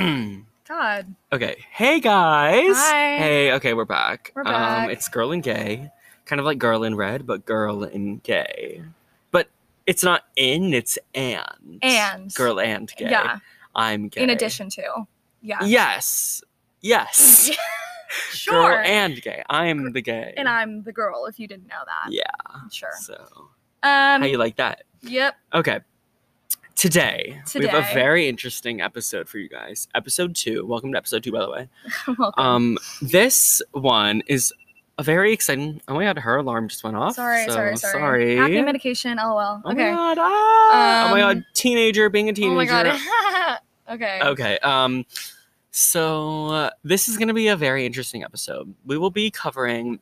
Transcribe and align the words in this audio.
God. 0.68 1.14
okay. 1.32 1.56
Hey 1.72 2.00
guys. 2.00 2.76
Hi. 2.76 3.16
Hey. 3.18 3.52
Okay, 3.52 3.74
we're 3.74 3.84
back. 3.84 4.32
We're 4.34 4.42
Um, 4.42 4.52
back. 4.52 4.90
it's 4.90 5.08
girl 5.08 5.32
and 5.32 5.42
gay, 5.42 5.90
kind 6.26 6.38
of 6.40 6.46
like 6.46 6.58
girl 6.58 6.84
in 6.84 6.94
red, 6.94 7.26
but 7.26 7.44
girl 7.44 7.82
and 7.84 8.22
gay. 8.22 8.82
But 9.30 9.48
it's 9.86 10.02
not 10.04 10.24
in. 10.36 10.72
It's 10.72 10.98
and. 11.14 11.78
And. 11.82 12.32
Girl 12.34 12.60
and 12.60 12.90
gay. 12.96 13.10
Yeah. 13.10 13.38
I'm 13.74 14.08
gay. 14.08 14.22
In 14.22 14.30
addition 14.30 14.70
to. 14.70 15.06
Yeah. 15.42 15.58
Yes. 15.64 16.42
Yes. 16.80 17.50
sure. 18.30 18.76
Girl 18.76 18.78
and 18.84 19.20
gay. 19.20 19.42
I'm 19.50 19.92
the 19.92 20.00
gay. 20.02 20.32
and 20.36 20.48
I'm 20.48 20.82
the 20.82 20.92
girl, 20.92 21.26
if 21.26 21.38
you 21.38 21.46
didn't 21.46 21.66
know 21.66 21.82
that. 21.84 22.12
Yeah. 22.12 22.24
Sure. 22.72 22.90
So, 23.00 23.14
Um. 23.82 24.22
how 24.22 24.24
you 24.24 24.38
like 24.38 24.56
that? 24.56 24.84
Yep. 25.02 25.34
Okay. 25.54 25.80
Today, 26.76 27.40
we 27.54 27.66
have 27.66 27.90
a 27.90 27.94
very 27.94 28.26
interesting 28.28 28.80
episode 28.80 29.28
for 29.28 29.36
you 29.38 29.48
guys. 29.50 29.86
Episode 29.94 30.34
two. 30.34 30.64
Welcome 30.64 30.92
to 30.92 30.98
episode 30.98 31.22
two, 31.22 31.32
by 31.32 31.40
the 31.40 31.50
way. 31.50 31.68
Welcome. 32.18 32.32
Um, 32.42 32.78
this 33.02 33.60
one 33.72 34.22
is 34.28 34.52
a 34.96 35.02
very 35.02 35.32
exciting. 35.32 35.82
Oh 35.88 35.94
my 35.94 36.04
god, 36.04 36.18
her 36.18 36.36
alarm 36.36 36.68
just 36.68 36.82
went 36.82 36.96
off. 36.96 37.16
sorry, 37.16 37.44
so 37.46 37.52
sorry, 37.52 37.76
sorry. 37.76 37.92
sorry. 37.92 38.36
Happy 38.36 38.62
medication. 38.62 39.18
LOL. 39.18 39.60
Oh 39.64 39.70
okay. 39.72 39.90
my 39.90 40.14
god! 40.14 40.18
Ah! 40.20 41.06
oh 41.08 41.10
my 41.10 41.20
Um, 41.22 41.34
god! 41.34 41.44
Teenager 41.52 42.08
being 42.08 42.28
a 42.28 42.32
oh 42.32 42.34
teenager. 42.34 42.54
my 42.54 42.64
god. 42.64 43.58
okay. 43.90 44.20
Okay. 44.22 44.58
Um, 44.60 45.04
so 45.72 46.46
uh, 46.48 46.70
this 46.82 47.08
is 47.08 47.18
going 47.18 47.28
to 47.28 47.34
be 47.34 47.48
a 47.48 47.56
very 47.56 47.84
interesting 47.84 48.24
episode. 48.24 48.74
We 48.86 48.96
will 48.96 49.10
be 49.10 49.30
covering 49.30 50.00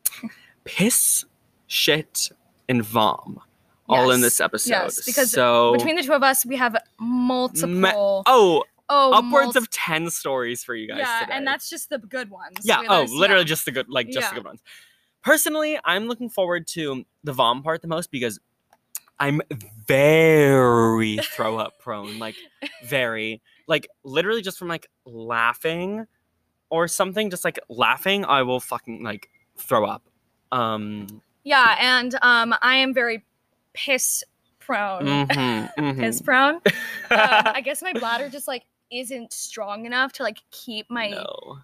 piss, 0.64 1.26
shit, 1.66 2.30
and 2.70 2.84
vom 2.86 3.40
all 3.88 4.10
in 4.10 4.20
this 4.20 4.40
episode. 4.40 4.70
Yes, 4.70 5.04
because 5.04 5.30
so 5.30 5.72
Between 5.72 5.96
the 5.96 6.02
two 6.02 6.12
of 6.12 6.22
us, 6.22 6.44
we 6.46 6.56
have 6.56 6.76
multiple. 6.98 8.22
oh, 8.26 8.64
oh, 8.88 9.12
upwards 9.14 9.56
of 9.56 9.70
ten 9.70 10.10
stories 10.10 10.62
for 10.64 10.74
you 10.74 10.88
guys 10.88 10.98
Yeah, 10.98 11.20
today. 11.20 11.32
and 11.36 11.46
that's 11.46 11.68
just 11.70 11.90
the 11.90 11.98
good 11.98 12.30
ones. 12.30 12.56
yeah. 12.62 12.82
Oh, 12.88 13.02
literally 13.10 13.42
yeah. 13.42 13.46
just 13.48 13.64
the 13.64 13.72
good, 13.72 13.88
like 13.88 14.06
just 14.08 14.20
Yeah. 14.26 14.28
the 14.30 14.34
good 14.36 14.44
ones. 14.44 14.60
Personally, 15.22 15.78
I'm 15.84 16.06
looking 16.06 16.28
forward 16.28 16.66
to 16.68 17.04
the 17.24 17.32
vom 17.32 17.62
part 17.62 17.82
the 17.82 17.88
most 17.88 18.10
because 18.12 18.38
I'm 19.18 19.40
very 19.86 21.18
throw 21.22 21.58
up 21.58 21.78
prone, 21.78 22.18
like 22.18 22.36
very, 22.84 23.42
like 23.66 23.88
literally 24.04 24.42
just 24.42 24.58
from 24.58 24.68
like 24.68 24.88
laughing 25.04 26.06
or 26.70 26.86
something, 26.88 27.30
just 27.30 27.44
like 27.44 27.58
laughing, 27.68 28.24
I 28.24 28.42
will 28.42 28.60
fucking 28.60 29.02
like 29.02 29.28
throw 29.56 29.84
up. 29.84 30.02
Um, 30.52 31.22
Yeah, 31.44 31.76
and 31.80 32.14
um, 32.22 32.54
I 32.62 32.76
am 32.76 32.92
very 32.94 33.24
piss 33.76 34.24
prone. 34.66 35.04
mhm, 35.04 35.74
mhm. 35.78 35.96
Piss 36.00 36.20
prone. 36.20 36.56
um, 36.56 36.60
I 37.10 37.60
guess 37.64 37.82
my 37.82 37.92
bladder 37.92 38.28
just 38.28 38.48
like 38.48 38.64
isn't 38.90 39.32
strong 39.32 39.86
enough 39.86 40.12
to 40.14 40.22
like 40.22 40.38
keep 40.50 40.90
my 40.90 41.10
no. 41.10 41.58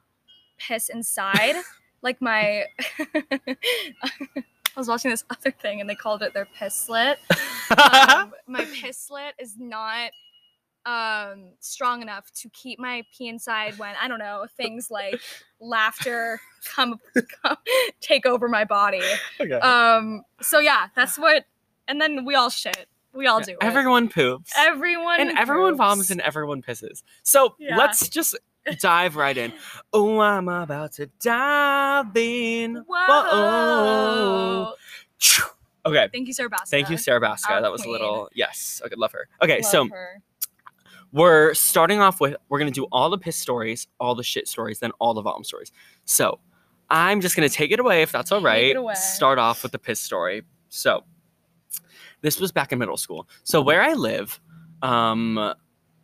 piss 0.58 0.88
inside. 0.88 1.56
like 2.02 2.20
my 2.20 2.64
I 2.98 4.77
was 4.77 4.88
watching 4.88 5.10
this 5.10 5.24
other 5.30 5.50
thing 5.50 5.80
and 5.80 5.90
they 5.90 5.94
called 5.94 6.22
it 6.22 6.34
their 6.34 6.46
piss 6.46 6.74
slit. 6.74 7.18
Um, 7.70 8.33
my 8.46 8.64
piss 8.64 8.98
slit 8.98 9.34
is 9.38 9.56
not 9.58 10.10
um 10.84 11.50
strong 11.60 12.02
enough 12.02 12.28
to 12.33 12.48
keep 12.48 12.77
my 12.80 13.05
pee 13.16 13.28
inside 13.28 13.78
when 13.78 13.94
I 14.02 14.08
don't 14.08 14.18
know 14.18 14.46
things 14.56 14.90
like 14.90 15.20
laughter 15.60 16.40
come, 16.64 16.98
come 17.44 17.56
take 18.00 18.27
over 18.27 18.48
my 18.48 18.64
body. 18.64 19.02
okay. 19.40 19.55
Um 19.55 20.24
so 20.40 20.58
yeah, 20.58 20.88
that's 20.96 21.16
what 21.18 21.44
and 21.88 22.00
then 22.00 22.25
we 22.25 22.34
all 22.34 22.50
shit. 22.50 22.86
We 23.14 23.27
all 23.27 23.41
do 23.41 23.52
it. 23.52 23.58
Everyone 23.61 24.08
poops. 24.08 24.52
everyone 24.56 25.20
and 25.20 25.36
everyone 25.38 25.72
poops. 25.72 25.78
vomits 25.78 26.11
and 26.11 26.20
everyone 26.22 26.62
pisses. 26.62 27.02
So 27.22 27.55
Yeah. 27.58 27.77
let's 27.77 28.08
just 28.08 28.39
dive 28.80 29.16
right 29.16 29.36
in. 29.36 29.52
Oh, 29.92 30.20
I'm 30.20 30.48
about 30.48 30.92
to 30.92 31.06
dive 31.20 32.16
in. 32.16 32.77
Whoa. 32.86 33.06
Whoa. 33.08 34.73
Okay. 35.84 36.08
Thank 36.12 36.29
you, 36.29 36.33
Sarah 36.33 36.48
Baska. 36.48 36.68
Thank 36.68 36.89
you, 36.90 36.96
Sarah 36.96 37.20
Baska. 37.20 37.51
Our 37.51 37.61
That 37.62 37.73
was 37.73 37.85
a 37.85 37.90
little 37.90 38.29
yes. 38.35 38.80
Okay, 38.85 38.95
love 38.96 39.12
her. 39.12 39.29
Okay, 39.42 39.56
Love 39.62 39.64
so 39.70 39.89
her. 39.89 40.23
we're 41.12 41.52
starting 41.55 42.01
off 42.01 42.20
with 42.20 42.36
we're 42.48 42.58
gonna 42.61 42.70
do 42.70 42.85
all 42.92 43.11
the 43.11 43.18
piss 43.18 43.36
stories, 43.36 43.89
all 44.01 44.14
the 44.14 44.23
shit 44.23 44.46
stories, 44.48 44.79
then 44.79 44.92
all 45.01 45.12
the 45.12 45.23
vom 45.23 45.45
stories. 45.45 45.73
So 46.05 46.39
I'm 46.89 47.20
just 47.20 47.35
gonna 47.36 47.48
take 47.48 47.73
it 47.73 47.80
away 47.80 48.02
if 48.02 48.12
that's 48.12 48.30
all 48.33 48.39
Take 48.40 48.46
right. 48.46 48.64
it 48.70 48.77
away. 48.77 48.95
Start 48.95 49.39
off 49.39 49.62
with 49.64 49.73
the 49.73 49.79
piss 49.79 50.01
story. 50.01 50.45
So 50.68 51.05
this 52.22 52.40
was 52.40 52.52
back 52.52 52.72
in 52.72 52.78
middle 52.78 52.96
school. 52.96 53.28
So 53.44 53.60
where 53.60 53.83
I 53.83 53.92
live, 53.92 54.40
um, 54.80 55.55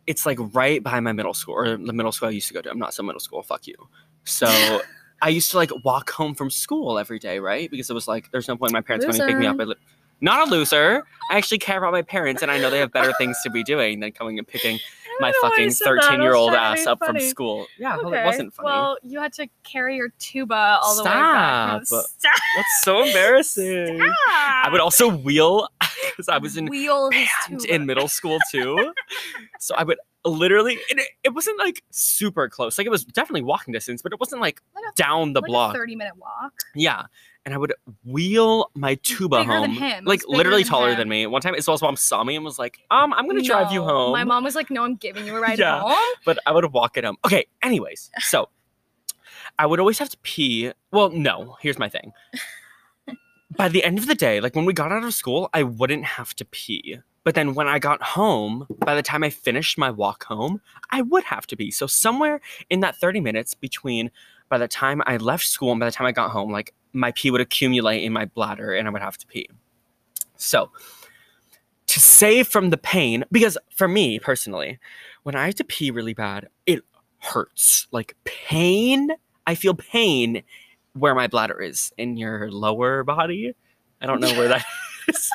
it's 0.07 0.25
like 0.25 0.37
right 0.53 0.81
behind 0.81 1.05
my 1.05 1.11
middle 1.11 1.33
school 1.33 1.55
or 1.55 1.77
the 1.77 1.93
middle 1.93 2.11
school 2.11 2.29
I 2.29 2.31
used 2.31 2.47
to 2.49 2.53
go 2.53 2.61
to. 2.61 2.69
I'm 2.69 2.79
not 2.79 2.93
some 2.93 3.05
middle 3.05 3.19
school. 3.19 3.41
Fuck 3.43 3.67
you. 3.67 3.75
So 4.23 4.47
I 5.21 5.29
used 5.29 5.51
to 5.51 5.57
like 5.57 5.71
walk 5.83 6.09
home 6.11 6.35
from 6.35 6.49
school 6.49 6.97
every 6.97 7.19
day, 7.19 7.39
right? 7.39 7.69
Because 7.69 7.89
it 7.89 7.93
was 7.93 8.07
like 8.07 8.31
there's 8.31 8.47
no 8.47 8.55
point 8.55 8.71
my 8.71 8.81
parents 8.81 9.05
coming 9.05 9.19
to 9.19 9.27
pick 9.27 9.37
me 9.37 9.47
up. 9.47 9.59
I 9.59 9.63
li- 9.63 9.75
not 10.21 10.47
a 10.47 10.51
loser. 10.51 11.03
I 11.31 11.37
actually 11.37 11.59
care 11.59 11.77
about 11.77 11.93
my 11.93 12.01
parents, 12.01 12.41
and 12.41 12.51
I 12.51 12.59
know 12.59 12.69
they 12.69 12.79
have 12.79 12.91
better 12.91 13.13
things 13.17 13.37
to 13.43 13.49
be 13.49 13.63
doing 13.63 13.99
than 13.99 14.11
coming 14.11 14.37
and 14.37 14.47
picking 14.47 14.79
my 15.19 15.31
don't 15.31 15.43
know 15.43 15.49
why 15.49 15.63
you 15.63 15.69
fucking 15.69 15.71
said 15.71 15.85
that. 15.85 15.91
It 15.91 15.95
was 15.95 16.05
13 16.07 16.21
year 16.21 16.33
old 16.35 16.53
ass 16.53 16.85
up 16.87 16.99
from 17.05 17.19
school. 17.19 17.67
Yeah, 17.77 17.97
well, 17.97 18.13
it 18.13 18.25
wasn't 18.25 18.53
funny. 18.53 18.65
Well, 18.65 18.97
you 19.03 19.19
had 19.19 19.33
to 19.33 19.47
carry 19.63 19.95
your 19.95 20.09
tuba 20.19 20.79
all 20.81 20.95
the 20.95 21.03
way 21.03 21.09
back. 21.09 21.85
Stop. 21.85 22.05
Stop. 22.17 22.35
That's 22.55 22.81
so 22.81 23.03
embarrassing. 23.03 24.01
I 24.01 24.69
would 24.71 24.81
also 24.81 25.07
wheel 25.09 25.67
because 26.19 26.27
I 26.27 26.37
was 26.37 26.57
in 26.57 26.65
wheel 26.65 27.09
band 27.09 27.63
in 27.65 27.85
middle 27.85 28.09
school 28.09 28.39
too. 28.51 28.93
so 29.59 29.73
I 29.75 29.85
would 29.85 29.97
literally, 30.25 30.77
and 30.89 30.99
it, 30.99 31.07
it 31.23 31.29
wasn't 31.33 31.57
like 31.59 31.81
super 31.91 32.49
close. 32.49 32.77
Like 32.77 32.85
it 32.85 32.89
was 32.89 33.05
definitely 33.05 33.43
walking 33.43 33.71
distance, 33.71 34.01
but 34.01 34.11
it 34.11 34.19
wasn't 34.19 34.41
like 34.41 34.61
Like 34.75 34.83
a- 34.83 34.95
down 34.95 35.31
the 35.31 35.39
like 35.39 35.47
block. 35.47 35.75
A 35.75 35.77
Thirty-minute 35.77 36.17
walk. 36.17 36.51
Yeah. 36.75 37.03
And 37.45 37.53
I 37.53 37.57
would 37.57 37.73
wheel 38.03 38.69
my 38.75 38.95
tuba 38.95 39.45
home. 39.45 39.77
Like 40.03 40.21
literally 40.27 40.63
than 40.63 40.69
taller 40.69 40.91
him. 40.91 40.97
than 40.97 41.07
me. 41.09 41.25
One 41.25 41.41
time 41.41 41.55
Isabel's 41.55 41.81
mom 41.81 41.95
saw 41.95 42.21
me 42.25 42.35
and 42.35 42.43
was 42.43 42.59
like, 42.59 42.79
um, 42.91 43.13
I'm 43.13 43.27
gonna 43.27 43.41
drive 43.41 43.71
you 43.71 43.81
home. 43.81 44.11
My 44.11 44.25
mom 44.25 44.43
was 44.43 44.55
like, 44.55 44.69
"No, 44.69 44.83
I'm 44.83 44.95
giving 44.95 45.25
you 45.25 45.35
a 45.37 45.39
ride 45.39 45.57
Yeah. 45.57 45.79
home." 45.79 45.97
but 46.25 46.37
I 46.45 46.51
would 46.51 46.65
walk 46.73 46.97
it 46.97 47.05
home. 47.05 47.15
Okay, 47.25 47.45
anyways, 47.63 48.11
so 48.19 48.49
I 49.57 49.65
would 49.65 49.79
always 49.79 49.97
have 49.99 50.09
to 50.09 50.17
pee. 50.21 50.73
Well, 50.91 51.09
no, 51.11 51.55
here's 51.61 51.79
my 51.79 51.87
thing. 51.87 52.11
By 53.55 53.67
the 53.69 53.83
end 53.83 53.97
of 53.97 54.07
the 54.07 54.15
day, 54.15 54.41
like 54.41 54.55
when 54.55 54.65
we 54.65 54.73
got 54.73 54.91
out 54.91 55.03
of 55.03 55.13
school, 55.13 55.49
I 55.53 55.63
wouldn't 55.63 56.05
have 56.05 56.35
to 56.35 56.45
pee. 56.45 56.99
But 57.23 57.35
then 57.35 57.53
when 57.53 57.67
I 57.67 57.79
got 57.79 58.01
home, 58.01 58.65
by 58.79 58.95
the 58.95 59.01
time 59.01 59.23
I 59.23 59.29
finished 59.29 59.77
my 59.77 59.89
walk 59.89 60.23
home, 60.25 60.61
I 60.91 61.01
would 61.01 61.23
have 61.25 61.45
to 61.47 61.57
pee. 61.57 61.71
So 61.71 61.85
somewhere 61.85 62.41
in 62.69 62.79
that 62.79 62.95
30 62.95 63.19
minutes 63.19 63.53
between 63.53 64.11
by 64.49 64.57
the 64.57 64.67
time 64.67 65.01
I 65.05 65.17
left 65.17 65.45
school 65.45 65.71
and 65.71 65.79
by 65.79 65.85
the 65.85 65.91
time 65.91 66.07
I 66.07 66.11
got 66.11 66.31
home, 66.31 66.51
like 66.51 66.73
my 66.93 67.11
pee 67.11 67.31
would 67.31 67.41
accumulate 67.41 68.03
in 68.03 68.13
my 68.13 68.25
bladder 68.25 68.73
and 68.73 68.87
I 68.87 68.91
would 68.91 69.01
have 69.01 69.17
to 69.17 69.27
pee. 69.27 69.49
So 70.37 70.71
to 71.87 71.99
save 71.99 72.47
from 72.47 72.69
the 72.69 72.77
pain, 72.77 73.25
because 73.31 73.57
for 73.75 73.87
me 73.87 74.19
personally, 74.19 74.79
when 75.23 75.35
I 75.35 75.45
have 75.45 75.55
to 75.55 75.63
pee 75.63 75.91
really 75.91 76.13
bad, 76.13 76.47
it 76.65 76.83
hurts. 77.19 77.87
Like 77.91 78.15
pain. 78.23 79.09
I 79.45 79.55
feel 79.55 79.73
pain 79.73 80.43
where 80.93 81.15
my 81.15 81.27
bladder 81.27 81.61
is 81.61 81.93
in 81.97 82.17
your 82.17 82.51
lower 82.51 83.03
body. 83.03 83.53
I 84.01 84.05
don't 84.05 84.19
know 84.21 84.33
where 84.33 84.47
that 84.49 84.65
is. 85.07 85.29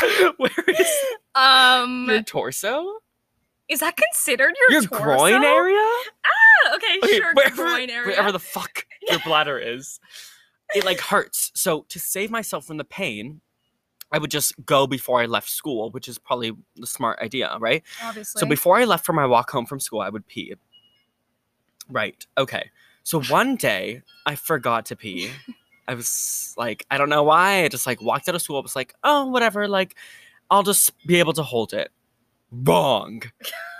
where 0.36 0.50
is 0.68 0.88
Um, 1.34 2.08
your 2.08 2.22
torso? 2.22 2.98
is 3.68 3.80
that 3.80 3.96
considered 3.96 4.54
your 4.60 4.80
Your 4.80 4.88
torso? 4.88 5.04
groin 5.04 5.44
area? 5.44 5.76
Ah, 6.24 6.74
okay, 6.76 6.98
Okay, 7.02 7.16
sure. 7.18 7.34
wherever, 7.34 7.54
groin 7.66 7.90
area. 7.90 8.06
wherever 8.08 8.32
the 8.32 8.38
fuck 8.38 8.86
your 9.08 9.18
bladder 9.20 9.58
is. 9.58 10.00
It 10.74 10.84
like 10.84 11.00
hurts. 11.00 11.50
So 11.54 11.84
to 11.90 11.98
save 11.98 12.30
myself 12.30 12.64
from 12.64 12.76
the 12.78 12.84
pain, 12.84 13.40
I 14.10 14.18
would 14.18 14.30
just 14.30 14.54
go 14.64 14.86
before 14.86 15.20
I 15.20 15.26
left 15.26 15.50
school, 15.50 15.90
which 15.90 16.08
is 16.08 16.18
probably 16.18 16.52
the 16.76 16.86
smart 16.86 17.18
idea, 17.20 17.54
right? 17.60 17.82
Obviously. 18.02 18.40
So 18.40 18.46
before 18.46 18.76
I 18.78 18.84
left 18.84 19.04
for 19.04 19.12
my 19.12 19.26
walk 19.26 19.50
home 19.50 19.66
from 19.66 19.80
school, 19.80 20.00
I 20.00 20.08
would 20.08 20.26
pee. 20.26 20.54
Right. 21.90 22.26
Okay. 22.38 22.70
So 23.08 23.22
one 23.22 23.56
day 23.56 24.02
I 24.26 24.34
forgot 24.34 24.84
to 24.86 24.94
pee. 24.94 25.30
I 25.88 25.94
was 25.94 26.52
like, 26.58 26.84
I 26.90 26.98
don't 26.98 27.08
know 27.08 27.22
why. 27.22 27.64
I 27.64 27.68
just 27.68 27.86
like 27.86 28.02
walked 28.02 28.28
out 28.28 28.34
of 28.34 28.42
school. 28.42 28.58
I 28.58 28.60
was 28.60 28.76
like, 28.76 28.92
oh, 29.02 29.24
whatever. 29.28 29.66
Like, 29.66 29.94
I'll 30.50 30.62
just 30.62 30.92
be 31.06 31.18
able 31.18 31.32
to 31.32 31.42
hold 31.42 31.72
it. 31.72 31.90
Wrong. 32.52 33.22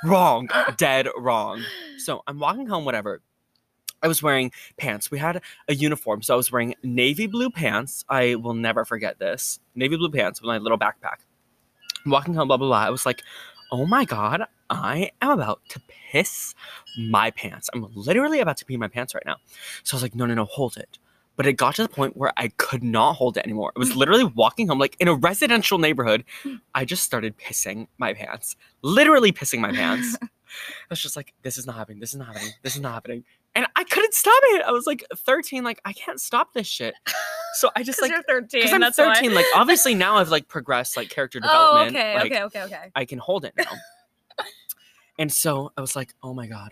Wrong. 0.03 0.49
Dead 0.79 1.09
wrong. 1.15 1.63
So 1.99 2.23
I'm 2.27 2.39
walking 2.39 2.69
home, 2.69 2.87
whatever. 2.87 3.21
I 4.03 4.09
was 4.09 4.23
wearing 4.23 4.51
pants. 4.79 5.11
We 5.11 5.19
had 5.19 5.43
a 5.69 5.75
uniform. 5.75 6.23
So 6.23 6.33
I 6.33 6.39
was 6.39 6.51
wearing 6.51 6.75
navy 6.83 7.27
blue 7.27 7.51
pants. 7.51 8.07
I 8.09 8.37
will 8.37 8.55
never 8.55 8.87
forget 8.87 9.19
this. 9.19 9.61
Navy 9.75 9.99
blue 9.99 10.11
pants 10.11 10.41
with 10.41 10.49
my 10.49 10.57
little 10.57 10.79
backpack. 10.79 11.19
I'm 12.03 12.13
walking 12.13 12.33
home, 12.33 12.49
blah, 12.49 12.57
blah, 12.57 12.69
blah. 12.69 12.79
I 12.79 12.89
was 12.89 13.05
like, 13.05 13.23
oh 13.73 13.85
my 13.85 14.07
God, 14.07 14.47
I 14.71 15.11
am 15.23 15.31
about 15.31 15.61
to 15.71 15.81
piss 16.11 16.55
my 16.99 17.31
pants. 17.31 17.71
I'm 17.73 17.87
literally 17.95 18.41
about 18.41 18.57
to 18.59 18.65
pee 18.65 18.77
my 18.77 18.89
pants 18.89 19.15
right 19.15 19.25
now. 19.25 19.37
So 19.83 19.95
I 19.95 19.97
was 19.97 20.03
like, 20.03 20.15
no, 20.15 20.27
no, 20.27 20.35
no, 20.35 20.45
hold 20.45 20.77
it. 20.77 20.99
But 21.37 21.47
it 21.47 21.53
got 21.53 21.77
to 21.77 21.83
the 21.83 21.89
point 21.89 22.17
where 22.17 22.33
I 22.37 22.49
could 22.49 22.83
not 22.83 23.15
hold 23.15 23.37
it 23.37 23.45
anymore. 23.45 23.73
I 23.77 23.79
was 23.79 23.95
literally 23.97 24.25
walking 24.25 24.69
home, 24.69 24.79
like 24.79 24.97
in 24.99 25.09
a 25.09 25.15
residential 25.15 25.79
neighborhood. 25.79 26.25
I 26.75 26.85
just 26.85 27.05
started 27.05 27.39
pissing 27.39 27.87
my 27.99 28.13
pants, 28.13 28.57
literally 28.83 29.33
pissing 29.33 29.61
my 29.61 29.73
pants. 29.73 30.17
I 30.23 30.29
was 30.91 31.01
just 31.01 31.15
like, 31.17 31.35
this 31.43 31.59
is 31.59 31.67
not 31.67 31.77
happening. 31.77 32.01
This 32.01 32.11
is 32.11 32.17
not 32.17 32.29
happening. 32.29 32.53
This 32.63 32.75
is 32.75 32.81
not 32.81 32.95
happening. 32.95 33.25
And 33.55 33.67
I 33.77 33.85
couldn't 33.85 34.15
stop 34.15 34.41
it. 34.47 34.63
I 34.67 34.73
was 34.73 34.87
like 34.87 35.05
13, 35.15 35.63
like, 35.63 35.81
I 35.85 35.93
can't 35.93 36.21
stop 36.21 36.55
this 36.55 36.67
shit. 36.67 36.95
So 37.55 37.71
I 37.77 37.83
just 37.83 38.01
like, 38.03 38.11
you're 38.11 38.23
13. 38.23 38.61
because 38.61 38.73
I'm 38.73 38.81
that's 38.81 38.99
why. 38.99 39.15
13, 39.15 39.35
like, 39.35 39.47
obviously 39.55 39.95
now 39.95 40.17
I've 40.17 40.31
like 40.31 40.49
progressed 40.49 40.97
like 40.97 41.11
character 41.11 41.41
development. 41.41 41.89
Oh, 41.89 41.93
development. 41.93 41.97
okay, 41.97 42.15
like, 42.15 42.45
okay, 42.47 42.63
okay, 42.63 42.77
okay. 42.77 42.91
I 42.95 43.05
can 43.05 43.19
hold 43.19 43.45
it 43.45 43.53
now. 43.57 43.71
And 45.19 45.33
so 45.33 45.73
I 45.77 45.81
was 45.81 45.97
like, 45.97 46.15
oh 46.23 46.33
my 46.33 46.47
God. 46.47 46.71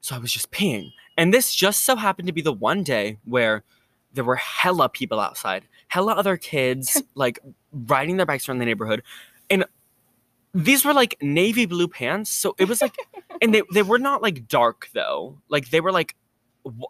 So 0.00 0.14
I 0.14 0.18
was 0.18 0.32
just 0.32 0.50
peeing. 0.50 0.92
And 1.16 1.34
this 1.34 1.54
just 1.54 1.84
so 1.84 1.96
happened 1.96 2.28
to 2.28 2.32
be 2.32 2.40
the 2.40 2.52
one 2.52 2.82
day 2.82 3.18
where 3.24 3.64
there 4.12 4.24
were 4.24 4.36
hella 4.36 4.88
people 4.88 5.20
outside, 5.20 5.64
hella 5.88 6.14
other 6.14 6.36
kids 6.36 7.02
like 7.14 7.38
riding 7.72 8.16
their 8.16 8.26
bikes 8.26 8.48
around 8.48 8.58
the 8.58 8.64
neighborhood. 8.64 9.02
And 9.50 9.64
these 10.54 10.84
were 10.84 10.94
like 10.94 11.16
navy 11.20 11.66
blue 11.66 11.88
pants. 11.88 12.30
So 12.32 12.54
it 12.58 12.68
was 12.68 12.80
like, 12.80 12.96
and 13.42 13.54
they, 13.54 13.62
they 13.74 13.82
were 13.82 13.98
not 13.98 14.22
like 14.22 14.48
dark 14.48 14.88
though. 14.94 15.38
Like 15.48 15.70
they 15.70 15.80
were 15.80 15.92
like, 15.92 16.14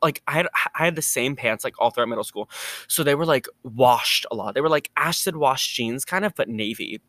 like 0.02 0.22
I 0.26 0.32
had 0.32 0.48
I 0.74 0.84
had 0.86 0.96
the 0.96 1.02
same 1.02 1.36
pants 1.36 1.62
like 1.62 1.74
all 1.78 1.90
throughout 1.90 2.08
middle 2.08 2.24
school, 2.24 2.50
so 2.88 3.04
they 3.04 3.14
were 3.14 3.26
like 3.26 3.46
washed 3.62 4.26
a 4.30 4.34
lot. 4.34 4.54
They 4.54 4.60
were 4.60 4.68
like 4.68 4.90
acid 4.96 5.36
wash 5.36 5.72
jeans, 5.74 6.04
kind 6.04 6.24
of, 6.24 6.34
but 6.34 6.48
navy. 6.48 7.00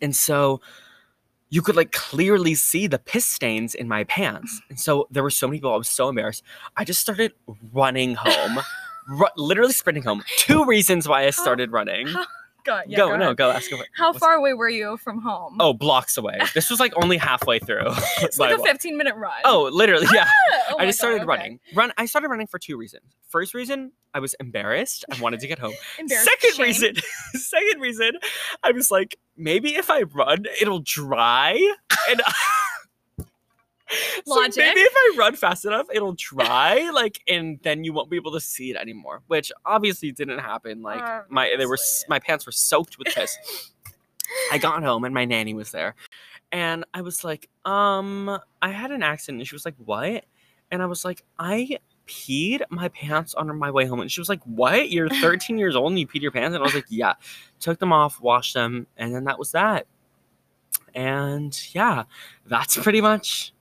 And 0.00 0.14
so 0.14 0.60
you 1.52 1.60
could 1.60 1.76
like 1.76 1.92
clearly 1.92 2.54
see 2.54 2.86
the 2.86 2.98
piss 2.98 3.26
stains 3.26 3.74
in 3.74 3.86
my 3.86 4.04
pants. 4.04 4.60
And 4.70 4.80
so 4.80 5.06
there 5.10 5.22
were 5.22 5.30
so 5.30 5.46
many 5.46 5.58
people. 5.58 5.74
I 5.74 5.76
was 5.76 5.88
so 5.88 6.08
embarrassed. 6.08 6.42
I 6.78 6.84
just 6.84 7.00
started 7.00 7.32
running 7.72 8.14
home, 8.14 8.58
ru- 9.08 9.26
literally 9.36 9.74
sprinting 9.74 10.02
home. 10.02 10.22
Two 10.38 10.64
reasons 10.64 11.06
why 11.06 11.26
I 11.26 11.30
started 11.30 11.70
running. 11.70 12.08
Go, 12.64 12.80
yeah, 12.86 12.96
go, 12.96 13.08
go 13.08 13.16
no, 13.16 13.34
go 13.34 13.50
ask. 13.50 13.70
Go. 13.70 13.78
How 13.94 14.08
what's- 14.08 14.18
far 14.18 14.34
away 14.34 14.54
were 14.54 14.68
you 14.68 14.96
from 14.96 15.20
home? 15.20 15.56
Oh, 15.60 15.72
blocks 15.72 16.16
away. 16.16 16.38
This 16.54 16.70
was 16.70 16.78
like 16.80 16.92
only 17.02 17.16
halfway 17.16 17.58
through. 17.58 17.86
it's 18.18 18.38
like 18.38 18.56
a 18.56 18.62
15 18.62 18.96
minute 18.96 19.16
run. 19.16 19.32
Oh, 19.44 19.68
literally, 19.72 20.06
yeah. 20.12 20.26
Ah, 20.28 20.60
oh 20.72 20.76
I 20.78 20.86
just 20.86 20.98
God, 21.00 21.02
started 21.02 21.16
okay. 21.22 21.26
running. 21.26 21.60
Run. 21.74 21.92
I 21.96 22.06
started 22.06 22.28
running 22.28 22.46
for 22.46 22.58
two 22.58 22.76
reasons. 22.76 23.04
First 23.28 23.54
reason, 23.54 23.92
I 24.14 24.20
was 24.20 24.34
embarrassed. 24.40 25.04
I 25.10 25.20
wanted 25.20 25.40
to 25.40 25.46
get 25.46 25.58
home. 25.58 25.72
Second 26.06 26.54
shame. 26.54 26.64
reason, 26.66 26.94
second 27.34 27.80
reason, 27.80 28.12
I 28.62 28.72
was 28.72 28.90
like, 28.90 29.16
maybe 29.36 29.74
if 29.74 29.90
I 29.90 30.02
run, 30.02 30.44
it'll 30.60 30.82
dry. 30.84 31.52
And 32.10 32.20
So 32.20 32.32
Logic. 34.26 34.56
maybe 34.56 34.80
if 34.80 34.92
I 34.94 35.14
run 35.18 35.36
fast 35.36 35.64
enough, 35.64 35.86
it'll 35.92 36.14
dry. 36.14 36.90
Like, 36.90 37.20
and 37.28 37.58
then 37.62 37.84
you 37.84 37.92
won't 37.92 38.10
be 38.10 38.16
able 38.16 38.32
to 38.32 38.40
see 38.40 38.70
it 38.70 38.76
anymore. 38.76 39.22
Which 39.26 39.52
obviously 39.64 40.12
didn't 40.12 40.38
happen. 40.38 40.82
Like, 40.82 41.30
my 41.30 41.54
they 41.56 41.66
were 41.66 41.78
my 42.08 42.18
pants 42.18 42.46
were 42.46 42.52
soaked 42.52 42.98
with 42.98 43.08
piss. 43.08 43.36
I 44.52 44.58
got 44.58 44.82
home 44.82 45.04
and 45.04 45.12
my 45.12 45.24
nanny 45.24 45.52
was 45.52 45.72
there, 45.72 45.94
and 46.52 46.84
I 46.92 47.00
was 47.00 47.24
like, 47.24 47.48
um, 47.64 48.38
I 48.60 48.70
had 48.70 48.90
an 48.90 49.02
accident. 49.02 49.40
And 49.40 49.48
she 49.48 49.54
was 49.54 49.64
like, 49.64 49.74
what? 49.78 50.24
And 50.70 50.82
I 50.82 50.86
was 50.86 51.04
like, 51.04 51.22
I 51.38 51.78
peed 52.06 52.62
my 52.70 52.88
pants 52.88 53.34
on 53.34 53.56
my 53.58 53.70
way 53.70 53.86
home. 53.86 54.00
And 54.00 54.10
she 54.10 54.20
was 54.20 54.28
like, 54.28 54.42
what? 54.44 54.90
You're 54.90 55.08
13 55.20 55.58
years 55.58 55.74
old 55.74 55.92
and 55.92 55.98
you 55.98 56.06
peed 56.06 56.20
your 56.20 56.30
pants? 56.30 56.54
And 56.54 56.62
I 56.62 56.66
was 56.66 56.74
like, 56.74 56.86
yeah. 56.88 57.14
Took 57.60 57.78
them 57.78 57.92
off, 57.92 58.20
washed 58.20 58.54
them, 58.54 58.86
and 58.96 59.14
then 59.14 59.24
that 59.24 59.38
was 59.38 59.52
that. 59.52 59.86
And 60.94 61.58
yeah, 61.74 62.04
that's 62.46 62.76
pretty 62.76 63.00
much. 63.00 63.54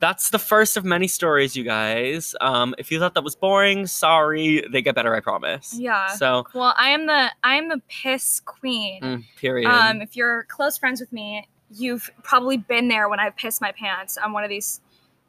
That's 0.00 0.30
the 0.30 0.38
first 0.38 0.76
of 0.76 0.84
many 0.84 1.08
stories, 1.08 1.56
you 1.56 1.64
guys. 1.64 2.34
Um, 2.40 2.74
if 2.78 2.90
you 2.90 2.98
thought 2.98 3.14
that 3.14 3.24
was 3.24 3.36
boring, 3.36 3.86
sorry. 3.86 4.62
They 4.70 4.82
get 4.82 4.94
better, 4.94 5.14
I 5.14 5.20
promise. 5.20 5.74
Yeah. 5.78 6.08
So, 6.08 6.44
Well, 6.52 6.74
I 6.76 6.90
am 6.90 7.06
the 7.06 7.30
I 7.42 7.54
am 7.56 7.68
the 7.68 7.80
piss 7.88 8.40
queen. 8.40 9.02
mm, 9.02 9.24
period. 9.36 9.70
Um, 9.70 10.02
if 10.02 10.14
you're 10.16 10.44
close 10.44 10.76
friends 10.76 11.00
with 11.00 11.12
me, 11.12 11.48
you've 11.70 12.10
probably 12.22 12.56
been 12.56 12.88
there 12.88 13.08
when 13.08 13.18
I've 13.20 13.36
pissed 13.36 13.60
my 13.60 13.72
pants 13.72 14.18
on 14.18 14.32
one 14.32 14.44
of 14.44 14.50
these 14.50 14.80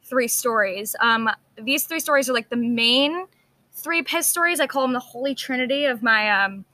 three 0.03 0.27
stories. 0.27 0.95
Um, 0.99 1.29
these 1.57 1.85
three 1.85 1.99
stories 1.99 2.27
are 2.29 2.33
like 2.33 2.49
the 2.49 2.55
main 2.57 3.27
three 3.73 4.01
piss 4.01 4.27
stories. 4.27 4.59
I 4.59 4.67
call 4.67 4.81
them 4.81 4.93
the 4.93 4.99
holy 4.99 5.35
trinity 5.35 5.85
of 5.85 6.03
my 6.03 6.43
um, 6.43 6.65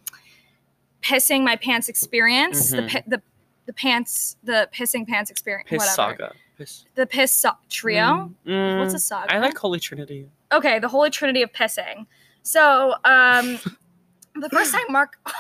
pissing 1.04 1.44
my 1.44 1.56
pants 1.56 1.90
experience. 1.90 2.72
The, 2.72 2.82
Mhm. 2.84 2.90
pi- 2.92 3.04
the 3.08 3.22
the 3.68 3.74
pants, 3.74 4.38
the 4.44 4.68
pissing 4.74 5.08
pants 5.08 5.30
experience. 5.30 5.70
Piss 5.70 5.80
whatever. 5.80 5.96
saga. 6.18 6.34
Piss. 6.62 6.86
The 6.96 7.06
piss 7.06 7.32
so- 7.32 7.58
trio. 7.70 8.32
Mm, 8.46 8.80
What's 8.80 8.94
mm, 8.94 8.98
a 8.98 9.00
saga? 9.00 9.34
I 9.34 9.40
like 9.40 9.58
Holy 9.58 9.80
Trinity. 9.80 10.30
okay, 10.52 10.80
the 10.80 10.88
holy 10.88 11.10
trinity 11.10 11.42
of 11.42 11.52
pissing. 11.52 12.06
So, 12.44 12.94
um, 13.06 13.60
the 14.36 14.50
first 14.52 14.72
time 14.72 14.84
Mark, 14.90 15.18
God 15.26 15.34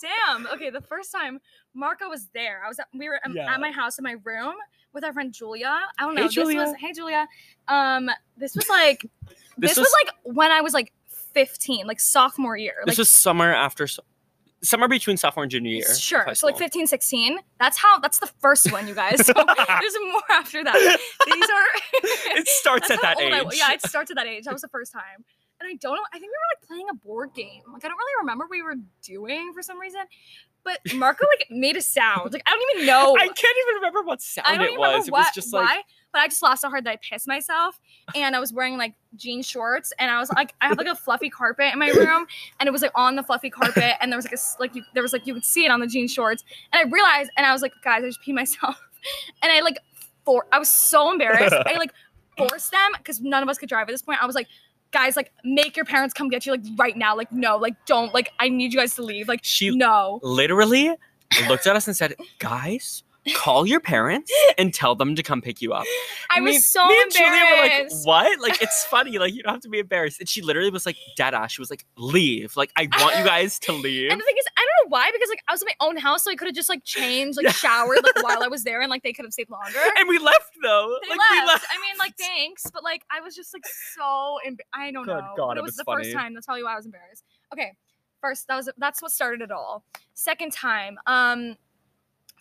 damn. 0.00 0.46
Okay, 0.54 0.70
the 0.70 0.80
first 0.82 1.12
time 1.12 1.40
Marco 1.74 2.08
was 2.08 2.28
there, 2.34 2.62
I 2.64 2.68
was 2.68 2.78
at, 2.78 2.88
we 2.94 3.08
were 3.08 3.20
um, 3.24 3.34
Yeah. 3.34 3.52
at 3.52 3.60
my 3.60 3.70
house 3.70 3.98
in 3.98 4.04
my 4.04 4.16
room 4.24 4.54
with 4.92 5.04
our 5.04 5.12
friend 5.12 5.32
Julia. 5.32 5.78
I 5.98 6.02
don't 6.02 6.14
know. 6.14 6.22
Hey, 6.22 6.26
know. 6.26 6.30
Julia. 6.30 6.58
Was 6.60 6.74
hey 6.78 6.92
Julia. 6.92 7.26
Um, 7.68 8.10
this 8.36 8.54
was 8.54 8.68
like 8.68 9.06
This 9.58 9.70
this, 9.70 9.78
was- 9.78 9.86
was, 9.86 9.94
like 10.04 10.14
when 10.36 10.50
I 10.50 10.60
was 10.60 10.74
like 10.74 10.92
15, 11.34 11.86
like 11.86 12.00
sophomore 12.00 12.56
year. 12.56 12.74
This 12.84 12.94
like, 12.94 12.98
was 12.98 13.10
summer 13.10 13.52
after, 13.54 13.86
s- 14.62 14.68
summer 14.68 14.88
between 14.88 15.16
sophomore 15.16 15.44
and 15.44 15.50
junior 15.50 15.70
year. 15.72 15.94
Sure. 15.94 16.22
So 16.34 16.46
like 16.46 16.54
school. 16.56 16.64
15, 16.66 16.86
16. 16.86 17.38
That's 17.58 17.78
how 17.78 17.98
that's 17.98 18.18
the 18.18 18.30
first 18.40 18.70
one, 18.72 18.86
you 18.88 18.94
guys. 18.94 19.24
So 19.26 19.32
there's 19.34 19.96
more 20.12 20.22
after 20.30 20.62
that. 20.64 20.98
These 21.26 21.50
are 21.50 22.36
it 22.38 22.48
starts 22.48 22.90
at 22.90 23.00
that 23.02 23.16
old 23.20 23.32
I 23.32 23.40
age. 23.40 23.46
yeah, 23.58 23.72
it 23.72 23.82
starts 23.82 24.10
at 24.10 24.16
that 24.16 24.26
age. 24.26 24.44
That 24.44 24.52
was 24.52 24.62
the 24.62 24.68
first 24.68 24.92
time. 24.92 25.24
And 25.60 25.68
I 25.70 25.74
don't 25.74 25.94
know. 25.94 26.02
I 26.12 26.18
think 26.18 26.30
we 26.32 26.36
were 26.36 26.58
like 26.58 26.68
playing 26.68 26.86
a 26.90 26.94
board 26.94 27.34
game. 27.34 27.62
Like 27.72 27.84
I 27.84 27.88
don't 27.88 27.96
really 27.96 28.20
remember 28.22 28.44
what 28.44 28.50
we 28.50 28.62
were 28.62 28.74
doing 29.04 29.52
for 29.54 29.62
some 29.62 29.78
reason. 29.80 30.00
But 30.64 30.78
Marco 30.94 31.24
like 31.38 31.46
made 31.50 31.76
a 31.76 31.82
sound. 31.82 32.32
Like 32.32 32.42
I 32.46 32.50
don't 32.50 32.76
even 32.76 32.86
know. 32.86 33.16
I 33.20 33.26
can't 33.26 33.38
even 33.66 33.74
remember 33.76 34.02
what 34.02 34.22
sound 34.22 34.46
I 34.46 34.52
don't 34.56 34.62
it 34.62 34.68
even 34.70 34.78
was. 34.80 34.86
remember 34.88 35.06
It 35.08 35.12
what, 35.12 35.18
was 35.26 35.34
just 35.34 35.52
why. 35.52 35.82
But 36.12 36.20
I 36.20 36.28
just 36.28 36.42
laughed 36.42 36.60
so 36.60 36.68
hard 36.68 36.84
that 36.84 36.90
I 36.90 36.96
pissed 36.96 37.26
myself, 37.26 37.80
and 38.14 38.36
I 38.36 38.40
was 38.40 38.52
wearing 38.52 38.76
like 38.76 38.94
jean 39.16 39.42
shorts, 39.42 39.92
and 39.98 40.10
I 40.10 40.18
was 40.18 40.30
like, 40.32 40.54
I 40.60 40.68
have 40.68 40.78
like 40.78 40.86
a 40.86 40.94
fluffy 40.94 41.30
carpet 41.30 41.72
in 41.72 41.78
my 41.78 41.88
room, 41.88 42.26
and 42.60 42.66
it 42.66 42.72
was 42.72 42.82
like 42.82 42.92
on 42.94 43.16
the 43.16 43.22
fluffy 43.22 43.50
carpet, 43.50 43.94
and 44.00 44.12
there 44.12 44.18
was 44.18 44.24
like 44.24 44.34
a 44.34 44.60
like 44.60 44.74
you, 44.74 44.82
there 44.94 45.02
was 45.02 45.12
like 45.12 45.26
you 45.26 45.34
could 45.34 45.44
see 45.44 45.64
it 45.64 45.70
on 45.70 45.80
the 45.80 45.86
jean 45.86 46.08
shorts, 46.08 46.44
and 46.72 46.80
I 46.80 46.90
realized, 46.90 47.30
and 47.36 47.46
I 47.46 47.52
was 47.52 47.62
like, 47.62 47.72
guys, 47.82 48.04
I 48.04 48.08
just 48.08 48.20
peed 48.26 48.34
myself, 48.34 48.80
and 49.42 49.50
I 49.50 49.60
like 49.60 49.78
for 50.24 50.46
I 50.52 50.58
was 50.58 50.68
so 50.68 51.10
embarrassed, 51.10 51.54
I 51.54 51.76
like 51.78 51.92
forced 52.36 52.70
them 52.70 52.90
because 52.98 53.20
none 53.20 53.42
of 53.42 53.48
us 53.48 53.58
could 53.58 53.68
drive 53.68 53.88
at 53.88 53.92
this 53.92 54.02
point. 54.02 54.22
I 54.22 54.26
was 54.26 54.34
like, 54.34 54.48
guys, 54.90 55.16
like 55.16 55.32
make 55.44 55.76
your 55.76 55.84
parents 55.84 56.14
come 56.14 56.28
get 56.28 56.46
you 56.46 56.52
like 56.52 56.62
right 56.76 56.96
now, 56.96 57.16
like 57.16 57.32
no, 57.32 57.56
like 57.56 57.74
don't, 57.86 58.12
like 58.14 58.30
I 58.38 58.48
need 58.48 58.72
you 58.72 58.78
guys 58.78 58.94
to 58.96 59.02
leave, 59.02 59.28
like 59.28 59.40
she 59.42 59.74
no. 59.74 60.20
literally 60.22 60.94
looked 61.48 61.66
at 61.66 61.76
us 61.76 61.86
and 61.86 61.96
said, 61.96 62.14
"Guys, 62.38 63.02
call 63.34 63.66
your 63.66 63.80
parents 63.80 64.32
and 64.58 64.72
tell 64.74 64.94
them 64.94 65.14
to 65.16 65.22
come 65.22 65.40
pick 65.40 65.60
you 65.62 65.72
up." 65.72 65.84
I 66.30 66.40
Me- 66.40 66.52
was 66.52 66.66
so 66.68 66.86
me 66.86 67.00
and 67.02 67.12
Julia 67.12 67.30
were 67.30 67.36
like, 67.62 67.72
embarrassed. 67.72 68.06
"What?" 68.06 68.40
Like 68.40 68.60
it's 68.62 68.84
funny. 68.90 69.18
Like 69.18 69.34
you 69.34 69.42
don't 69.42 69.52
have 69.54 69.62
to 69.62 69.68
be 69.68 69.78
embarrassed. 69.78 70.20
And 70.20 70.28
she 70.28 70.42
literally 70.42 70.70
was 70.70 70.86
like, 70.86 70.96
"Dead 71.16 71.34
ass." 71.34 71.52
She 71.52 71.60
was 71.60 71.70
like, 71.70 71.84
"Leave." 71.96 72.56
Like 72.56 72.72
I 72.76 72.88
want 73.00 73.16
you 73.18 73.24
guys 73.24 73.58
to 73.60 73.72
leave. 73.72 74.10
And 74.10 74.20
the 74.20 74.24
thing 74.24 74.34
is, 74.38 74.44
I 74.56 74.60
don't 74.60 74.86
know 74.90 74.96
why, 74.96 75.10
because 75.12 75.28
like 75.28 75.42
I 75.48 75.52
was 75.52 75.62
in 75.62 75.66
my 75.66 75.86
own 75.86 75.96
house, 75.96 76.24
so 76.24 76.30
I 76.30 76.34
could 76.36 76.48
have 76.48 76.54
just 76.54 76.68
like 76.68 76.84
changed, 76.84 77.38
like 77.42 77.54
showered, 77.54 77.98
like 78.02 78.22
while 78.22 78.42
I 78.42 78.48
was 78.50 78.64
there, 78.64 78.80
and 78.80 78.90
like 78.90 79.02
they 79.02 79.12
could 79.12 79.24
have 79.24 79.32
stayed 79.32 79.50
longer. 79.50 79.78
And 79.98 80.08
we 80.08 80.18
left 80.18 80.50
though. 80.62 80.96
They 81.02 81.10
like 81.10 81.18
left. 81.18 81.30
we 81.32 81.46
left. 81.46 81.66
I 81.70 81.76
mean, 81.80 81.98
like 81.98 82.16
thanks, 82.16 82.64
but 82.72 82.82
like 82.82 83.02
I 83.10 83.20
was 83.20 83.34
just 83.36 83.52
like 83.54 83.64
so. 83.94 84.38
Emb- 84.46 84.58
I 84.74 84.90
don't 84.90 85.04
Good 85.04 85.16
know. 85.18 85.34
God, 85.36 85.58
it 85.58 85.62
was, 85.62 85.70
was 85.70 85.76
the 85.76 85.84
funny. 85.84 86.04
first 86.04 86.16
time. 86.16 86.34
That's 86.34 86.46
probably 86.46 86.64
why 86.64 86.72
I 86.72 86.76
was 86.76 86.86
embarrassed. 86.86 87.24
Okay, 87.52 87.72
first 88.20 88.48
that 88.48 88.56
was 88.56 88.68
that's 88.78 89.00
what 89.02 89.10
started 89.12 89.42
it 89.42 89.50
all. 89.50 89.84
Second 90.14 90.52
time, 90.52 90.98
um, 91.06 91.56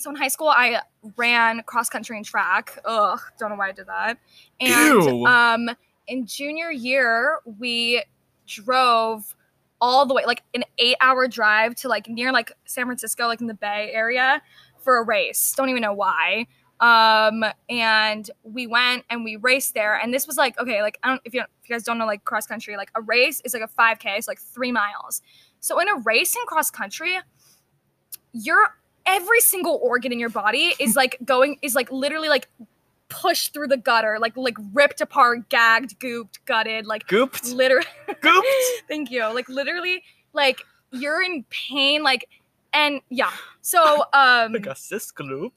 so 0.02 0.10
in 0.10 0.16
high 0.16 0.28
school 0.28 0.50
I 0.50 0.82
ran 1.16 1.64
cross 1.64 1.90
country 1.90 2.18
and 2.18 2.26
track. 2.26 2.78
Ugh, 2.86 3.20
don't 3.40 3.50
know 3.50 3.56
why 3.56 3.70
I 3.70 3.72
did 3.72 3.88
that. 3.88 4.18
And 4.60 5.04
Ew. 5.04 5.26
um, 5.26 5.70
in 6.08 6.26
junior 6.26 6.72
year 6.72 7.40
we 7.46 8.04
drove 8.48 9.36
all 9.80 10.06
the 10.06 10.14
way 10.14 10.24
like 10.26 10.44
an 10.54 10.64
eight 10.78 10.98
hour 11.02 11.28
drive 11.28 11.76
to 11.76 11.88
like 11.88 12.08
near 12.08 12.32
like 12.32 12.52
San 12.66 12.86
Francisco, 12.86 13.28
like 13.28 13.42
in 13.42 13.48
the 13.48 13.54
Bay 13.54 13.92
Area 13.94 14.42
for 14.78 14.98
a 14.98 15.04
race. 15.04 15.54
Don't 15.56 15.70
even 15.70 15.82
know 15.82 15.94
why. 15.94 16.48
Um, 16.80 17.46
and 17.70 18.30
we 18.44 18.66
went 18.66 19.06
and 19.10 19.24
we 19.24 19.36
raced 19.36 19.76
there. 19.76 19.96
And 19.96 20.14
this 20.14 20.26
was 20.26 20.38
like, 20.38 20.60
okay, 20.60 20.82
like 20.82 20.98
I 21.04 21.10
don't 21.10 21.22
if 21.26 21.34
you 21.34 21.42
if 21.42 21.70
you 21.70 21.76
guys 21.76 21.84
don't 21.84 21.98
know 21.98 22.06
like 22.06 22.24
cross 22.26 22.48
country, 22.48 22.78
like 22.78 22.92
a 22.96 23.02
race 23.02 23.42
is 23.46 23.54
like 23.54 23.64
a 23.64 23.68
5k, 23.68 24.18
it's 24.18 24.28
like 24.28 24.40
three 24.40 24.72
miles. 24.72 25.22
So 25.60 25.80
in 25.80 25.88
a 25.88 25.96
race 25.98 26.36
in 26.36 26.44
cross 26.48 26.72
country, 26.72 27.20
your 28.34 28.76
every 29.06 29.42
single 29.42 29.80
organ 29.82 30.12
in 30.12 30.20
your 30.20 30.30
body 30.30 30.74
is 30.80 30.96
like 30.96 31.18
going 31.26 31.58
is 31.62 31.76
like 31.76 31.92
literally 31.92 32.30
like 32.30 32.48
pushed 33.10 33.54
through 33.54 33.68
the 33.68 33.78
gutter, 33.78 34.18
like 34.20 34.36
like 34.38 34.58
ripped 34.74 35.02
apart, 35.02 35.50
gagged, 35.50 36.00
gooped, 36.00 36.40
gutted, 36.46 36.86
like 36.86 37.08
Gooped. 37.08 37.54
literally 37.54 37.86
Gooped. 38.10 38.44
Thank 38.88 39.12
you. 39.12 39.24
Like 39.34 39.50
literally, 39.50 40.04
like 40.34 40.62
you're 40.92 41.22
in 41.22 41.44
pain, 41.50 42.04
like 42.04 42.28
and 42.74 43.02
yeah. 43.10 43.32
So 43.62 44.04
um 44.14 44.54
Like 44.54 44.66
a 44.68 44.76
cis 44.76 45.12
gloop. 45.12 45.52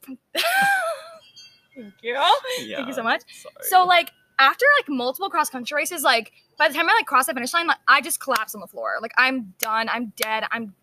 thank 1.75 1.93
you. 2.01 2.13
Yeah. 2.61 2.77
Thank 2.77 2.87
you 2.89 2.93
so 2.93 3.03
much. 3.03 3.21
Sorry. 3.41 3.55
So 3.61 3.85
like 3.85 4.11
after 4.39 4.65
like 4.79 4.89
multiple 4.89 5.29
cross 5.29 5.49
country 5.49 5.75
races, 5.75 6.03
like 6.03 6.31
by 6.57 6.67
the 6.67 6.73
time 6.73 6.89
I 6.89 6.93
like 6.93 7.05
cross 7.05 7.25
the 7.27 7.33
finish 7.33 7.53
line, 7.53 7.67
like 7.67 7.77
I 7.87 8.01
just 8.01 8.19
collapse 8.19 8.53
on 8.55 8.61
the 8.61 8.67
floor. 8.67 8.95
Like 9.01 9.13
I'm 9.17 9.53
done. 9.59 9.87
I'm 9.89 10.13
dead. 10.17 10.45
I'm 10.51 10.73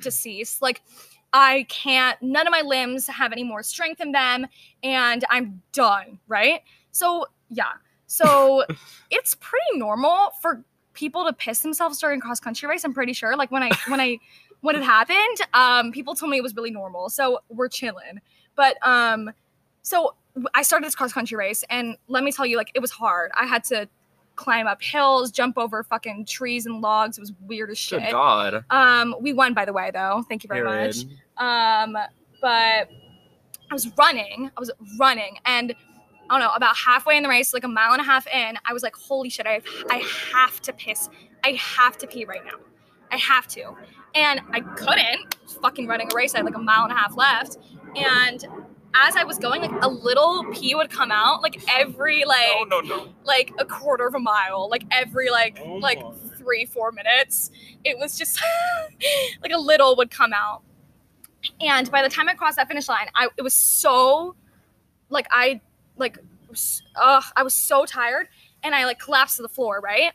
deceased. 0.00 0.62
Like 0.62 0.82
I 1.34 1.66
can't, 1.68 2.16
none 2.22 2.46
of 2.46 2.52
my 2.52 2.62
limbs 2.62 3.08
have 3.08 3.32
any 3.32 3.42
more 3.42 3.64
strength 3.64 4.00
in 4.00 4.12
them, 4.12 4.46
and 4.84 5.24
I'm 5.28 5.60
done, 5.72 6.20
right? 6.28 6.60
So, 6.92 7.26
yeah. 7.50 7.72
So 8.06 8.64
it's 9.10 9.34
pretty 9.40 9.76
normal 9.76 10.30
for 10.40 10.64
people 10.92 11.26
to 11.26 11.32
piss 11.32 11.58
themselves 11.58 11.98
during 11.98 12.20
cross 12.20 12.38
country 12.38 12.68
race. 12.68 12.84
I'm 12.84 12.94
pretty 12.94 13.12
sure. 13.12 13.36
Like 13.36 13.50
when 13.50 13.64
I, 13.64 13.70
when 13.88 14.00
I, 14.00 14.18
when 14.60 14.76
it 14.76 14.84
happened, 14.84 15.38
um, 15.52 15.90
people 15.90 16.14
told 16.14 16.30
me 16.30 16.38
it 16.38 16.42
was 16.42 16.54
really 16.54 16.70
normal. 16.70 17.10
So 17.10 17.40
we're 17.48 17.68
chilling. 17.68 18.20
But, 18.54 18.76
um, 18.86 19.32
so 19.82 20.14
I 20.54 20.62
started 20.62 20.86
this 20.86 20.94
cross 20.94 21.12
country 21.12 21.36
race, 21.36 21.64
and 21.68 21.96
let 22.06 22.22
me 22.22 22.30
tell 22.30 22.46
you, 22.46 22.56
like, 22.56 22.70
it 22.74 22.80
was 22.80 22.92
hard. 22.92 23.32
I 23.38 23.46
had 23.46 23.64
to 23.64 23.88
climb 24.36 24.66
up 24.66 24.82
hills, 24.82 25.30
jump 25.30 25.58
over 25.58 25.82
fucking 25.82 26.26
trees 26.26 26.66
and 26.66 26.80
logs. 26.80 27.18
It 27.18 27.20
was 27.20 27.32
weird 27.46 27.70
as 27.70 27.78
shit. 27.78 28.02
Good 28.02 28.12
God. 28.12 28.64
Um, 28.70 29.14
we 29.20 29.32
won, 29.32 29.54
by 29.54 29.64
the 29.64 29.72
way, 29.72 29.90
though. 29.92 30.24
Thank 30.28 30.44
you 30.44 30.48
very 30.48 30.64
much. 30.64 31.04
Um, 31.38 31.96
but 32.40 32.88
I 33.70 33.72
was 33.72 33.90
running. 33.96 34.50
I 34.56 34.60
was 34.60 34.70
running, 34.98 35.38
and 35.44 35.74
I 36.28 36.38
don't 36.38 36.40
know. 36.40 36.54
About 36.54 36.76
halfway 36.76 37.16
in 37.16 37.22
the 37.22 37.28
race, 37.28 37.54
like 37.54 37.64
a 37.64 37.68
mile 37.68 37.92
and 37.92 38.00
a 38.00 38.04
half 38.04 38.26
in, 38.26 38.56
I 38.66 38.72
was 38.72 38.82
like, 38.82 38.96
"Holy 38.96 39.30
shit! 39.30 39.46
I 39.46 39.60
I 39.90 40.04
have 40.32 40.60
to 40.62 40.72
piss. 40.72 41.08
I 41.42 41.52
have 41.52 41.98
to 41.98 42.06
pee 42.06 42.24
right 42.24 42.44
now. 42.44 42.58
I 43.10 43.16
have 43.16 43.46
to." 43.48 43.74
And 44.14 44.40
I 44.52 44.60
couldn't. 44.60 44.98
I 44.98 45.52
fucking 45.60 45.86
running 45.86 46.08
a 46.12 46.14
race. 46.14 46.34
I 46.34 46.38
had 46.38 46.46
like 46.46 46.56
a 46.56 46.60
mile 46.60 46.84
and 46.84 46.92
a 46.92 46.96
half 46.96 47.16
left, 47.16 47.58
and 47.96 48.46
as 48.94 49.16
I 49.16 49.24
was 49.24 49.38
going, 49.38 49.60
like 49.60 49.82
a 49.82 49.88
little 49.88 50.44
pee 50.52 50.74
would 50.74 50.90
come 50.90 51.10
out, 51.10 51.42
like 51.42 51.60
every 51.70 52.24
like 52.24 52.48
Oh 52.52 52.64
no 52.68 52.80
no. 52.80 53.08
like 53.24 53.52
a 53.58 53.64
quarter 53.64 54.06
of 54.06 54.14
a 54.14 54.18
mile, 54.20 54.68
like 54.70 54.84
every 54.90 55.30
like 55.30 55.58
Oh 55.64 55.74
like 55.74 56.00
my. 56.02 56.12
three 56.38 56.64
four 56.66 56.92
minutes. 56.92 57.50
It 57.84 57.98
was 57.98 58.16
just 58.16 58.40
like 59.42 59.52
a 59.52 59.58
little 59.58 59.96
would 59.96 60.10
come 60.10 60.32
out. 60.32 60.62
And 61.60 61.90
by 61.90 62.02
the 62.02 62.08
time 62.08 62.28
I 62.28 62.34
crossed 62.34 62.56
that 62.56 62.68
finish 62.68 62.88
line, 62.88 63.08
I 63.14 63.28
it 63.36 63.42
was 63.42 63.54
so 63.54 64.36
like 65.10 65.26
I 65.30 65.60
like 65.96 66.18
ugh, 66.96 67.24
I 67.36 67.42
was 67.42 67.54
so 67.54 67.84
tired 67.84 68.28
and 68.62 68.74
I 68.74 68.84
like 68.84 68.98
collapsed 68.98 69.36
to 69.36 69.42
the 69.42 69.48
floor, 69.48 69.80
right? 69.82 70.12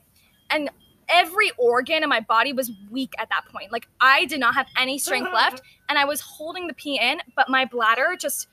And 0.49 0.69
every 1.09 1.51
organ 1.57 2.03
in 2.03 2.09
my 2.09 2.19
body 2.21 2.53
was 2.53 2.71
weak 2.89 3.13
at 3.17 3.29
that 3.29 3.45
point. 3.51 3.71
Like 3.71 3.87
I 3.99 4.25
did 4.25 4.39
not 4.39 4.53
have 4.55 4.67
any 4.77 4.97
strength 4.97 5.31
left 5.33 5.61
and 5.89 5.97
I 5.97 6.05
was 6.05 6.21
holding 6.21 6.67
the 6.67 6.73
pee 6.73 6.99
in, 6.99 7.19
but 7.35 7.49
my 7.49 7.65
bladder 7.65 8.15
just 8.17 8.47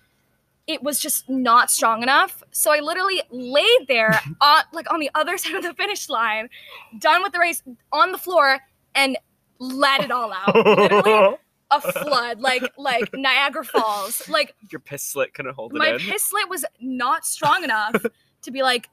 it 0.67 0.83
was 0.83 0.99
just 0.99 1.29
not 1.29 1.71
strong 1.71 2.03
enough. 2.03 2.43
So 2.51 2.73
I 2.73 2.81
literally 2.81 3.23
laid 3.31 3.87
there 3.89 4.21
on 4.41 4.63
like 4.73 4.91
on 4.93 5.01
the 5.01 5.11
other 5.15 5.39
side 5.43 5.55
of 5.55 5.63
the 5.63 5.75
finish 5.75 6.09
line, 6.09 6.49
done 6.99 7.23
with 7.23 7.33
the 7.33 7.39
race 7.39 7.63
on 7.93 8.13
the 8.13 8.19
floor 8.19 8.59
and 8.95 9.17
let 9.59 10.03
it 10.03 10.11
all 10.11 10.33
out. 10.33 10.55
Literally 10.55 11.37
a 11.71 11.81
flood, 11.81 12.41
like 12.41 12.63
like 12.77 13.09
Niagara 13.15 13.65
Falls. 13.65 14.29
Like 14.29 14.55
Your 14.71 14.81
piss 14.81 15.03
slit 15.03 15.35
couldn't 15.35 15.55
hold 15.55 15.75
it 15.75 15.79
my 15.79 15.95
in. 15.95 15.99
piss 15.99 16.25
slit 16.25 16.49
was 16.49 16.65
not 16.81 17.25
strong 17.25 17.65
enough 17.65 17.95
to 18.43 18.51
be 18.51 18.63
like 18.63 18.89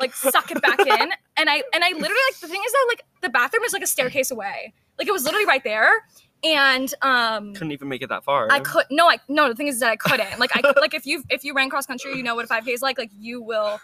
like 0.00 0.14
suck 0.14 0.50
it 0.50 0.60
back 0.62 0.80
in. 0.80 1.12
And 1.36 1.50
I 1.50 1.62
and 1.74 1.84
I 1.84 1.90
literally 1.90 2.22
like 2.30 2.40
the 2.40 2.48
thing 2.48 2.62
is 2.64 2.72
that 2.72 2.86
like 2.88 3.04
the 3.22 3.28
bathroom 3.28 3.64
is 3.64 3.72
like 3.72 3.82
a 3.82 3.86
staircase 3.86 4.30
away. 4.30 4.72
Like 4.98 5.08
it 5.08 5.12
was 5.12 5.24
literally 5.24 5.46
right 5.46 5.64
there. 5.64 6.06
And 6.44 6.92
um 7.02 7.54
couldn't 7.54 7.72
even 7.72 7.88
make 7.88 8.02
it 8.02 8.08
that 8.08 8.24
far. 8.24 8.48
I 8.50 8.60
could 8.60 8.86
no, 8.90 9.08
I 9.08 9.18
no. 9.28 9.48
The 9.48 9.54
thing 9.54 9.68
is 9.68 9.80
that 9.80 9.90
I 9.90 9.96
couldn't. 9.96 10.38
Like 10.38 10.50
I 10.54 10.72
like 10.80 10.94
if 10.94 11.06
you 11.06 11.22
if 11.30 11.44
you 11.44 11.54
ran 11.54 11.70
cross 11.70 11.86
country, 11.86 12.16
you 12.16 12.22
know 12.22 12.34
what 12.34 12.44
a 12.44 12.48
five 12.48 12.64
k 12.64 12.72
is 12.72 12.82
like. 12.82 12.98
Like 12.98 13.10
you 13.18 13.40
will 13.40 13.80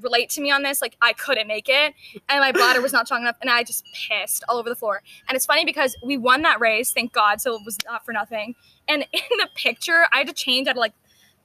relate 0.00 0.30
to 0.30 0.40
me 0.40 0.50
on 0.50 0.62
this. 0.62 0.82
Like 0.82 0.96
I 1.00 1.12
couldn't 1.12 1.46
make 1.46 1.68
it, 1.68 1.94
and 2.28 2.40
my 2.40 2.52
bladder 2.52 2.80
was 2.80 2.92
not 2.92 3.06
strong 3.06 3.22
enough, 3.22 3.36
and 3.40 3.50
I 3.50 3.62
just 3.62 3.86
pissed 3.94 4.44
all 4.48 4.58
over 4.58 4.68
the 4.68 4.74
floor. 4.74 5.02
And 5.28 5.36
it's 5.36 5.46
funny 5.46 5.64
because 5.64 5.96
we 6.04 6.16
won 6.16 6.42
that 6.42 6.60
race, 6.60 6.92
thank 6.92 7.12
God. 7.12 7.40
So 7.40 7.54
it 7.54 7.62
was 7.64 7.78
not 7.86 8.04
for 8.04 8.12
nothing. 8.12 8.54
And 8.88 9.02
in 9.12 9.38
the 9.38 9.48
picture, 9.54 10.06
I 10.12 10.18
had 10.18 10.26
to 10.26 10.32
change 10.32 10.68
out 10.68 10.72
of 10.72 10.78
like 10.78 10.94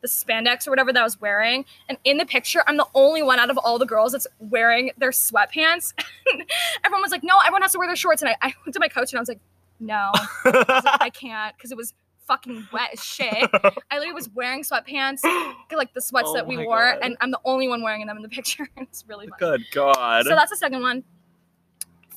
the 0.02 0.08
spandex 0.08 0.66
or 0.66 0.72
whatever 0.72 0.94
that 0.94 1.00
I 1.00 1.04
was 1.04 1.20
wearing. 1.20 1.66
And 1.90 1.98
in 2.06 2.18
the 2.18 2.26
picture, 2.26 2.64
I'm 2.68 2.78
the 2.78 2.88
only 2.96 3.22
one 3.22 3.38
out 3.38 3.50
of 3.50 3.58
all 3.58 3.78
the 3.78 3.86
girls 3.86 4.14
that's 4.14 4.28
wearing 4.40 4.92
their 4.98 5.12
sweatpants. 5.12 5.94
everyone 6.86 7.02
was 7.02 7.12
like, 7.12 7.24
"No, 7.24 7.38
everyone 7.40 7.62
has 7.62 7.74
to 7.74 7.80
wear 7.80 7.88
their 7.88 7.96
shorts." 7.96 8.22
And 8.22 8.30
I, 8.30 8.36
I 8.42 8.54
went 8.66 8.74
to 8.74 8.80
my 8.80 8.88
coach 8.88 9.12
and 9.12 9.20
I 9.20 9.22
was 9.22 9.30
like, 9.30 9.42
"No." 9.80 10.12
I 10.46 10.82
like, 10.86 11.02
I 11.02 11.10
can't 11.10 11.56
because 11.58 11.72
it 11.72 11.78
was 11.78 11.94
fucking 12.28 12.68
wet 12.72 12.90
as 12.94 13.04
shit. 13.04 13.34
I 13.34 13.72
literally 13.96 14.14
was 14.14 14.30
wearing 14.30 14.64
sweatpants, 14.64 15.22
like 15.76 15.94
the 15.94 16.02
sweats 16.02 16.28
Oh 16.30 16.34
that 16.36 16.46
we 16.48 16.58
wore, 16.58 16.92
God. 16.94 17.00
and 17.02 17.18
I'm 17.22 17.32
the 17.32 17.40
only 17.46 17.68
one 17.68 17.82
wearing 17.82 18.06
them 18.06 18.18
in 18.18 18.24
the 18.24 18.30
picture. 18.40 18.68
it's 18.78 19.04
really 19.08 19.28
funny. 19.28 19.40
Good 19.40 19.66
God. 19.74 20.26
So 20.26 20.36
that's 20.36 20.52
the 20.52 20.58
second 20.58 20.82
one. 20.82 21.04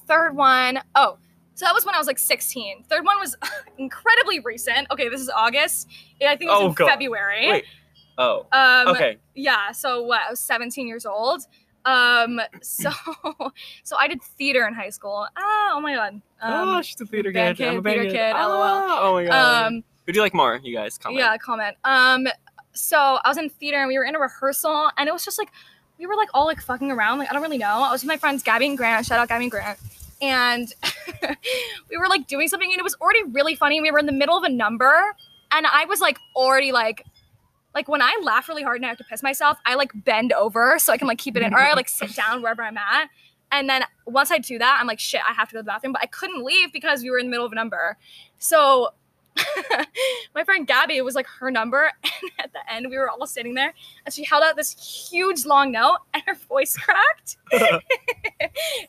Third 0.07 0.37
one, 0.37 0.81
oh, 0.95 1.17
so 1.55 1.65
that 1.65 1.75
was 1.75 1.87
when 1.87 1.95
I 1.95 1.99
was 1.99 2.07
like 2.07 2.19
16. 2.19 2.85
Third 2.89 3.05
one 3.05 3.19
was 3.21 3.37
incredibly 3.79 4.41
recent. 4.41 4.87
Okay, 4.91 5.09
this 5.09 5.21
is 5.21 5.31
August. 5.31 5.89
I 6.21 6.37
think 6.37 6.43
it 6.43 6.47
was 6.55 6.61
Oh, 6.63 6.67
in 6.69 6.73
God. 6.73 6.89
February. 6.89 7.49
Wait. 7.51 7.65
Oh. 8.19 8.47
Um, 8.53 8.89
Okay. 8.89 9.17
yeah 9.35 9.73
so 9.73 10.03
what 10.03 10.21
i 10.27 10.31
was 10.31 10.39
17 10.39 10.87
years 10.87 11.07
old 11.07 11.45
um 11.85 12.41
so 12.63 12.91
so 13.83 13.97
i 13.99 14.07
did 14.07 14.23
theater 14.23 14.67
in 14.67 14.75
high 14.75 14.91
school 14.91 15.27
ah, 15.37 15.71
oh 15.73 15.81
my 15.81 15.95
god 15.95 16.15
um 16.41 16.69
oh, 16.69 16.83
she's 16.83 17.01
a 17.01 17.07
theater 17.07 17.33
band 17.33 17.57
kid. 17.57 17.69
I'm 17.69 17.79
a 17.79 17.83
kid, 17.83 17.85
theater 17.85 18.03
band 18.05 18.13
kid, 18.13 18.33
LOL. 18.35 18.63
Ah, 18.63 18.99
oh 19.03 19.13
my 19.15 19.25
God. 19.25 19.67
um 19.67 19.85
Who 20.07 20.13
do 20.13 20.17
you 20.19 20.23
like 20.23 20.35
more? 20.35 20.61
You 20.63 20.75
guys 20.75 20.99
comment. 20.99 21.19
yeah 21.19 21.37
comment 21.37 21.77
um 21.85 22.27
so 22.73 22.97
i 23.25 23.29
was 23.29 23.37
in 23.37 23.49
theater 23.51 23.79
and 23.79 23.89
we 23.89 23.99
were 23.99 24.05
in 24.05 24.15
a 24.15 24.19
rehearsal 24.19 24.91
and 24.97 25.09
it 25.09 25.13
was 25.13 25.25
just 25.25 25.39
like 25.39 25.51
we 25.99 26.07
were 26.07 26.17
like 26.17 26.31
all 26.35 26.47
like 26.47 26.61
fucking 26.61 26.91
around 26.91 27.19
like 27.19 27.29
i 27.31 27.33
don't 27.33 27.43
really 27.43 27.59
know 27.59 27.83
i 27.83 27.91
was 27.93 28.03
with 28.03 28.09
my 28.09 28.17
friends 28.17 28.43
gabby 28.43 28.67
and 28.67 28.79
grant 28.79 29.05
shout 29.05 29.19
out 29.19 29.29
gabby 29.29 29.45
and 29.45 29.51
grant 29.51 29.79
and 30.23 30.75
we 31.91 31.97
were 31.99 32.09
like 32.09 32.27
doing 32.27 32.49
something 32.49 32.71
and 32.71 32.79
it 32.79 32.83
was 32.85 32.95
already 33.01 33.23
really 33.25 33.55
funny 33.55 33.81
we 33.81 33.91
were 33.91 33.99
in 33.99 34.07
the 34.07 34.13
middle 34.13 34.37
of 34.37 34.45
a 34.45 34.49
number 34.49 35.15
and 35.53 35.67
i 35.67 35.85
was 35.85 36.01
like 36.01 36.19
already 36.35 36.73
like 36.73 37.05
like 37.75 37.89
when 37.89 38.03
I 38.03 38.19
laugh 38.23 38.49
really 38.49 38.63
hard 38.63 38.77
and 38.77 38.87
I 38.87 38.89
have 38.89 38.99
to 38.99 39.05
piss 39.05 39.23
myself, 39.23 39.59
I 39.67 39.75
like 39.75 39.93
bend 39.95 40.33
over 40.33 40.79
so 40.79 40.93
I 40.93 40.99
can 40.99 41.09
like 41.09 41.19
keep 41.19 41.37
it 41.37 41.43
in, 41.43 41.55
or 41.55 41.59
I 41.59 41.73
like 41.75 41.89
sit 41.89 42.15
down 42.17 42.43
wherever 42.43 42.63
I'm 42.63 42.77
at. 42.77 43.09
And 43.51 43.69
then 43.69 43.85
once 44.07 44.31
I 44.31 44.39
do 44.39 44.59
that, 44.59 44.79
I'm 44.81 44.87
like, 44.87 44.99
shit, 44.99 45.21
I 45.29 45.35
have 45.35 45.49
to 45.49 45.55
go 45.55 45.59
to 45.59 45.63
the 45.63 45.67
bathroom. 45.67 45.93
But 45.93 46.03
I 46.03 46.07
couldn't 46.07 46.43
leave 46.43 46.73
because 46.73 47.03
we 47.03 47.11
were 47.11 47.19
in 47.19 47.27
the 47.27 47.31
middle 47.31 47.45
of 47.45 47.53
a 47.53 47.55
number. 47.55 47.99
So 48.39 48.91
my 50.35 50.45
friend 50.45 50.67
Gabby, 50.67 50.97
it 50.97 51.05
was 51.05 51.15
like 51.15 51.27
her 51.27 51.51
number. 51.51 51.91
And 52.23 52.31
at 52.39 52.53
the 52.53 52.73
end, 52.73 52.87
we 52.89 52.97
were 52.97 53.11
all 53.11 53.27
sitting 53.27 53.55
there 53.55 53.75
and 54.07 54.15
she 54.15 54.23
held 54.23 54.45
out 54.45 54.55
this 54.55 55.09
huge 55.11 55.45
long 55.45 55.73
note 55.73 55.99
and 56.15 56.23
her 56.25 56.35
voice 56.35 56.77
cracked. 56.77 57.37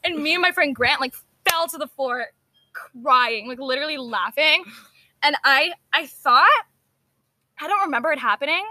and 0.03 0.21
me 0.21 0.33
and 0.33 0.41
my 0.41 0.51
friend 0.51 0.75
Grant 0.75 1.01
like 1.01 1.15
fell 1.49 1.67
to 1.67 1.77
the 1.79 1.87
floor 1.87 2.27
crying, 2.73 3.47
like 3.47 3.59
literally 3.59 3.97
laughing. 3.97 4.63
And 5.23 5.35
I 5.43 5.73
I 5.93 6.05
thought 6.05 6.47
I 7.63 7.67
don't 7.67 7.81
remember 7.81 8.11
it 8.11 8.19
happening, 8.19 8.65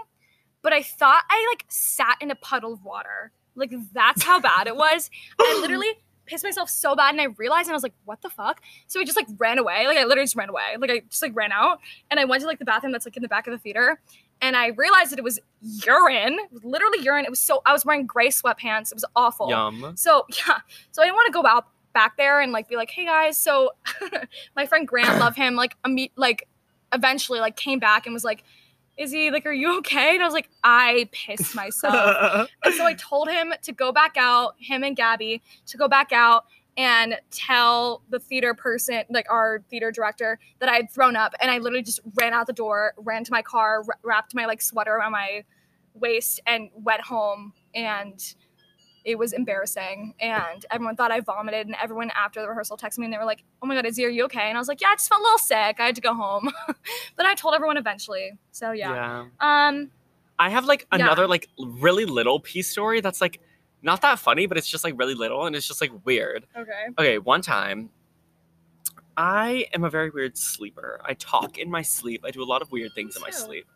but 0.61 0.71
I 0.71 0.83
thought 0.83 1.23
I 1.29 1.45
like 1.51 1.65
sat 1.67 2.17
in 2.21 2.29
a 2.29 2.35
puddle 2.35 2.73
of 2.73 2.83
water. 2.83 3.31
Like 3.55 3.73
that's 3.91 4.23
how 4.23 4.39
bad 4.39 4.67
it 4.67 4.75
was. 4.75 5.09
I 5.39 5.57
literally 5.61 5.89
pissed 6.25 6.43
myself 6.43 6.69
so 6.69 6.95
bad 6.95 7.11
and 7.11 7.19
I 7.19 7.25
realized 7.25 7.67
and 7.67 7.73
I 7.73 7.75
was 7.75 7.83
like, 7.83 7.95
what 8.05 8.21
the 8.21 8.29
fuck? 8.29 8.61
So 8.85 8.99
I 8.99 9.03
just 9.03 9.17
like 9.17 9.27
ran 9.37 9.57
away. 9.57 9.87
Like 9.87 9.97
I 9.97 10.03
literally 10.03 10.25
just 10.25 10.35
ran 10.35 10.49
away. 10.49 10.77
Like 10.77 10.91
I 10.91 10.99
just 11.09 11.23
like 11.23 11.35
ran 11.35 11.51
out 11.51 11.79
and 12.11 12.19
I 12.19 12.25
went 12.25 12.41
to 12.41 12.47
like 12.47 12.59
the 12.59 12.65
bathroom 12.65 12.91
that's 12.91 13.05
like 13.05 13.17
in 13.17 13.23
the 13.23 13.27
back 13.27 13.47
of 13.47 13.51
the 13.51 13.57
theater. 13.57 13.99
And 14.41 14.55
I 14.55 14.67
realized 14.67 15.11
that 15.11 15.19
it 15.19 15.23
was 15.23 15.39
urine. 15.61 16.33
It 16.33 16.51
was 16.51 16.63
literally 16.63 16.99
urine. 17.01 17.25
It 17.25 17.31
was 17.31 17.39
so 17.39 17.63
I 17.65 17.73
was 17.73 17.85
wearing 17.85 18.05
gray 18.05 18.27
sweatpants. 18.27 18.91
It 18.91 18.95
was 18.95 19.05
awful. 19.15 19.49
Yum. 19.49 19.93
So 19.95 20.25
yeah, 20.47 20.59
so 20.91 21.01
I 21.01 21.05
didn't 21.05 21.15
want 21.15 21.33
to 21.33 21.33
go 21.33 21.47
out 21.47 21.67
back 21.93 22.17
there 22.17 22.41
and 22.41 22.51
like 22.51 22.69
be 22.69 22.75
like, 22.75 22.91
hey 22.91 23.05
guys. 23.05 23.39
So 23.39 23.71
my 24.55 24.67
friend 24.67 24.87
Grant, 24.87 25.19
love 25.19 25.35
him, 25.35 25.55
like 25.55 25.75
imme- 25.83 26.11
like 26.15 26.47
eventually 26.93 27.39
like 27.39 27.55
came 27.55 27.79
back 27.79 28.05
and 28.05 28.13
was 28.13 28.23
like, 28.23 28.43
is 28.97 29.11
he 29.11 29.31
like, 29.31 29.45
are 29.45 29.53
you 29.53 29.77
okay? 29.79 30.13
And 30.13 30.21
I 30.21 30.25
was 30.25 30.33
like, 30.33 30.49
I 30.63 31.09
pissed 31.11 31.55
myself. 31.55 32.49
and 32.63 32.75
so 32.75 32.85
I 32.85 32.93
told 32.93 33.29
him 33.29 33.53
to 33.61 33.71
go 33.71 33.91
back 33.91 34.15
out, 34.17 34.55
him 34.59 34.83
and 34.83 34.95
Gabby, 34.95 35.41
to 35.67 35.77
go 35.77 35.87
back 35.87 36.11
out 36.11 36.45
and 36.77 37.17
tell 37.31 38.01
the 38.09 38.19
theater 38.19 38.53
person, 38.53 39.03
like 39.09 39.29
our 39.29 39.63
theater 39.69 39.91
director, 39.91 40.39
that 40.59 40.69
I 40.69 40.75
had 40.75 40.91
thrown 40.91 41.15
up. 41.15 41.33
And 41.41 41.51
I 41.51 41.59
literally 41.59 41.83
just 41.83 41.99
ran 42.15 42.33
out 42.33 42.47
the 42.47 42.53
door, 42.53 42.93
ran 42.97 43.23
to 43.23 43.31
my 43.31 43.41
car, 43.41 43.83
wra- 43.83 43.97
wrapped 44.03 44.33
my 44.33 44.45
like 44.45 44.61
sweater 44.61 44.93
around 44.95 45.11
my 45.11 45.43
waist, 45.93 46.39
and 46.47 46.69
went 46.73 47.01
home. 47.01 47.53
And 47.75 48.19
it 49.05 49.17
was 49.17 49.33
embarrassing. 49.33 50.13
And 50.19 50.65
everyone 50.71 50.95
thought 50.95 51.11
I 51.11 51.19
vomited. 51.19 51.67
And 51.67 51.75
everyone 51.81 52.11
after 52.15 52.41
the 52.41 52.47
rehearsal 52.47 52.77
texted 52.77 52.99
me 52.99 53.05
and 53.05 53.13
they 53.13 53.17
were 53.17 53.25
like, 53.25 53.43
oh 53.61 53.67
my 53.67 53.75
God, 53.75 53.85
Izzy, 53.85 54.05
are 54.05 54.09
you 54.09 54.23
okay? 54.25 54.47
And 54.47 54.57
I 54.57 54.59
was 54.61 54.67
like, 54.67 54.79
yeah, 54.81 54.87
I 54.89 54.95
just 54.95 55.09
felt 55.09 55.19
a 55.19 55.23
little 55.23 55.37
sick. 55.37 55.79
I 55.79 55.85
had 55.87 55.95
to 55.95 56.01
go 56.01 56.13
home. 56.13 56.49
but 57.15 57.25
I 57.25 57.35
told 57.35 57.53
everyone 57.53 57.77
eventually. 57.77 58.31
So 58.51 58.71
yeah. 58.71 59.25
yeah. 59.41 59.67
Um, 59.67 59.91
I 60.39 60.49
have 60.49 60.65
like 60.65 60.87
Yeah. 60.93 60.99
another 61.05 61.27
like 61.27 61.49
really 61.59 62.05
little 62.05 62.39
pee 62.39 62.61
story 62.61 63.01
that's 63.01 63.19
like 63.21 63.41
not 63.81 64.01
that 64.01 64.19
funny, 64.19 64.45
but 64.45 64.57
it's 64.57 64.67
just 64.69 64.83
like 64.85 64.97
really 64.97 65.15
little 65.15 65.45
and 65.45 65.55
it's 65.55 65.67
just 65.67 65.81
like 65.81 65.91
weird. 66.05 66.45
okay. 66.55 66.85
Okay, 66.97 67.17
one 67.17 67.41
time 67.41 67.89
I 69.15 69.67
am 69.73 69.83
a 69.83 69.89
very 69.89 70.09
weird 70.09 70.37
sleeper. 70.37 70.99
I 71.05 71.13
talk 71.13 71.57
in 71.59 71.69
my 71.69 71.81
sleep. 71.81 72.23
I 72.25 72.31
do 72.31 72.41
a 72.41 72.45
lot 72.45 72.61
of 72.61 72.71
weird 72.71 72.93
things 72.95 73.15
in 73.15 73.21
my 73.21 73.29
sleep. 73.29 73.67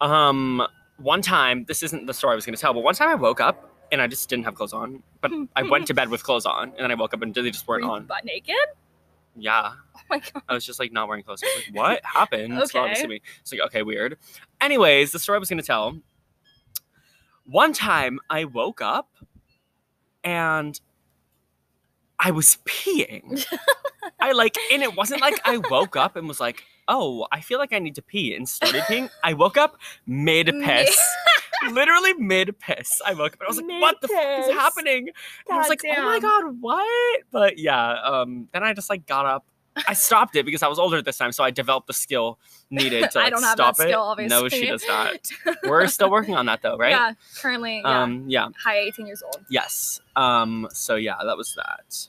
Um 0.00 0.66
one 0.98 1.20
time, 1.20 1.64
this 1.68 1.82
isn't 1.82 2.06
the 2.06 2.14
story 2.14 2.32
I 2.32 2.36
was 2.36 2.46
gonna 2.46 2.56
tell, 2.56 2.72
but 2.72 2.82
one 2.82 2.94
time 2.94 3.08
I 3.08 3.14
woke 3.16 3.40
up 3.40 3.75
and 3.92 4.00
I 4.02 4.06
just 4.06 4.28
didn't 4.28 4.44
have 4.44 4.54
clothes 4.54 4.72
on. 4.72 5.02
But 5.20 5.32
I 5.54 5.62
went 5.62 5.86
to 5.88 5.94
bed 5.94 6.08
with 6.08 6.22
clothes 6.28 6.46
on 6.46 6.70
and 6.70 6.78
then 6.78 6.90
I 6.90 6.94
woke 6.94 7.14
up 7.14 7.22
and 7.22 7.34
they 7.34 7.50
just 7.50 7.66
Were 7.66 7.74
weren't 7.74 7.84
you 7.84 7.90
on. 7.90 8.04
butt 8.06 8.24
naked? 8.24 8.54
Yeah. 9.36 9.72
Oh 9.96 10.00
my 10.08 10.18
god. 10.18 10.42
I 10.48 10.54
was 10.54 10.64
just 10.64 10.78
like 10.78 10.92
not 10.92 11.08
wearing 11.08 11.22
clothes. 11.24 11.42
I 11.44 11.46
was 11.56 11.64
like, 11.66 11.76
what 11.76 12.04
happened? 12.04 12.54
So 12.54 12.62
Okay. 12.62 12.78
obviously 12.78 13.08
me. 13.08 13.20
It's 13.40 13.52
like, 13.52 13.60
okay, 13.66 13.82
weird. 13.82 14.18
Anyways, 14.60 15.12
the 15.12 15.18
story 15.18 15.36
I 15.36 15.38
was 15.40 15.48
gonna 15.48 15.62
tell. 15.62 15.98
One 17.44 17.72
time 17.72 18.18
I 18.30 18.44
woke 18.44 18.80
up 18.80 19.08
and 20.24 20.80
I 22.18 22.30
was 22.30 22.58
peeing. 22.64 23.44
I 24.20 24.32
like, 24.32 24.56
and 24.72 24.82
it 24.82 24.96
wasn't 24.96 25.20
like 25.20 25.40
I 25.44 25.58
woke 25.58 25.96
up 25.96 26.16
and 26.16 26.26
was 26.26 26.40
like, 26.40 26.64
oh, 26.88 27.26
I 27.30 27.40
feel 27.40 27.58
like 27.58 27.72
I 27.72 27.78
need 27.78 27.94
to 27.96 28.02
pee 28.02 28.34
and 28.34 28.48
started 28.48 28.82
peeing. 28.84 29.10
I 29.22 29.34
woke 29.34 29.56
up 29.56 29.76
mid 30.06 30.46
piss. 30.64 30.98
Literally 31.70 32.14
mid 32.14 32.58
piss. 32.58 33.00
I 33.06 33.14
woke 33.14 33.34
up 33.34 33.40
and 33.40 33.46
I 33.46 33.48
was 33.48 33.56
like, 33.60 33.80
what 33.80 34.00
the 34.00 34.08
fuck 34.08 34.38
is 34.48 34.52
happening? 34.54 35.08
And 35.48 35.56
I 35.56 35.58
was 35.58 35.68
like, 35.68 35.80
oh 35.84 36.02
my 36.02 36.18
god, 36.20 36.56
what? 36.60 37.20
But 37.30 37.58
yeah, 37.58 37.94
um, 38.02 38.48
then 38.52 38.62
I 38.62 38.72
just 38.74 38.90
like 38.90 39.06
got 39.06 39.26
up. 39.26 39.46
I 39.86 39.92
stopped 39.94 40.34
it 40.36 40.46
because 40.46 40.62
I 40.62 40.68
was 40.68 40.78
older 40.78 40.96
at 40.96 41.04
this 41.04 41.18
time, 41.18 41.32
so 41.32 41.44
I 41.44 41.50
developed 41.50 41.86
the 41.86 41.92
skill 41.92 42.38
needed 42.70 43.10
to 43.10 43.18
I 43.20 43.24
like, 43.24 43.32
don't 43.32 43.42
have 43.42 43.52
stop 43.52 43.76
that 43.76 43.84
it. 43.84 43.88
skill, 43.90 44.00
obviously. 44.02 44.42
No, 44.42 44.48
she 44.48 44.66
does 44.66 44.84
not. 44.88 45.16
We're 45.64 45.86
still 45.86 46.10
working 46.10 46.34
on 46.34 46.46
that 46.46 46.62
though, 46.62 46.76
right? 46.78 46.90
Yeah, 46.92 47.12
currently, 47.38 47.82
yeah, 47.84 48.02
Um, 48.02 48.24
yeah. 48.26 48.48
high 48.62 48.78
18 48.78 49.06
years 49.06 49.22
old. 49.22 49.44
Yes. 49.50 50.00
Um, 50.16 50.66
so 50.72 50.94
yeah, 50.96 51.16
that 51.24 51.36
was 51.36 51.54
that. 51.56 52.08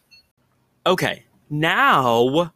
Okay. 0.86 1.25
Now 1.50 2.51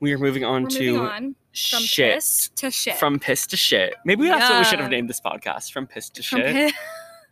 we 0.00 0.12
are 0.12 0.18
moving 0.18 0.44
on 0.44 0.64
We're 0.64 0.68
to 0.70 0.92
moving 0.92 1.06
on 1.06 1.36
from 1.52 1.82
shit. 1.82 2.14
piss 2.14 2.48
to 2.56 2.70
shit. 2.70 2.96
From 2.96 3.18
piss 3.18 3.46
to 3.48 3.56
shit. 3.56 3.94
Maybe 4.04 4.26
that's 4.26 4.48
what 4.50 4.58
we 4.58 4.64
should 4.64 4.80
have 4.80 4.90
named 4.90 5.08
this 5.10 5.20
podcast. 5.20 5.72
From 5.72 5.86
piss 5.86 6.08
to 6.10 6.22
From 6.22 6.40
shit. 6.40 6.72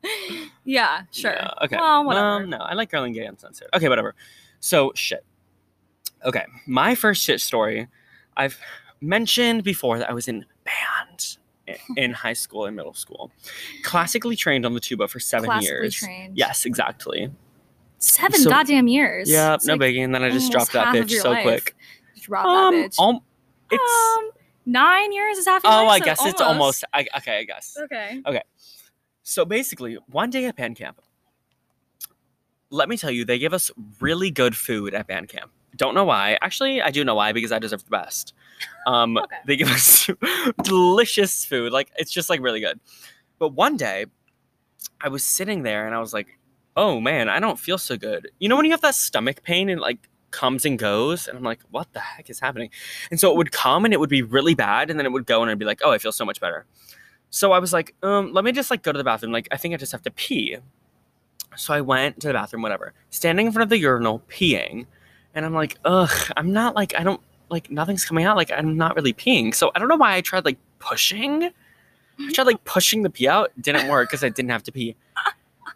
pi- 0.03 0.47
yeah, 0.65 1.03
sure. 1.13 1.33
Yeah, 1.33 1.51
okay. 1.65 1.77
Well, 1.77 2.05
whatever. 2.05 2.47
no, 2.47 2.59
I 2.59 2.75
like 2.75 2.91
Girl 2.91 3.05
and 3.05 3.15
Gay 3.15 3.25
Uncensored. 3.27 3.69
Okay, 3.75 3.89
whatever. 3.89 4.15
So 4.61 4.93
shit. 4.95 5.25
Okay, 6.25 6.45
my 6.67 6.95
first 6.95 7.23
shit 7.23 7.41
story. 7.41 7.87
I've 8.37 8.59
mentioned 9.01 9.63
before 9.65 9.99
that 9.99 10.11
I 10.11 10.13
was 10.13 10.27
in 10.29 10.45
band 10.65 11.37
in 11.97 12.13
high 12.13 12.33
school 12.33 12.67
and 12.67 12.75
middle 12.77 12.95
school. 12.95 13.31
Classically 13.85 14.35
trained 14.37 14.65
on 14.67 14.75
the 14.75 14.81
tuba 14.81 15.07
for 15.09 15.21
seven 15.21 15.47
Classically 15.47 15.69
years. 15.69 15.95
trained. 15.95 16.37
Yes, 16.37 16.65
exactly. 16.65 17.31
Seven 17.99 18.41
So- 18.41 18.51
goddamn 18.51 18.89
years. 18.89 19.29
Yeah, 19.31 19.55
It's 19.55 19.67
no 19.67 19.75
like 19.75 19.81
biggie. 19.93 20.05
And 20.05 20.15
then 20.15 20.23
I 20.23 20.31
just 20.31 20.51
dropped 20.53 20.73
that 20.73 20.95
bitch 20.95 21.21
so 21.21 21.31
life. 21.31 21.43
quick. 21.43 21.77
Drop 22.21 22.45
Um, 22.47 22.75
that 22.75 22.91
bitch. 22.93 23.01
um, 23.01 23.21
it's 23.71 24.19
um, 24.19 24.31
nine 24.67 25.13
years 25.13 25.39
is 25.39 25.47
half 25.47 25.65
your 25.65 25.73
oh, 25.73 25.85
life, 25.85 25.91
I 25.91 25.99
so 25.99 26.05
guess 26.05 26.27
it's 26.27 26.41
almost. 26.41 26.85
I, 26.93 27.07
okay, 27.19 27.39
I 27.39 27.45
guess. 27.45 27.77
Okay. 27.85 28.23
Okay. 28.27 28.43
So 29.23 29.45
basically, 29.45 29.99
one 30.07 30.31
day 30.31 30.47
at 30.47 30.57
band 30.57 30.77
camp, 30.77 31.01
let 32.71 32.89
me 32.89 32.97
tell 32.97 33.11
you, 33.11 33.25
they 33.25 33.39
give 33.39 33.53
us 33.53 33.71
really 34.01 34.31
good 34.31 34.57
food 34.57 34.95
at 34.95 35.07
band 35.07 35.29
camp. 35.29 35.51
Don't 35.77 35.95
know 35.95 36.05
why. 36.05 36.39
Actually, 36.41 36.81
I 36.81 36.91
do 36.91 37.05
know 37.05 37.15
why 37.15 37.33
because 37.33 37.53
I 37.53 37.59
deserve 37.59 37.85
the 37.85 37.91
best. 37.91 38.35
Um, 38.87 39.17
Okay. 39.23 39.37
They 39.47 39.57
give 39.57 39.69
us 39.69 40.09
delicious 40.63 41.45
food. 41.45 41.73
Like 41.73 41.91
it's 41.97 42.11
just 42.11 42.31
like 42.31 42.41
really 42.41 42.61
good. 42.61 42.81
But 43.39 43.51
one 43.51 43.77
day, 43.77 44.07
I 45.01 45.09
was 45.09 45.25
sitting 45.25 45.63
there 45.63 45.87
and 45.87 45.95
I 45.95 46.01
was 46.01 46.13
like, 46.13 46.39
"Oh 46.77 47.01
man, 47.01 47.29
I 47.29 47.39
don't 47.41 47.59
feel 47.59 47.79
so 47.79 47.97
good." 47.97 48.31
You 48.39 48.49
know 48.49 48.57
when 48.57 48.65
you 48.65 48.73
have 48.73 48.81
that 48.81 48.95
stomach 48.95 49.43
pain 49.43 49.69
and 49.69 49.81
like 49.81 50.09
comes 50.31 50.65
and 50.65 50.79
goes, 50.79 51.29
and 51.29 51.37
I'm 51.37 51.45
like, 51.45 51.61
"What 51.71 51.93
the 51.93 52.01
heck 52.01 52.31
is 52.31 52.41
happening?" 52.41 52.71
And 53.11 53.19
so 53.19 53.31
it 53.31 53.37
would 53.37 53.53
come 53.53 53.85
and 53.85 53.95
it 53.95 54.01
would 54.01 54.11
be 54.11 54.23
really 54.23 54.55
bad, 54.55 54.91
and 54.91 54.99
then 54.99 55.07
it 55.07 55.13
would 55.13 55.27
go 55.27 55.43
and 55.43 55.51
I'd 55.51 55.59
be 55.59 55.65
like, 55.65 55.81
"Oh, 55.85 55.93
I 55.93 55.99
feel 55.99 56.13
so 56.13 56.25
much 56.25 56.41
better." 56.41 56.67
So 57.31 57.53
I 57.53 57.59
was 57.59 57.73
like, 57.73 57.95
um, 58.03 58.33
let 58.33 58.45
me 58.45 58.53
just 58.53 58.71
like 58.71 58.83
go 58.83 58.93
to 58.93 58.99
the 58.99 59.05
bathroom. 59.05 59.33
Like, 59.33 59.49
I 59.51 59.57
think 59.57 59.75
I 59.75 59.77
just 59.77 59.93
have 59.93 60.03
to 60.03 60.11
pee. 60.11 60.57
So 61.57 61.75
I 61.75 61.81
went 61.81 62.21
to 62.21 62.29
the 62.29 62.35
bathroom, 62.35 62.63
whatever. 62.63 62.95
Standing 63.11 63.47
in 63.47 63.53
front 63.53 63.65
of 63.65 63.69
the 63.69 63.79
urinal, 63.79 64.23
peeing. 64.29 64.87
And 65.35 65.45
I'm 65.45 65.55
like, 65.55 65.77
ugh, 65.85 66.11
I'm 66.37 66.53
not 66.53 66.75
like, 66.75 66.99
I 66.99 67.03
don't, 67.03 67.21
like, 67.51 67.71
nothing's 67.71 68.05
coming 68.05 68.25
out. 68.25 68.37
Like, 68.37 68.51
I'm 68.51 68.77
not 68.77 68.97
really 68.97 69.13
peeing. 69.13 69.55
So 69.55 69.71
I 69.75 69.79
don't 69.79 69.89
know 69.89 69.97
why 69.97 70.15
I 70.15 70.21
tried 70.21 70.45
like 70.45 70.59
pushing. 70.79 71.51
I 72.21 72.33
tried 72.33 72.47
like 72.47 72.65
pushing 72.65 73.03
the 73.03 73.11
pee 73.11 73.29
out. 73.29 73.53
Didn't 73.61 73.89
work 73.89 74.09
because 74.09 74.25
I 74.25 74.29
didn't 74.31 74.51
have 74.51 74.63
to 74.65 74.73
pee. 74.73 74.97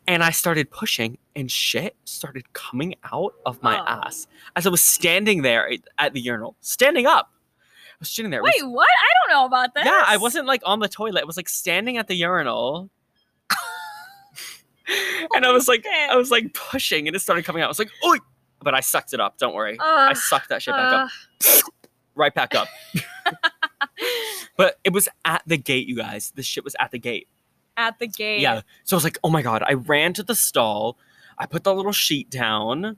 And 0.08 0.22
I 0.24 0.30
started 0.30 0.70
pushing 0.70 1.16
and 1.36 1.50
shit 1.50 1.96
started 2.04 2.52
coming 2.52 2.94
out 3.12 3.34
of 3.46 3.62
my 3.62 3.78
Oh. 3.78 3.84
ass 3.86 4.26
as 4.56 4.66
I 4.66 4.70
was 4.70 4.82
standing 4.82 5.42
there 5.42 5.70
at 5.98 6.12
the 6.12 6.20
urinal, 6.20 6.56
standing 6.60 7.06
up. 7.06 7.30
I 7.62 7.94
was 8.00 8.08
sitting 8.08 8.30
there. 8.30 8.40
It 8.40 8.42
was- 8.42 8.54
Wait, 8.60 8.68
what? 8.68 8.88
I 8.88 9.12
don't 9.14 9.36
know 9.36 9.44
about 9.46 9.74
this. 9.74 9.84
yeah, 9.84 10.04
I 10.06 10.16
wasn't 10.16 10.46
like 10.46 10.62
on 10.64 10.80
the 10.80 10.88
toilet. 10.88 11.22
I 11.22 11.24
was 11.24 11.36
like 11.36 11.48
standing 11.48 11.98
at 11.98 12.08
the 12.08 12.14
urinal. 12.14 12.90
and 15.34 15.46
I 15.46 15.52
was 15.52 15.68
like, 15.68 15.84
shit. 15.84 16.10
I 16.10 16.16
was 16.16 16.30
like 16.30 16.52
pushing, 16.52 17.06
and 17.06 17.14
it 17.16 17.20
started 17.20 17.44
coming 17.44 17.62
out. 17.62 17.66
I 17.66 17.68
was 17.68 17.78
like, 17.78 17.90
oh, 18.02 18.18
but 18.60 18.74
I 18.74 18.80
sucked 18.80 19.14
it 19.14 19.20
up. 19.20 19.38
Don't 19.38 19.54
worry, 19.54 19.76
I 19.80 20.12
sucked 20.14 20.48
that 20.48 20.62
shit 20.62 20.74
back 20.74 20.92
uh, 20.92 20.96
up, 20.96 21.10
right 22.14 22.34
back 22.34 22.54
up. 22.54 22.68
But 24.56 24.78
it 24.84 24.92
was 24.92 25.08
at 25.24 25.42
the 25.46 25.56
gate, 25.56 25.86
you 25.88 25.96
guys. 25.96 26.30
This 26.36 26.44
shit 26.44 26.62
was 26.62 26.76
at 26.78 26.90
the 26.90 26.98
gate. 26.98 27.26
At 27.76 27.98
the 27.98 28.06
gate. 28.06 28.40
Yeah. 28.40 28.62
So 28.84 28.94
I 28.94 28.98
was 28.98 29.04
like, 29.04 29.18
oh 29.24 29.30
my 29.30 29.42
god. 29.42 29.62
I 29.66 29.74
ran 29.74 30.12
to 30.14 30.22
the 30.22 30.34
stall. 30.34 30.96
I 31.38 31.46
put 31.46 31.64
the 31.64 31.74
little 31.74 31.92
sheet 31.92 32.30
down. 32.30 32.96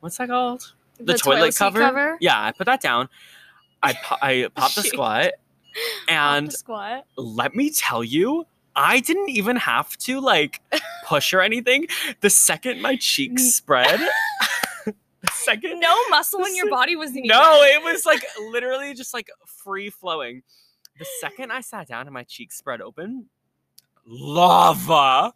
What's 0.00 0.18
that 0.18 0.28
called? 0.28 0.74
The, 0.98 1.14
toilet, 1.16 1.54
seat 1.54 1.72
cover? 1.74 2.18
Yeah, 2.20 2.40
I 2.40 2.52
put 2.52 2.66
that 2.66 2.80
down. 2.80 3.08
I 3.82 3.94
po- 3.94 4.16
I 4.20 4.48
popped 4.54 4.74
the 4.76 4.82
squat, 4.82 5.32
and 6.08 6.48
the 6.48 6.52
squat. 6.52 7.06
let 7.16 7.54
me 7.54 7.70
tell 7.70 8.04
you, 8.04 8.46
I 8.76 9.00
didn't 9.00 9.30
even 9.30 9.56
have 9.56 9.96
to 9.98 10.20
like 10.20 10.60
push 11.06 11.32
or 11.32 11.40
anything. 11.40 11.86
The 12.20 12.28
second 12.28 12.82
my 12.82 12.96
cheeks 12.96 13.44
spread, 13.44 13.98
second 15.32 15.80
No 15.80 15.96
muscle 16.10 16.44
in 16.44 16.54
your 16.54 16.68
body 16.68 16.96
was 16.96 17.12
needed. 17.12 17.28
no, 17.28 17.62
it 17.62 17.82
was 17.82 18.04
like 18.04 18.24
literally 18.50 18.92
just 18.94 19.14
like 19.14 19.30
free 19.46 19.88
flowing. 19.90 20.42
The 20.98 21.06
second 21.20 21.50
I 21.50 21.62
sat 21.62 21.88
down 21.88 22.06
and 22.06 22.12
my 22.12 22.24
cheeks 22.24 22.58
spread 22.58 22.82
open, 22.82 23.26
lava, 24.06 25.32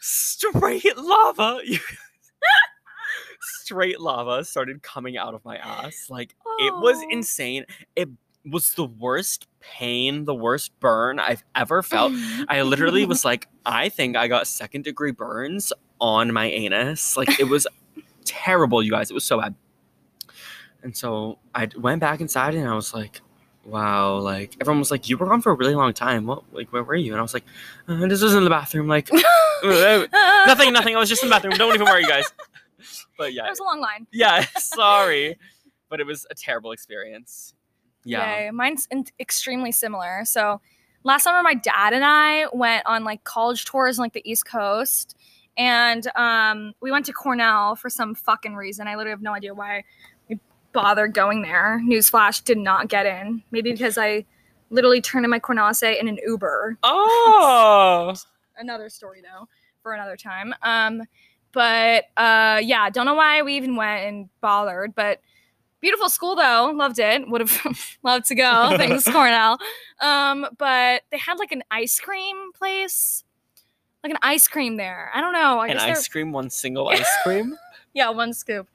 straight 0.00 0.96
lava, 0.96 1.60
straight 3.40 4.00
lava 4.00 4.44
started 4.44 4.82
coming 4.82 5.16
out 5.16 5.34
of 5.34 5.44
my 5.44 5.56
ass. 5.56 6.06
Like 6.10 6.34
it 6.58 6.74
was 6.74 6.96
Oh. 6.98 7.08
insane. 7.10 7.64
It 7.96 8.08
was 8.44 8.72
the 8.72 8.84
worst 8.84 9.46
pain, 9.60 10.24
the 10.24 10.34
worst 10.34 10.78
burn 10.80 11.18
I've 11.18 11.44
ever 11.54 11.82
felt. 11.82 12.12
I 12.48 12.62
literally 12.62 13.04
was 13.04 13.24
like, 13.30 13.48
I 13.66 13.88
think 13.90 14.16
I 14.16 14.28
got 14.28 14.46
second 14.46 14.84
degree 14.84 15.12
burns 15.12 15.72
on 16.00 16.32
my 16.32 16.46
anus. 16.46 17.16
Like 17.16 17.38
it 17.38 17.44
was 17.48 17.66
terrible, 18.24 18.82
you 18.82 18.90
guys. 18.90 19.10
It 19.10 19.14
was 19.14 19.24
so 19.24 19.40
bad. 19.40 19.54
And 20.82 20.96
so 20.96 21.38
I 21.54 21.68
went 21.76 22.00
back 22.00 22.22
inside 22.22 22.54
and 22.54 22.66
I 22.66 22.74
was 22.74 22.94
like, 22.94 23.20
wow, 23.64 24.16
like 24.18 24.56
everyone 24.60 24.78
was 24.78 24.90
like, 24.90 25.08
you 25.08 25.16
were 25.16 25.26
gone 25.26 25.42
for 25.42 25.52
a 25.52 25.54
really 25.54 25.74
long 25.74 25.92
time. 25.92 26.26
What, 26.26 26.42
like, 26.52 26.72
where 26.72 26.82
were 26.82 26.94
you? 26.94 27.12
And 27.12 27.18
I 27.18 27.22
was 27.22 27.34
like, 27.34 27.44
uh, 27.88 28.06
this 28.06 28.22
was 28.22 28.34
in 28.34 28.44
the 28.44 28.50
bathroom. 28.50 28.88
Like, 28.88 29.10
nothing, 29.62 30.72
nothing. 30.72 30.96
I 30.96 30.98
was 30.98 31.08
just 31.08 31.22
in 31.22 31.28
the 31.28 31.34
bathroom. 31.34 31.54
Don't 31.56 31.74
even 31.74 31.86
worry, 31.86 32.04
guys. 32.04 32.26
But 33.18 33.34
yeah, 33.34 33.46
it 33.46 33.50
was 33.50 33.58
a 33.58 33.64
long 33.64 33.82
line. 33.82 34.06
yeah, 34.10 34.46
sorry. 34.56 35.36
But 35.90 36.00
it 36.00 36.06
was 36.06 36.26
a 36.30 36.34
terrible 36.34 36.72
experience. 36.72 37.52
Yeah. 38.02 38.44
Yay. 38.44 38.50
Mine's 38.50 38.88
in- 38.90 39.04
extremely 39.20 39.72
similar. 39.72 40.22
So 40.24 40.62
last 41.04 41.24
summer, 41.24 41.42
my 41.42 41.52
dad 41.52 41.92
and 41.92 42.02
I 42.02 42.46
went 42.54 42.86
on 42.86 43.04
like 43.04 43.22
college 43.24 43.66
tours 43.66 43.98
in 43.98 44.02
like 44.02 44.14
the 44.14 44.22
East 44.24 44.46
Coast. 44.46 45.14
And 45.58 46.06
um, 46.16 46.72
we 46.80 46.90
went 46.90 47.04
to 47.06 47.12
Cornell 47.12 47.76
for 47.76 47.90
some 47.90 48.14
fucking 48.14 48.54
reason. 48.54 48.88
I 48.88 48.92
literally 48.96 49.10
have 49.10 49.20
no 49.20 49.34
idea 49.34 49.52
why 49.52 49.84
we 50.72 50.80
bothered 50.80 51.14
going 51.14 51.42
there. 51.42 51.80
Newsflash 51.84 52.44
did 52.44 52.58
not 52.58 52.88
get 52.88 53.06
in. 53.06 53.42
Maybe 53.50 53.72
because 53.72 53.98
I 53.98 54.24
literally 54.70 55.00
turned 55.00 55.24
in 55.24 55.30
my 55.30 55.38
Cornell 55.38 55.70
in 55.82 56.08
an 56.08 56.18
Uber. 56.24 56.78
Oh. 56.82 58.14
Another 58.56 58.88
story 58.88 59.22
though, 59.22 59.48
for 59.82 59.94
another 59.94 60.16
time. 60.18 60.54
Um, 60.60 61.02
but 61.52 62.04
uh, 62.18 62.60
yeah, 62.62 62.90
don't 62.90 63.06
know 63.06 63.14
why 63.14 63.40
we 63.40 63.56
even 63.56 63.74
went 63.74 64.06
and 64.06 64.28
bothered. 64.42 64.94
But 64.94 65.20
beautiful 65.80 66.10
school 66.10 66.36
though, 66.36 66.70
loved 66.74 66.98
it. 66.98 67.26
Would 67.26 67.40
have 67.40 67.96
loved 68.02 68.26
to 68.26 68.34
go. 68.34 68.74
Thanks 68.76 69.04
Cornell. 69.10 69.56
Um, 70.00 70.46
but 70.58 71.02
they 71.10 71.16
had 71.16 71.38
like 71.38 71.52
an 71.52 71.62
ice 71.70 71.98
cream 71.98 72.52
place, 72.52 73.24
like 74.04 74.12
an 74.12 74.18
ice 74.20 74.46
cream 74.46 74.76
there. 74.76 75.10
I 75.14 75.22
don't 75.22 75.32
know. 75.32 75.58
I 75.60 75.68
An 75.68 75.78
ice 75.78 76.06
cream, 76.06 76.32
one 76.32 76.50
single 76.50 76.88
ice 76.88 77.10
cream. 77.22 77.56
Yeah, 77.94 78.10
one 78.10 78.32
scoop. 78.32 78.68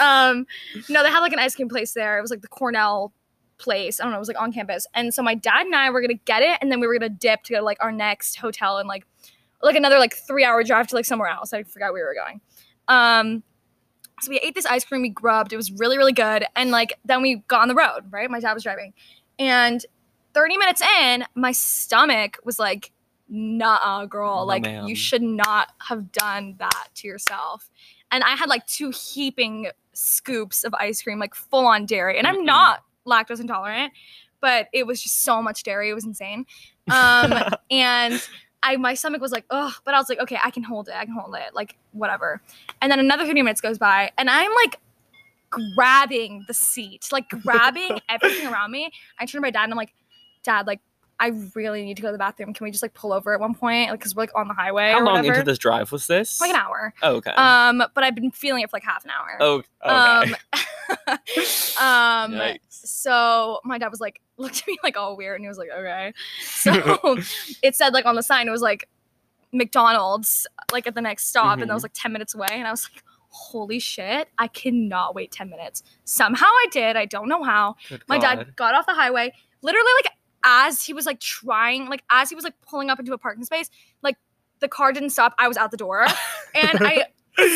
Um, 0.00 0.46
no, 0.88 1.02
they 1.02 1.10
had 1.10 1.20
like 1.20 1.32
an 1.32 1.38
ice 1.38 1.54
cream 1.54 1.68
place 1.68 1.92
there. 1.92 2.18
It 2.18 2.22
was 2.22 2.30
like 2.30 2.42
the 2.42 2.48
Cornell 2.48 3.12
place. 3.58 4.00
I 4.00 4.04
don't 4.04 4.12
know. 4.12 4.16
It 4.16 4.20
was 4.20 4.28
like 4.28 4.40
on 4.40 4.52
campus. 4.52 4.86
And 4.94 5.12
so 5.12 5.22
my 5.22 5.34
dad 5.34 5.66
and 5.66 5.74
I 5.74 5.90
were 5.90 6.00
gonna 6.00 6.14
get 6.14 6.42
it, 6.42 6.58
and 6.60 6.70
then 6.70 6.80
we 6.80 6.86
were 6.86 6.98
gonna 6.98 7.08
dip 7.08 7.42
to 7.44 7.52
go 7.52 7.58
to 7.58 7.64
like 7.64 7.78
our 7.80 7.92
next 7.92 8.36
hotel 8.36 8.78
and 8.78 8.88
like 8.88 9.06
like 9.62 9.76
another 9.76 9.98
like 9.98 10.14
three 10.14 10.44
hour 10.44 10.62
drive 10.64 10.88
to 10.88 10.94
like 10.94 11.04
somewhere 11.04 11.28
else. 11.28 11.52
I 11.52 11.62
forgot 11.62 11.92
where 11.92 12.02
we 12.02 12.06
were 12.06 12.14
going. 12.14 12.40
Um, 12.88 13.42
so 14.20 14.30
we 14.30 14.38
ate 14.40 14.54
this 14.54 14.66
ice 14.66 14.84
cream. 14.84 15.02
We 15.02 15.10
grubbed. 15.10 15.52
It 15.52 15.56
was 15.56 15.70
really 15.72 15.98
really 15.98 16.12
good. 16.12 16.44
And 16.56 16.70
like 16.70 16.98
then 17.04 17.22
we 17.22 17.36
got 17.48 17.62
on 17.62 17.68
the 17.68 17.74
road. 17.74 18.10
Right, 18.10 18.30
my 18.30 18.40
dad 18.40 18.54
was 18.54 18.62
driving, 18.62 18.94
and 19.38 19.84
thirty 20.34 20.56
minutes 20.56 20.82
in, 21.00 21.24
my 21.34 21.52
stomach 21.52 22.38
was 22.44 22.58
like. 22.58 22.92
Nah, 23.34 24.04
girl. 24.04 24.40
No, 24.40 24.44
like 24.44 24.62
ma'am. 24.64 24.86
you 24.86 24.94
should 24.94 25.22
not 25.22 25.72
have 25.88 26.12
done 26.12 26.54
that 26.58 26.88
to 26.96 27.08
yourself 27.08 27.70
and 28.12 28.22
I 28.22 28.36
had 28.36 28.48
like 28.48 28.66
two 28.66 28.90
heaping 28.90 29.68
scoops 29.92 30.62
of 30.64 30.74
ice 30.74 31.02
cream, 31.02 31.18
like 31.18 31.34
full 31.34 31.66
on 31.66 31.86
dairy. 31.86 32.18
And 32.18 32.26
I'm 32.26 32.42
Mm-mm. 32.42 32.46
not 32.46 32.84
lactose 33.06 33.40
intolerant, 33.40 33.92
but 34.40 34.68
it 34.72 34.86
was 34.86 35.02
just 35.02 35.24
so 35.24 35.42
much 35.42 35.64
dairy. 35.64 35.90
It 35.90 35.94
was 35.94 36.04
insane. 36.04 36.46
Um, 36.90 37.34
and 37.70 38.22
I 38.62 38.76
my 38.76 38.94
stomach 38.94 39.20
was 39.20 39.32
like, 39.32 39.46
oh, 39.50 39.74
but 39.84 39.94
I 39.94 39.98
was 39.98 40.08
like, 40.08 40.20
okay, 40.20 40.38
I 40.42 40.50
can 40.50 40.62
hold 40.62 40.88
it. 40.88 40.94
I 40.94 41.04
can 41.04 41.14
hold 41.14 41.34
it. 41.34 41.54
Like, 41.54 41.76
whatever. 41.92 42.40
And 42.80 42.92
then 42.92 43.00
another 43.00 43.24
30 43.24 43.42
minutes 43.42 43.60
goes 43.60 43.78
by, 43.78 44.12
and 44.18 44.30
I'm 44.30 44.52
like 44.64 44.78
grabbing 45.50 46.44
the 46.48 46.54
seat, 46.54 47.08
like 47.12 47.28
grabbing 47.28 48.00
everything 48.08 48.46
around 48.46 48.70
me. 48.70 48.90
I 49.18 49.26
turn 49.26 49.40
to 49.40 49.42
my 49.42 49.50
dad 49.50 49.64
and 49.64 49.72
I'm 49.72 49.76
like, 49.76 49.94
Dad, 50.42 50.66
like, 50.66 50.80
I 51.22 51.28
really 51.54 51.84
need 51.84 51.94
to 51.98 52.02
go 52.02 52.08
to 52.08 52.12
the 52.12 52.18
bathroom. 52.18 52.52
Can 52.52 52.64
we 52.64 52.72
just 52.72 52.82
like 52.82 52.94
pull 52.94 53.12
over 53.12 53.32
at 53.32 53.38
one 53.38 53.54
point? 53.54 53.90
Like, 53.92 54.00
cause 54.00 54.14
we're 54.16 54.24
like 54.24 54.34
on 54.34 54.48
the 54.48 54.54
highway. 54.54 54.90
How 54.90 55.04
long 55.04 55.14
whatever. 55.18 55.34
into 55.38 55.44
this 55.44 55.56
drive 55.56 55.92
was 55.92 56.08
this? 56.08 56.40
Like 56.40 56.50
an 56.50 56.56
hour. 56.56 56.92
Oh, 57.00 57.14
okay. 57.16 57.30
Um, 57.30 57.82
but 57.94 58.02
I've 58.02 58.16
been 58.16 58.32
feeling 58.32 58.62
it 58.64 58.70
for 58.70 58.76
like 58.76 58.82
half 58.82 59.04
an 59.04 59.12
hour. 59.12 59.36
oh, 59.38 59.62
okay. 59.84 60.34
Um, 61.80 61.80
um, 61.80 62.56
so 62.68 63.60
my 63.64 63.78
dad 63.78 63.88
was 63.88 64.00
like, 64.00 64.20
looked 64.36 64.60
at 64.62 64.66
me 64.66 64.76
like 64.82 64.96
all 64.96 65.16
weird, 65.16 65.36
and 65.36 65.44
he 65.44 65.48
was 65.48 65.58
like, 65.58 65.68
okay. 65.70 66.12
So 66.44 67.18
it 67.62 67.76
said 67.76 67.92
like 67.94 68.04
on 68.04 68.16
the 68.16 68.22
sign, 68.22 68.48
it 68.48 68.50
was 68.50 68.62
like 68.62 68.88
McDonald's, 69.52 70.46
like 70.72 70.86
at 70.86 70.94
the 70.94 71.00
next 71.00 71.28
stop, 71.28 71.52
and 71.54 71.62
that 71.62 71.66
Mm-hmm. 71.66 71.74
was 71.74 71.82
like 71.82 71.92
ten 71.94 72.12
minutes 72.12 72.34
away, 72.34 72.48
and 72.50 72.66
I 72.66 72.70
was 72.70 72.88
like, 72.92 73.02
holy 73.28 73.78
shit, 73.78 74.28
I 74.38 74.48
cannot 74.48 75.14
wait 75.14 75.30
ten 75.30 75.50
minutes. 75.50 75.82
Somehow 76.04 76.46
I 76.46 76.66
did. 76.72 76.96
I 76.96 77.04
don't 77.06 77.28
know 77.28 77.42
how. 77.42 77.76
Good 77.88 78.02
My 78.08 78.18
God. 78.18 78.36
dad 78.38 78.56
got 78.56 78.74
off 78.74 78.86
the 78.86 78.94
highway, 78.94 79.32
literally 79.62 79.90
like 80.02 80.12
as 80.44 80.82
he 80.82 80.92
was 80.92 81.06
like 81.06 81.20
trying, 81.20 81.88
like 81.88 82.02
as 82.10 82.28
he 82.28 82.34
was 82.34 82.44
like 82.44 82.54
pulling 82.68 82.90
up 82.90 82.98
into 82.98 83.12
a 83.12 83.18
parking 83.18 83.44
space, 83.44 83.70
like 84.02 84.16
the 84.60 84.68
car 84.68 84.92
didn't 84.92 85.10
stop. 85.10 85.34
I 85.38 85.48
was 85.48 85.56
out 85.56 85.70
the 85.70 85.76
door, 85.76 86.04
and 86.54 86.78
I 86.80 87.04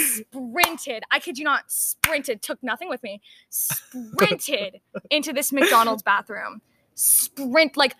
sprinted. 0.04 1.04
I 1.10 1.18
kid 1.20 1.38
you 1.38 1.44
not, 1.44 1.70
sprinted. 1.70 2.42
Took 2.42 2.62
nothing 2.62 2.88
with 2.88 3.02
me. 3.02 3.20
Sprinted 3.50 4.80
into 5.10 5.32
this 5.32 5.52
McDonald's 5.52 6.02
bathroom. 6.02 6.60
Sprint 6.94 7.76
like 7.76 7.94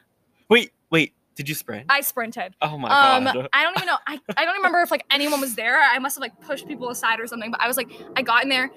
Wait, 0.49 0.73
wait. 0.91 1.13
Did 1.35 1.51
you 1.51 1.55
sprint? 1.55 1.85
I 1.91 2.01
sprinted. 2.01 2.55
oh 2.63 2.79
my 2.79 2.89
Um, 2.89 3.25
god. 3.25 3.49
I 3.53 3.63
don't 3.63 3.77
even 3.77 3.87
know. 3.87 3.99
I, 4.07 4.19
I 4.39 4.47
don't 4.47 4.57
remember 4.57 4.81
if 4.81 4.91
like 4.91 5.05
anyone 5.11 5.41
was 5.41 5.55
there. 5.55 5.79
I 5.79 5.99
must 5.99 6.17
have 6.17 6.23
like 6.23 6.41
pushed 6.41 6.67
people 6.67 6.89
aside 6.89 7.21
or 7.21 7.27
something. 7.27 7.51
But 7.51 7.61
I 7.61 7.69
was 7.69 7.77
like, 7.77 7.91
I 8.17 8.23
got 8.23 8.43
in 8.43 8.49
there, 8.49 8.71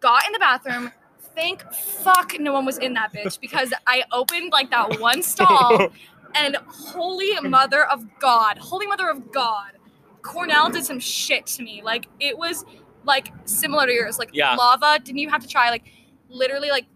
got 0.00 0.26
in 0.26 0.32
the 0.32 0.40
bathroom. 0.40 0.90
Thank 1.34 1.72
fuck 1.72 2.34
no 2.38 2.52
one 2.52 2.64
was 2.66 2.78
in 2.78 2.94
that 2.94 3.12
bitch 3.12 3.40
because 3.40 3.72
I 3.86 4.04
opened 4.12 4.52
like 4.52 4.70
that 4.70 5.00
one 5.00 5.22
stall 5.22 5.92
and 6.34 6.56
holy 6.68 7.38
mother 7.48 7.84
of 7.86 8.04
God, 8.18 8.58
holy 8.58 8.86
mother 8.86 9.08
of 9.08 9.32
God, 9.32 9.72
Cornell 10.22 10.70
did 10.70 10.84
some 10.84 11.00
shit 11.00 11.46
to 11.46 11.62
me. 11.62 11.82
Like 11.84 12.08
it 12.20 12.36
was 12.38 12.64
like 13.04 13.32
similar 13.44 13.86
to 13.86 13.92
yours, 13.92 14.18
like 14.18 14.30
Yeah. 14.32 14.54
lava. 14.56 14.98
Didn't 15.02 15.18
you 15.18 15.30
have 15.30 15.42
to 15.42 15.48
try 15.48 15.70
like 15.70 15.84
literally 16.28 16.70
like 16.70 16.86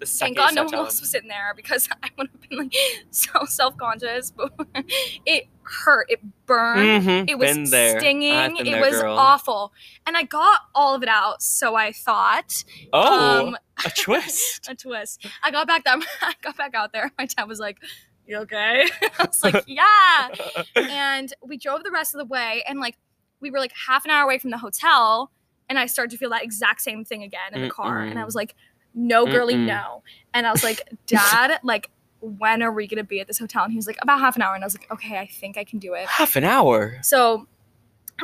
the 0.00 0.06
second 0.06 0.34
thank 0.36 0.48
God 0.48 0.54
no 0.54 0.64
one 0.64 0.74
else 0.74 1.00
was 1.00 1.10
sitting 1.10 1.28
there 1.28 1.52
because 1.54 1.88
I 2.02 2.08
would 2.18 2.28
have 2.30 2.48
been 2.48 2.58
like 2.58 2.74
so 3.10 3.44
self 3.44 3.76
conscious. 3.76 4.30
But 4.32 4.52
it 5.26 5.44
hurt. 5.62 6.06
It 6.10 6.20
burned. 6.46 7.04
Mhm, 7.04 7.30
It 7.30 7.38
was 7.38 7.70
there. 7.70 8.00
Stinging. 8.00 8.56
It 8.56 8.64
there, 8.64 8.80
was 8.80 9.00
girl. 9.00 9.16
awful. 9.18 9.72
And 10.06 10.16
I 10.16 10.24
got 10.24 10.60
all 10.74 10.94
of 10.96 11.02
it 11.02 11.08
out, 11.08 11.42
so 11.42 11.76
I 11.76 11.92
thought. 11.92 12.64
Oh, 12.92 13.48
Um, 13.48 13.56
a 13.84 13.90
twist. 13.96 14.68
a 14.68 14.74
twist. 14.74 15.24
I 15.42 15.50
got 15.50 15.66
back 15.68 15.84
down. 15.84 16.02
I 16.22 16.34
got 16.42 16.56
back 16.56 16.74
out 16.74 16.92
there. 16.92 17.12
My 17.18 17.26
dad 17.26 17.44
was 17.44 17.60
like, 17.60 17.78
"You 18.26 18.38
okay?" 18.38 18.88
I 19.18 19.24
was 19.24 19.44
like, 19.44 19.64
"Yeah." 19.66 20.28
And 20.76 21.32
we 21.46 21.56
drove 21.56 21.84
the 21.84 21.90
rest 21.90 22.14
of 22.14 22.18
the 22.18 22.24
way, 22.26 22.64
and 22.66 22.80
like 22.80 22.96
we 23.40 23.50
were 23.50 23.58
like 23.58 23.72
half 23.86 24.04
an 24.04 24.10
hour 24.10 24.24
away 24.24 24.38
from 24.38 24.50
the 24.50 24.58
hotel, 24.58 25.30
and 25.68 25.78
I 25.78 25.86
started 25.86 26.10
to 26.12 26.16
feel 26.18 26.30
that 26.30 26.42
exact 26.42 26.82
same 26.82 27.04
thing 27.04 27.22
again 27.22 27.54
in 27.54 27.62
the 27.62 27.70
car, 27.70 28.00
and 28.00 28.18
I 28.18 28.24
was 28.24 28.34
like, 28.34 28.54
"No, 28.94 29.26
girly, 29.26 29.54
Mm-mm. 29.54 29.66
no." 29.66 30.02
And 30.34 30.46
I 30.46 30.50
was 30.52 30.62
like, 30.62 30.82
"Dad, 31.06 31.58
like." 31.62 31.90
When 32.22 32.62
are 32.62 32.70
we 32.70 32.86
gonna 32.86 33.02
be 33.02 33.18
at 33.20 33.28
this 33.28 33.38
hotel? 33.38 33.64
And 33.64 33.72
he 33.72 33.76
was 33.78 33.86
like, 33.86 33.96
about 34.02 34.20
half 34.20 34.36
an 34.36 34.42
hour. 34.42 34.54
And 34.54 34.62
I 34.62 34.66
was 34.66 34.76
like, 34.76 34.86
okay, 34.92 35.16
I 35.16 35.24
think 35.24 35.56
I 35.56 35.64
can 35.64 35.78
do 35.78 35.94
it. 35.94 36.06
Half 36.06 36.36
an 36.36 36.44
hour. 36.44 36.98
So 37.00 37.46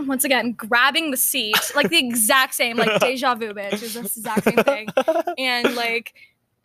once 0.05 0.23
again, 0.23 0.53
grabbing 0.53 1.11
the 1.11 1.17
seat, 1.17 1.57
like 1.75 1.89
the 1.89 1.97
exact 1.97 2.55
same, 2.55 2.77
like 2.77 2.99
deja 3.01 3.35
vu, 3.37 3.55
bitch. 3.55 3.83
It 3.83 3.83
was 3.85 3.93
the 3.95 4.01
exact 4.01 4.45
same 4.45 4.63
thing. 4.63 4.93
And 5.39 5.75
like, 5.75 6.13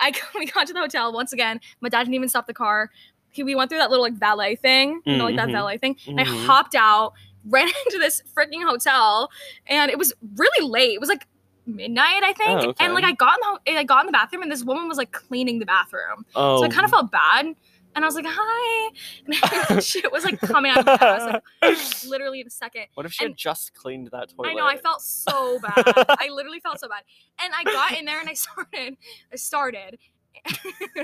I 0.01 0.11
we 0.35 0.45
got 0.47 0.67
to 0.67 0.73
the 0.73 0.81
hotel 0.81 1.13
once 1.13 1.31
again. 1.31 1.61
My 1.79 1.87
dad 1.87 1.99
didn't 2.03 2.15
even 2.15 2.27
stop 2.27 2.47
the 2.47 2.53
car. 2.53 2.89
He, 3.29 3.43
we 3.43 3.55
went 3.55 3.69
through 3.69 3.79
that 3.79 3.89
little 3.89 4.03
like 4.03 4.15
valet 4.15 4.57
thing, 4.57 4.99
you 5.05 5.15
know, 5.15 5.23
like 5.23 5.37
that 5.37 5.47
Mhm. 5.47 5.53
valet 5.53 5.77
thing. 5.77 5.95
And 6.07 6.19
I 6.19 6.25
Mhm. 6.25 6.45
hopped 6.47 6.75
out, 6.75 7.13
ran 7.45 7.69
into 7.85 7.97
this 7.97 8.21
freaking 8.37 8.61
hotel, 8.67 9.29
and 9.67 9.89
it 9.89 9.97
was 9.97 10.13
really 10.35 10.67
late. 10.67 10.95
It 10.95 10.99
was 10.99 11.07
like 11.07 11.27
midnight, 11.65 12.23
I 12.23 12.33
think. 12.33 12.49
Oh, 12.49 12.69
okay. 12.69 12.85
And 12.85 12.93
like 12.93 13.03
I 13.03 13.13
got 13.13 13.37
in 13.65 13.75
the 13.75 13.79
I 13.79 13.83
got 13.83 14.01
in 14.01 14.05
the 14.07 14.11
bathroom, 14.11 14.41
and 14.43 14.51
this 14.51 14.63
woman 14.63 14.87
was 14.87 14.97
like 14.97 15.11
cleaning 15.11 15.59
the 15.59 15.65
bathroom. 15.65 16.25
Oh, 16.35 16.57
So 16.57 16.65
I 16.65 16.69
kind 16.69 16.85
of 16.85 16.93
oh. 16.93 16.97
felt 16.97 17.11
bad. 17.11 17.55
And 17.93 18.05
I 18.05 18.07
was 18.07 18.15
like, 18.15 18.25
hi. 18.27 18.91
And 19.69 19.83
shit 19.83 20.11
was 20.11 20.23
like 20.23 20.39
coming 20.39 20.71
out 20.71 20.79
of 20.79 20.85
my 20.85 20.93
ass, 20.93 21.41
like 21.61 22.03
literally 22.09 22.39
in 22.39 22.47
a 22.47 22.49
second. 22.49 22.85
What 22.93 23.05
if 23.05 23.13
she 23.13 23.25
had 23.25 23.35
just 23.35 23.73
cleaned 23.73 24.09
that 24.11 24.29
toilet? 24.29 24.49
I 24.49 24.53
know, 24.53 24.65
I 24.65 24.77
felt 24.77 25.01
so 25.01 25.59
bad. 25.59 25.83
I 26.07 26.29
literally 26.31 26.59
felt 26.59 26.79
so 26.79 26.87
bad. 26.87 27.03
And 27.39 27.53
I 27.53 27.63
got 27.65 27.97
in 27.97 28.05
there 28.05 28.19
and 28.19 28.29
I 28.29 28.33
started, 28.33 28.97
I 29.31 29.35
started. 29.35 29.97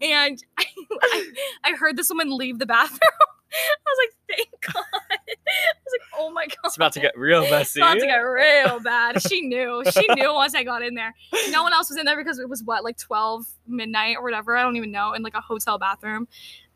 and 0.00 0.42
I, 0.58 0.64
I, 1.02 1.32
I 1.64 1.72
heard 1.76 1.96
this 1.96 2.08
woman 2.08 2.36
leave 2.36 2.58
the 2.58 2.66
bathroom. 2.66 3.00
I 3.52 3.90
was 3.90 3.98
like, 3.98 4.36
thank 4.38 4.48
God. 4.74 4.84
I 4.92 5.74
was 5.84 5.92
like, 5.92 6.00
oh 6.18 6.30
my 6.30 6.46
God. 6.46 6.56
It's 6.64 6.76
about 6.76 6.92
to 6.94 7.00
get 7.00 7.16
real 7.18 7.42
It's 7.42 7.50
messy. 7.50 7.80
about 7.80 7.94
to 7.98 8.06
get 8.06 8.16
real 8.16 8.80
bad. 8.80 9.20
She 9.22 9.42
knew. 9.42 9.82
She 9.90 10.06
knew 10.14 10.32
once 10.32 10.54
I 10.54 10.62
got 10.64 10.82
in 10.82 10.94
there. 10.94 11.14
No 11.50 11.62
one 11.62 11.72
else 11.74 11.90
was 11.90 11.98
in 11.98 12.06
there 12.06 12.16
because 12.16 12.38
it 12.38 12.48
was 12.48 12.62
what, 12.64 12.82
like 12.82 12.96
12 12.96 13.44
midnight 13.66 14.16
or 14.16 14.22
whatever. 14.22 14.56
I 14.56 14.62
don't 14.62 14.76
even 14.76 14.90
know, 14.90 15.12
in 15.12 15.22
like 15.22 15.34
a 15.34 15.42
hotel 15.42 15.78
bathroom. 15.78 16.28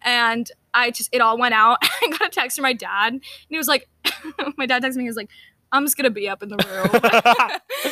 And 0.02 0.50
I 0.74 0.90
just, 0.90 1.08
it 1.12 1.22
all 1.22 1.38
went 1.38 1.54
out. 1.54 1.78
I 1.82 2.08
got 2.10 2.28
a 2.28 2.30
text 2.30 2.56
from 2.56 2.64
my 2.64 2.74
dad, 2.74 3.14
and 3.14 3.22
he 3.48 3.56
was 3.56 3.66
like, 3.68 3.88
my 4.58 4.66
dad 4.66 4.82
texted 4.82 4.96
me, 4.96 5.04
he 5.04 5.08
was 5.08 5.16
like, 5.16 5.30
I'm 5.72 5.84
just 5.84 5.96
gonna 5.96 6.10
be 6.10 6.28
up 6.28 6.42
in 6.42 6.50
the 6.50 6.56
room. 6.56 7.90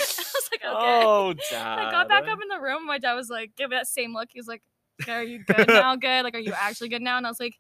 Okay. 0.66 1.02
Oh, 1.04 1.34
dad. 1.50 1.78
I 1.78 1.90
got 1.90 2.08
back 2.08 2.24
up 2.28 2.38
in 2.42 2.48
the 2.48 2.60
room. 2.60 2.86
My 2.86 2.98
dad 2.98 3.14
was 3.14 3.28
like, 3.30 3.54
give 3.56 3.70
me 3.70 3.76
that 3.76 3.86
same 3.86 4.14
look. 4.14 4.28
He 4.32 4.38
was 4.38 4.48
like, 4.48 4.62
are 5.08 5.22
you 5.22 5.42
good 5.44 5.66
now? 5.68 5.96
Good? 6.06 6.22
Like, 6.22 6.34
are 6.34 6.38
you 6.40 6.52
actually 6.56 6.88
good 6.88 7.02
now? 7.02 7.16
And 7.16 7.26
I 7.26 7.30
was 7.30 7.40
like, 7.40 7.56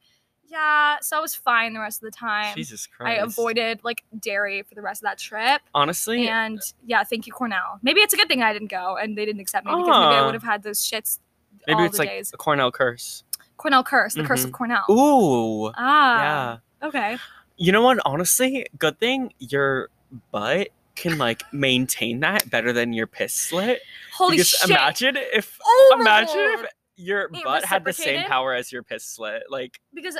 yeah. 0.48 0.96
So 1.02 1.16
I 1.18 1.20
was 1.20 1.34
fine 1.34 1.74
the 1.74 1.80
rest 1.80 2.02
of 2.02 2.10
the 2.10 2.16
time. 2.16 2.54
Jesus 2.54 2.86
Christ. 2.86 3.10
I 3.20 3.22
avoided 3.24 3.80
like 3.82 4.04
dairy 4.20 4.62
for 4.62 4.74
the 4.74 4.82
rest 4.82 5.02
of 5.02 5.06
that 5.08 5.18
trip. 5.18 5.60
Honestly, 5.74 6.28
And 6.28 6.60
yeah, 6.86 7.02
thank 7.02 7.26
you, 7.26 7.32
Cornell. 7.32 7.80
Maybe 7.82 8.00
it's 8.00 8.14
a 8.14 8.16
good 8.16 8.28
thing 8.28 8.42
I 8.42 8.52
didn't 8.52 8.70
go 8.70 8.96
and 8.96 9.16
they 9.18 9.24
didn't 9.24 9.40
accept 9.40 9.66
me 9.66 9.72
because 9.72 9.86
maybe 9.88 10.14
I 10.14 10.20
Ah. 10.20 10.26
would 10.26 10.34
have 10.34 10.42
had 10.44 10.62
those 10.62 10.80
shits 10.80 11.18
maybe 11.66 11.78
all 11.80 11.84
it's 11.86 11.96
the 11.96 12.02
like 12.04 12.08
days. 12.10 12.30
a 12.32 12.36
Cornell 12.36 12.70
curse. 12.70 13.24
Cornell 13.56 13.82
curse, 13.84 14.14
the 14.14 14.22
curse 14.24 14.44
of 14.44 14.50
Mhm. 14.50 14.54
Cornell. 14.54 14.84
Ooh. 14.90 15.72
Ah, 15.76 16.20
yeah. 16.82 16.86
okay. 16.88 17.18
You 17.56 17.72
know 17.72 17.82
what? 17.82 17.98
Honestly, 18.04 18.66
good 18.78 18.98
thing 18.98 19.32
your 19.38 19.88
butt 20.30 20.68
can 20.94 21.18
like 21.18 21.42
maintain 21.52 22.20
that 22.20 22.48
better 22.50 22.72
than 22.72 22.92
your 22.92 23.06
piss 23.06 23.34
slit. 23.34 23.80
Holy 24.12 24.36
because 24.36 24.48
shit! 24.50 24.70
imagine 24.70 25.16
if 25.16 25.58
oh 25.64 25.96
imagine 26.00 26.34
if 26.38 26.66
your 26.96 27.24
It 27.24 27.44
butt 27.44 27.64
had 27.64 27.84
the 27.84 27.92
same 27.92 28.24
power 28.24 28.54
as 28.54 28.70
your 28.70 28.82
piss 28.82 29.04
slit. 29.04 29.44
Like 29.50 29.80
because 29.92 30.16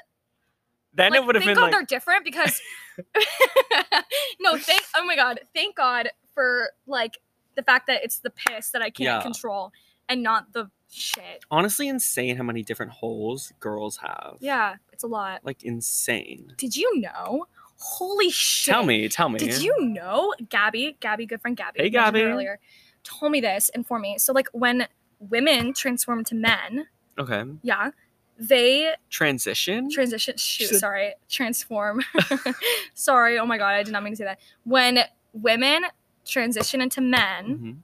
then 0.92 1.12
like, 1.12 1.20
it 1.20 1.26
would 1.26 1.34
have 1.34 1.44
been 1.44 1.54
God 1.56 1.62
like 1.62 1.70
they're 1.72 1.82
different 1.82 2.24
because 2.24 2.60
no, 4.40 4.56
thank 4.56 4.82
oh 4.96 5.04
my 5.04 5.16
God, 5.16 5.40
thank 5.54 5.76
God 5.76 6.08
for 6.34 6.70
like 6.86 7.18
the 7.54 7.62
fact 7.62 7.86
that 7.86 8.02
it's 8.02 8.18
the 8.18 8.30
piss 8.30 8.70
that 8.70 8.82
I 8.82 8.90
can't 8.90 9.06
Yeah. 9.06 9.22
control 9.22 9.72
and 10.08 10.22
not 10.22 10.52
the 10.52 10.70
shit. 10.90 11.44
honestly 11.50 11.88
insane 11.88 12.36
how 12.36 12.42
many 12.42 12.62
different 12.62 12.92
holes 12.92 13.52
girls 13.60 13.98
have. 13.98 14.36
Yeah, 14.40 14.76
it's 14.92 15.04
a 15.04 15.06
lot. 15.08 15.40
Like 15.44 15.62
insane. 15.62 16.52
Did 16.56 16.76
you 16.76 17.00
know? 17.00 17.46
Holy 17.84 18.30
shit! 18.30 18.72
Tell 18.72 18.82
me, 18.82 19.08
tell 19.08 19.28
me. 19.28 19.38
Did 19.38 19.60
you 19.62 19.76
know 19.80 20.32
Gabby, 20.48 20.96
Gabby, 21.00 21.26
good 21.26 21.40
friend 21.42 21.56
Gabby, 21.56 21.80
Hey, 21.82 21.90
Gabby. 21.90 22.22
earlier, 22.22 22.58
told 23.02 23.30
me 23.32 23.40
this 23.40 23.70
and 23.74 23.86
for 23.86 23.98
me. 23.98 24.16
So 24.18 24.32
like 24.32 24.48
when 24.52 24.88
women 25.18 25.74
transform 25.74 26.24
to 26.24 26.34
men, 26.34 26.86
Okay. 27.18 27.44
yeah, 27.62 27.90
they 28.38 28.94
Transition? 29.10 29.90
transition. 29.90 30.36
Shoot, 30.38 30.68
Should- 30.70 30.78
sorry, 30.80 31.14
transform. 31.28 32.00
sorry, 32.94 33.38
oh 33.38 33.46
my 33.46 33.58
god, 33.58 33.74
I 33.74 33.82
did 33.82 33.92
not 33.92 34.02
mean 34.02 34.12
to 34.14 34.16
say 34.16 34.24
that. 34.24 34.40
When 34.64 35.00
women 35.32 35.84
transition 36.24 36.80
into 36.80 37.00
men, 37.02 37.44
Mhm. 37.46 37.76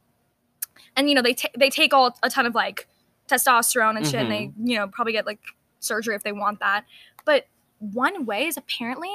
and 0.97 1.09
you 1.09 1.15
know 1.15 1.23
they 1.23 1.37
they 1.59 1.69
take 1.71 1.93
all 1.93 2.17
a 2.23 2.31
ton 2.31 2.47
of 2.47 2.55
like 2.55 2.87
testosterone 3.29 3.97
and 3.97 4.07
shit, 4.07 4.15
and 4.23 4.31
they 4.33 4.47
Mm-hmm. 4.47 4.67
you 4.67 4.77
know 4.79 4.89
probably 4.89 5.13
get 5.13 5.27
like 5.27 5.41
surgery 5.79 6.15
if 6.15 6.23
they 6.23 6.33
want 6.33 6.61
that. 6.61 6.85
But 7.25 7.47
one 7.79 8.25
way 8.27 8.47
is 8.47 8.57
apparently 8.57 9.11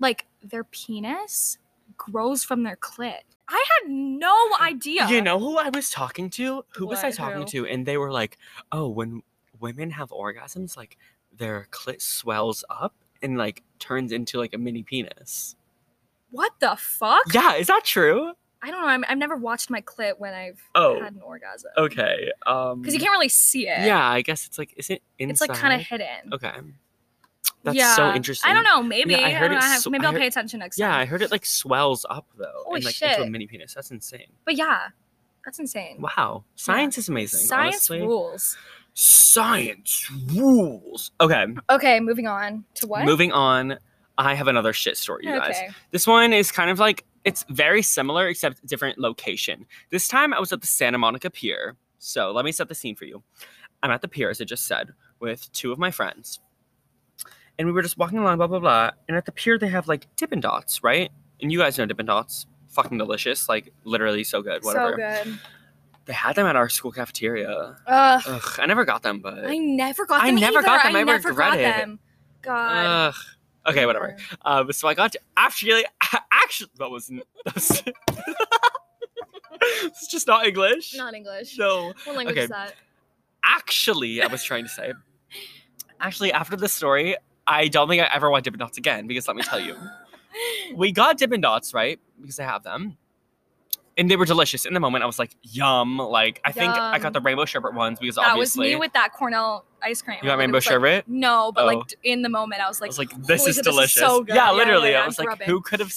like 0.00 0.26
their 0.42 0.64
penis 0.64 1.58
grows 1.96 2.42
from 2.44 2.62
their 2.62 2.76
clit. 2.76 3.20
I 3.48 3.64
had 3.82 3.90
no 3.90 4.34
idea. 4.60 5.08
You 5.08 5.20
know 5.22 5.38
who 5.38 5.58
I 5.58 5.68
was 5.70 5.90
talking 5.90 6.30
to? 6.30 6.64
Who 6.76 6.86
was 6.86 7.02
I 7.04 7.10
talking 7.10 7.40
Who? 7.42 7.46
to? 7.46 7.66
And 7.66 7.84
they 7.84 7.96
were 7.96 8.12
like, 8.12 8.38
"Oh, 8.72 8.88
when 8.88 9.22
women 9.58 9.90
have 9.90 10.10
orgasms, 10.10 10.76
like 10.76 10.96
their 11.36 11.66
clit 11.70 12.00
swells 12.00 12.64
up 12.70 12.94
and 13.22 13.36
like 13.36 13.62
turns 13.78 14.12
into 14.12 14.38
like 14.38 14.54
a 14.54 14.58
mini 14.58 14.82
penis." 14.82 15.56
what 16.32 16.52
the 16.60 16.76
fuck? 16.78 17.22
Yeah, 17.34 17.54
is 17.56 17.66
that 17.66 17.82
true? 17.84 18.32
I 18.62 18.70
don't 18.70 18.82
know. 18.82 18.86
I'm, 18.86 19.04
I've 19.08 19.18
never 19.18 19.34
watched 19.36 19.68
my 19.68 19.80
clit 19.80 20.12
when 20.18 20.32
I've 20.32 20.62
Oh. 20.76 21.00
had 21.00 21.14
an 21.14 21.22
orgasm. 21.22 21.72
Okay. 21.76 22.30
Um. 22.46 22.82
Because 22.82 22.94
you 22.94 23.00
can't 23.00 23.10
really 23.10 23.28
see 23.28 23.66
it. 23.66 23.84
Yeah, 23.84 24.06
I 24.08 24.22
guess 24.22 24.46
it's 24.46 24.56
like, 24.58 24.72
is 24.76 24.90
it 24.90 25.02
inside? 25.18 25.32
It's 25.32 25.40
like 25.40 25.58
kind 25.58 25.80
of 25.80 25.86
hidden. 25.86 26.32
Okay. 26.32 26.52
That's 27.62 27.76
yeah. 27.76 27.94
so 27.94 28.12
interesting. 28.14 28.50
I 28.50 28.54
don't 28.54 28.64
know. 28.64 28.82
Maybe. 28.82 29.14
I 29.14 29.28
I, 29.28 29.30
heard 29.32 29.48
don't 29.48 29.50
know. 29.52 29.56
it 29.58 29.62
I 29.64 29.68
have, 29.68 29.82
sw- 29.82 29.88
maybe 29.88 30.06
I'll 30.06 30.12
heard- 30.12 30.20
pay 30.20 30.26
attention 30.26 30.60
next 30.60 30.78
Yeah, 30.78 30.88
time. 30.88 30.96
Yeah, 30.96 31.02
I 31.02 31.04
heard 31.04 31.22
it 31.22 31.30
like 31.30 31.44
swells 31.44 32.06
up 32.08 32.26
though, 32.38 32.62
Holy 32.64 32.76
and 32.76 32.84
like 32.84 33.02
into 33.02 33.22
a 33.22 33.30
mini 33.30 33.46
penis. 33.46 33.74
That's 33.74 33.90
insane. 33.90 34.28
But 34.46 34.56
yeah, 34.56 34.88
that's 35.44 35.58
insane. 35.58 36.00
Wow, 36.00 36.44
science 36.54 36.96
is 36.96 37.08
amazing. 37.08 37.40
Science 37.40 37.74
honestly. 37.90 38.00
rules. 38.00 38.56
Science 38.94 40.10
rules. 40.34 41.12
Okay, 41.20 41.46
Okay, 41.70 42.00
moving 42.00 42.26
on 42.26 42.64
to 42.74 42.86
what? 42.86 43.04
moving 43.04 43.32
on. 43.32 43.78
I 44.18 44.34
have 44.34 44.48
another 44.48 44.72
shit 44.74 44.96
story, 44.98 45.24
you 45.24 45.30
guys. 45.38 45.56
This 45.92 46.06
one 46.06 46.32
is 46.34 46.52
kind 46.52 46.70
of 46.70 46.78
like 46.78 47.04
it's 47.24 47.44
very 47.48 47.82
similar 47.82 48.28
except 48.28 48.64
different 48.66 48.98
location. 48.98 49.66
This 49.90 50.08
time 50.08 50.34
I 50.34 50.40
was 50.40 50.52
at 50.52 50.60
the 50.60 50.66
Santa 50.66 50.98
Monica 50.98 51.30
Pier. 51.30 51.76
So 51.98 52.30
let 52.32 52.44
me 52.44 52.52
set 52.52 52.68
the 52.68 52.74
scene 52.74 52.96
for 52.96 53.04
you. 53.04 53.22
I'm 53.82 53.90
at 53.90 54.02
the 54.02 54.08
pier, 54.08 54.28
as 54.30 54.40
I 54.40 54.44
just 54.44 54.66
said, 54.66 54.92
with 55.20 55.50
two 55.52 55.72
of 55.72 55.78
my 55.78 55.90
friends. 55.90 56.40
And 57.60 57.66
we 57.66 57.72
were 57.74 57.82
just 57.82 57.98
walking 57.98 58.16
along, 58.16 58.38
blah, 58.38 58.46
blah, 58.46 58.58
blah. 58.58 58.90
And 59.06 59.18
at 59.18 59.26
the 59.26 59.32
pier, 59.32 59.58
they 59.58 59.68
have 59.68 59.86
like 59.86 60.06
Dippin' 60.16 60.40
Dots, 60.40 60.82
right? 60.82 61.10
And 61.42 61.52
you 61.52 61.58
guys 61.58 61.76
know 61.76 61.84
Dippin' 61.84 62.06
Dots. 62.06 62.46
Fucking 62.70 62.96
delicious. 62.96 63.50
Like 63.50 63.70
literally 63.84 64.24
so 64.24 64.40
good. 64.40 64.64
Whatever. 64.64 64.92
So 64.92 65.24
good. 65.24 65.38
They 66.06 66.14
had 66.14 66.36
them 66.36 66.46
at 66.46 66.56
our 66.56 66.70
school 66.70 66.90
cafeteria. 66.90 67.76
Ugh. 67.86 68.22
Ugh, 68.26 68.54
I 68.58 68.64
never 68.64 68.86
got 68.86 69.02
them, 69.02 69.18
but. 69.20 69.44
I 69.44 69.58
never 69.58 70.06
got 70.06 70.24
them. 70.24 70.36
I 70.36 70.40
never 70.40 70.58
either. 70.60 70.66
got 70.66 70.82
them. 70.84 70.96
I 70.96 71.02
never 71.02 71.28
regret 71.28 71.50
got 71.50 71.58
it. 71.58 71.76
them. 71.76 71.98
God. 72.40 72.86
Ugh. 73.08 73.14
Okay, 73.68 73.84
whatever. 73.84 74.16
Um, 74.42 74.72
so 74.72 74.88
I 74.88 74.94
got 74.94 75.12
to 75.12 75.20
actually, 75.36 75.84
actually, 76.32 76.70
that 76.78 76.88
wasn't. 76.90 77.24
That's, 77.44 77.82
it's 79.60 80.06
just 80.06 80.26
not 80.26 80.46
English. 80.46 80.94
Not 80.96 81.12
English. 81.12 81.58
No, 81.58 81.92
What 82.04 82.16
language 82.16 82.36
okay. 82.38 82.44
is 82.44 82.48
that? 82.48 82.72
actually, 83.44 84.22
I 84.22 84.28
was 84.28 84.42
trying 84.42 84.64
to 84.64 84.70
say. 84.70 84.94
Actually, 86.00 86.32
after 86.32 86.56
the 86.56 86.68
story, 86.68 87.16
I 87.46 87.68
don't 87.68 87.88
think 87.88 88.02
I 88.02 88.08
ever 88.14 88.30
want 88.30 88.44
Dippin' 88.44 88.58
Dots 88.60 88.78
again 88.78 89.06
because 89.06 89.26
let 89.26 89.36
me 89.36 89.42
tell 89.42 89.60
you, 89.60 89.76
we 90.74 90.92
got 90.92 91.18
Dippin' 91.18 91.40
Dots 91.40 91.74
right 91.74 91.98
because 92.20 92.38
I 92.38 92.44
have 92.44 92.62
them, 92.62 92.96
and 93.98 94.10
they 94.10 94.16
were 94.16 94.24
delicious. 94.26 94.64
In 94.64 94.74
the 94.74 94.80
moment, 94.80 95.02
I 95.02 95.06
was 95.06 95.18
like, 95.18 95.34
"Yum!" 95.42 95.98
Like 95.98 96.40
I 96.44 96.52
think 96.52 96.72
I 96.72 96.98
got 96.98 97.12
the 97.12 97.20
rainbow 97.20 97.44
sherbet 97.44 97.74
ones 97.74 97.98
because 97.98 98.16
that 98.16 98.22
was 98.22 98.30
obviously 98.56 98.68
me 98.70 98.76
with 98.76 98.92
that 98.92 99.12
Cornell 99.12 99.64
ice 99.82 100.00
cream. 100.02 100.18
you 100.22 100.28
got 100.28 100.38
rainbow 100.38 100.58
like- 100.58 100.62
sherbet. 100.64 101.04
No, 101.08 101.50
but 101.52 101.62
Oh. 101.64 101.66
like 101.66 101.86
d- 101.88 101.96
in 102.04 102.22
the 102.22 102.28
moment, 102.28 102.62
I 102.62 102.68
was 102.68 102.80
I 102.80 102.84
like, 102.84 102.88
was 102.90 102.98
like, 102.98 103.10
"This 103.26 103.40
"Holy 103.40 103.50
is 103.50 103.56
shit, 103.56 103.64
delicious." 103.64 104.00
so 104.00 104.22
good. 104.22 104.36
Yeah, 104.36 104.52
literally. 104.52 104.88
I 104.90 105.00
yeah, 105.00 105.06
was 105.06 105.18
like, 105.18 105.26
grubbing. 105.26 105.48
"Who 105.48 105.60
could 105.60 105.80
have, 105.80 105.92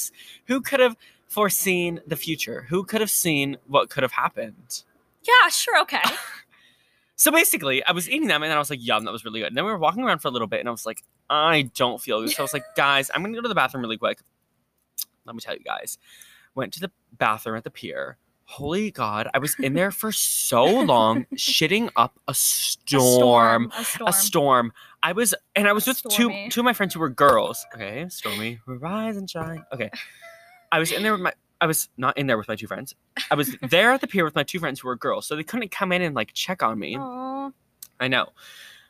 who 0.47 0.61
could 0.61 0.79
have 0.79 0.95
foreseen 1.27 1.99
the 2.07 2.15
future? 2.15 2.65
Who 2.69 2.83
could 2.83 3.01
have 3.01 3.11
seen 3.11 3.57
what 3.67 3.89
could 3.89 4.03
have 4.03 4.13
happened?" 4.13 4.83
Yeah, 5.23 5.49
sure, 5.49 5.79
okay. 5.81 6.01
So 7.15 7.31
basically, 7.31 7.83
I 7.85 7.91
was 7.91 8.09
eating 8.09 8.27
them 8.27 8.43
and 8.43 8.49
then 8.49 8.57
I 8.57 8.59
was 8.59 8.69
like, 8.69 8.85
yum, 8.85 9.05
that 9.05 9.11
was 9.11 9.23
really 9.23 9.41
good. 9.41 9.47
And 9.47 9.57
then 9.57 9.65
we 9.65 9.71
were 9.71 9.77
walking 9.77 10.03
around 10.03 10.19
for 10.19 10.27
a 10.27 10.31
little 10.31 10.47
bit 10.47 10.59
and 10.59 10.67
I 10.67 10.71
was 10.71 10.85
like, 10.85 11.03
I 11.29 11.69
don't 11.75 12.01
feel 12.01 12.21
good. 12.21 12.31
So 12.31 12.41
I 12.41 12.43
was 12.43 12.53
like, 12.53 12.65
guys, 12.75 13.11
I'm 13.13 13.21
going 13.21 13.33
to 13.33 13.37
go 13.37 13.43
to 13.43 13.49
the 13.49 13.55
bathroom 13.55 13.83
really 13.83 13.97
quick. 13.97 14.21
Let 15.25 15.35
me 15.35 15.41
tell 15.41 15.53
you 15.53 15.63
guys. 15.63 15.97
Went 16.55 16.73
to 16.73 16.79
the 16.79 16.91
bathroom 17.17 17.55
at 17.55 17.63
the 17.63 17.71
pier. 17.71 18.17
Holy 18.45 18.91
God, 18.91 19.29
I 19.33 19.39
was 19.39 19.55
in 19.59 19.73
there 19.73 19.89
for 19.89 20.11
so 20.11 20.65
long, 20.65 21.25
shitting 21.35 21.89
up 21.95 22.19
a 22.27 22.31
A 22.31 22.33
storm. 22.33 23.71
A 23.77 23.83
storm. 23.83 24.07
A 24.07 24.13
storm. 24.13 24.73
I 25.01 25.13
was, 25.13 25.33
and 25.55 25.67
I 25.67 25.73
was 25.73 25.87
with 25.87 26.03
two 26.09 26.29
two 26.49 26.61
of 26.61 26.65
my 26.65 26.73
friends 26.73 26.93
who 26.93 26.99
were 26.99 27.09
girls. 27.09 27.65
Okay, 27.73 28.05
stormy, 28.09 28.59
rise 28.67 29.17
and 29.17 29.29
shine. 29.29 29.63
Okay, 29.71 29.89
I 30.71 30.79
was 30.79 30.91
in 30.91 31.03
there 31.03 31.13
with 31.13 31.21
my. 31.21 31.33
I 31.63 31.65
was 31.65 31.87
not 31.95 32.17
in 32.17 32.27
there 32.27 32.37
with 32.37 32.49
my 32.49 32.57
two 32.57 32.67
friends. 32.67 32.93
I 33.31 33.35
was 33.35 33.55
there 33.61 33.93
at 33.93 34.01
the 34.01 34.07
pier 34.07 34.25
with 34.25 34.35
my 34.35 34.43
two 34.43 34.59
friends 34.59 34.81
who 34.81 34.89
were 34.89 34.97
girls, 34.97 35.25
so 35.25 35.37
they 35.37 35.45
couldn't 35.45 35.71
come 35.71 35.93
in 35.93 36.01
and 36.01 36.13
like 36.13 36.33
check 36.33 36.61
on 36.61 36.77
me. 36.77 36.97
Aw. 36.99 37.51
I 38.01 38.09
know. 38.09 38.27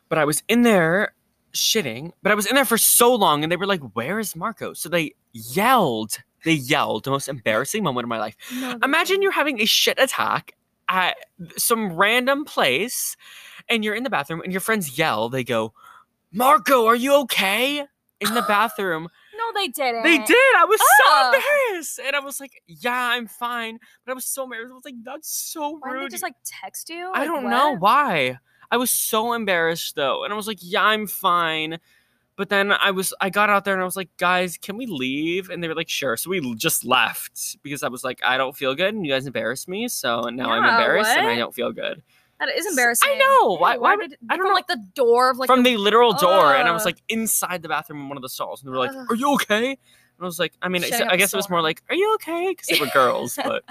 But 0.08 0.18
I 0.18 0.24
was 0.24 0.42
in 0.48 0.62
there 0.62 1.14
shitting, 1.52 2.10
but 2.20 2.32
I 2.32 2.34
was 2.34 2.46
in 2.46 2.56
there 2.56 2.64
for 2.64 2.76
so 2.76 3.14
long 3.14 3.44
and 3.44 3.52
they 3.52 3.56
were 3.56 3.66
like, 3.66 3.80
Where 3.94 4.18
is 4.18 4.34
Marco? 4.34 4.72
So 4.74 4.88
they 4.88 5.14
yelled. 5.32 6.18
They 6.44 6.54
yelled. 6.54 7.04
The 7.04 7.12
most 7.12 7.28
embarrassing 7.28 7.84
moment 7.84 8.06
of 8.06 8.08
my 8.08 8.18
life. 8.18 8.34
No, 8.52 8.76
Imagine 8.82 9.22
you're 9.22 9.30
having 9.30 9.60
a 9.60 9.66
shit 9.66 10.00
attack 10.00 10.56
at 10.88 11.16
some 11.56 11.92
random 11.92 12.44
place 12.44 13.16
and 13.68 13.84
you're 13.84 13.94
in 13.94 14.02
the 14.02 14.10
bathroom 14.10 14.40
and 14.42 14.52
your 14.52 14.60
friends 14.60 14.98
yell. 14.98 15.28
They 15.28 15.44
go, 15.44 15.74
Marco, 16.32 16.86
are 16.86 16.96
you 16.96 17.14
okay? 17.20 17.84
In 18.20 18.34
the 18.34 18.42
bathroom. 18.48 19.10
They 19.54 19.68
didn't. 19.68 20.02
They 20.02 20.18
did. 20.18 20.54
I 20.56 20.64
was 20.64 20.80
so 20.80 21.04
embarrassed. 21.26 22.00
And 22.04 22.16
I 22.16 22.20
was 22.20 22.40
like, 22.40 22.52
Yeah, 22.66 23.10
I'm 23.12 23.26
fine. 23.26 23.78
But 24.04 24.12
I 24.12 24.14
was 24.14 24.26
so 24.26 24.44
embarrassed. 24.44 24.72
I 24.72 24.74
was 24.74 24.84
like, 24.84 25.02
That's 25.02 25.28
so 25.28 25.74
rude. 25.74 25.82
Why 25.82 25.90
rude. 25.90 26.00
didn't 26.00 26.10
they 26.10 26.14
just 26.14 26.22
like 26.22 26.34
text 26.44 26.88
you? 26.90 27.10
I 27.14 27.20
Like, 27.20 27.26
don't 27.26 27.48
know 27.48 27.76
why. 27.76 28.38
I 28.70 28.76
was 28.76 28.90
so 28.90 29.32
embarrassed 29.32 29.94
though. 29.94 30.24
And 30.24 30.32
I 30.32 30.36
was 30.36 30.46
like, 30.46 30.58
yeah, 30.60 30.82
I'm 30.84 31.06
fine. 31.06 31.78
But 32.36 32.48
then 32.48 32.72
I 32.72 32.90
was 32.90 33.14
I 33.20 33.30
got 33.30 33.48
out 33.50 33.64
there 33.64 33.74
and 33.74 33.82
I 33.82 33.84
was 33.84 33.96
like, 33.96 34.08
guys, 34.16 34.58
can 34.58 34.76
we 34.76 34.86
leave? 34.86 35.50
And 35.50 35.62
they 35.62 35.68
were 35.68 35.74
like, 35.74 35.88
sure. 35.88 36.16
So 36.16 36.30
we 36.30 36.54
just 36.56 36.84
left 36.84 37.56
because 37.62 37.84
I 37.84 37.88
was 37.88 38.02
like, 38.02 38.20
I 38.24 38.36
don't 38.36 38.56
feel 38.56 38.74
good 38.74 38.94
and 38.94 39.06
you 39.06 39.12
guys 39.12 39.26
embarrassed 39.26 39.68
me. 39.68 39.86
So 39.86 40.22
now 40.22 40.50
I'm 40.50 40.64
Yeah, 40.64 40.70
embarrassed 40.70 41.16
and 41.16 41.28
I 41.28 41.36
don't 41.36 41.54
feel 41.54 41.70
good. 41.72 42.02
That 42.46 42.56
is 42.56 42.66
embarrassing. 42.66 43.08
I 43.10 43.14
know. 43.16 43.56
Why 43.56 43.74
Ew, 43.74 43.80
why 43.80 43.96
would 43.96 44.16
I 44.28 44.36
don't 44.36 44.44
from 44.44 44.48
know. 44.48 44.54
like 44.54 44.66
the 44.66 44.82
door 44.94 45.30
of 45.30 45.38
like 45.38 45.46
from 45.46 45.62
the 45.62 45.76
literal 45.76 46.12
door 46.12 46.54
and 46.54 46.68
I 46.68 46.72
was 46.72 46.84
like 46.84 47.02
inside 47.08 47.62
the 47.62 47.68
bathroom 47.68 48.00
in 48.00 48.08
one 48.08 48.16
of 48.18 48.22
the 48.22 48.28
stalls 48.28 48.62
and 48.62 48.68
they 48.68 48.72
were 48.72 48.78
like, 48.78 48.90
Ugh. 48.90 49.06
Are 49.10 49.14
you 49.14 49.32
okay? 49.34 49.68
And 49.70 49.78
I 50.20 50.24
was 50.24 50.38
like, 50.38 50.52
I 50.62 50.68
mean, 50.68 50.82
Shutting 50.82 51.08
I 51.08 51.16
guess 51.16 51.32
it 51.32 51.36
was 51.36 51.48
more 51.50 51.58
storm. 51.58 51.64
like, 51.64 51.82
Are 51.90 51.96
you 51.96 52.14
okay? 52.14 52.50
Because 52.50 52.66
they 52.68 52.84
were 52.84 52.90
girls, 52.92 53.36
but 53.44 53.64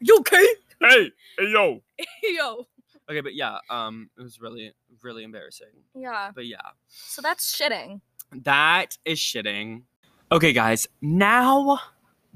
you 0.00 0.16
okay? 0.20 0.46
hey, 0.80 1.10
hey 1.38 1.48
yo. 1.48 1.80
hey 1.96 2.06
Yo. 2.36 2.66
Okay, 3.10 3.20
but 3.20 3.34
yeah, 3.34 3.58
um, 3.68 4.08
it 4.16 4.22
was 4.22 4.40
really, 4.40 4.72
really 5.02 5.24
embarrassing. 5.24 5.66
Yeah. 5.94 6.30
But 6.34 6.46
yeah. 6.46 6.60
So 6.88 7.20
that's 7.20 7.54
shitting. 7.54 8.00
That 8.30 8.96
is 9.04 9.18
shitting. 9.18 9.82
Okay, 10.30 10.52
guys, 10.52 10.88
now 11.02 11.80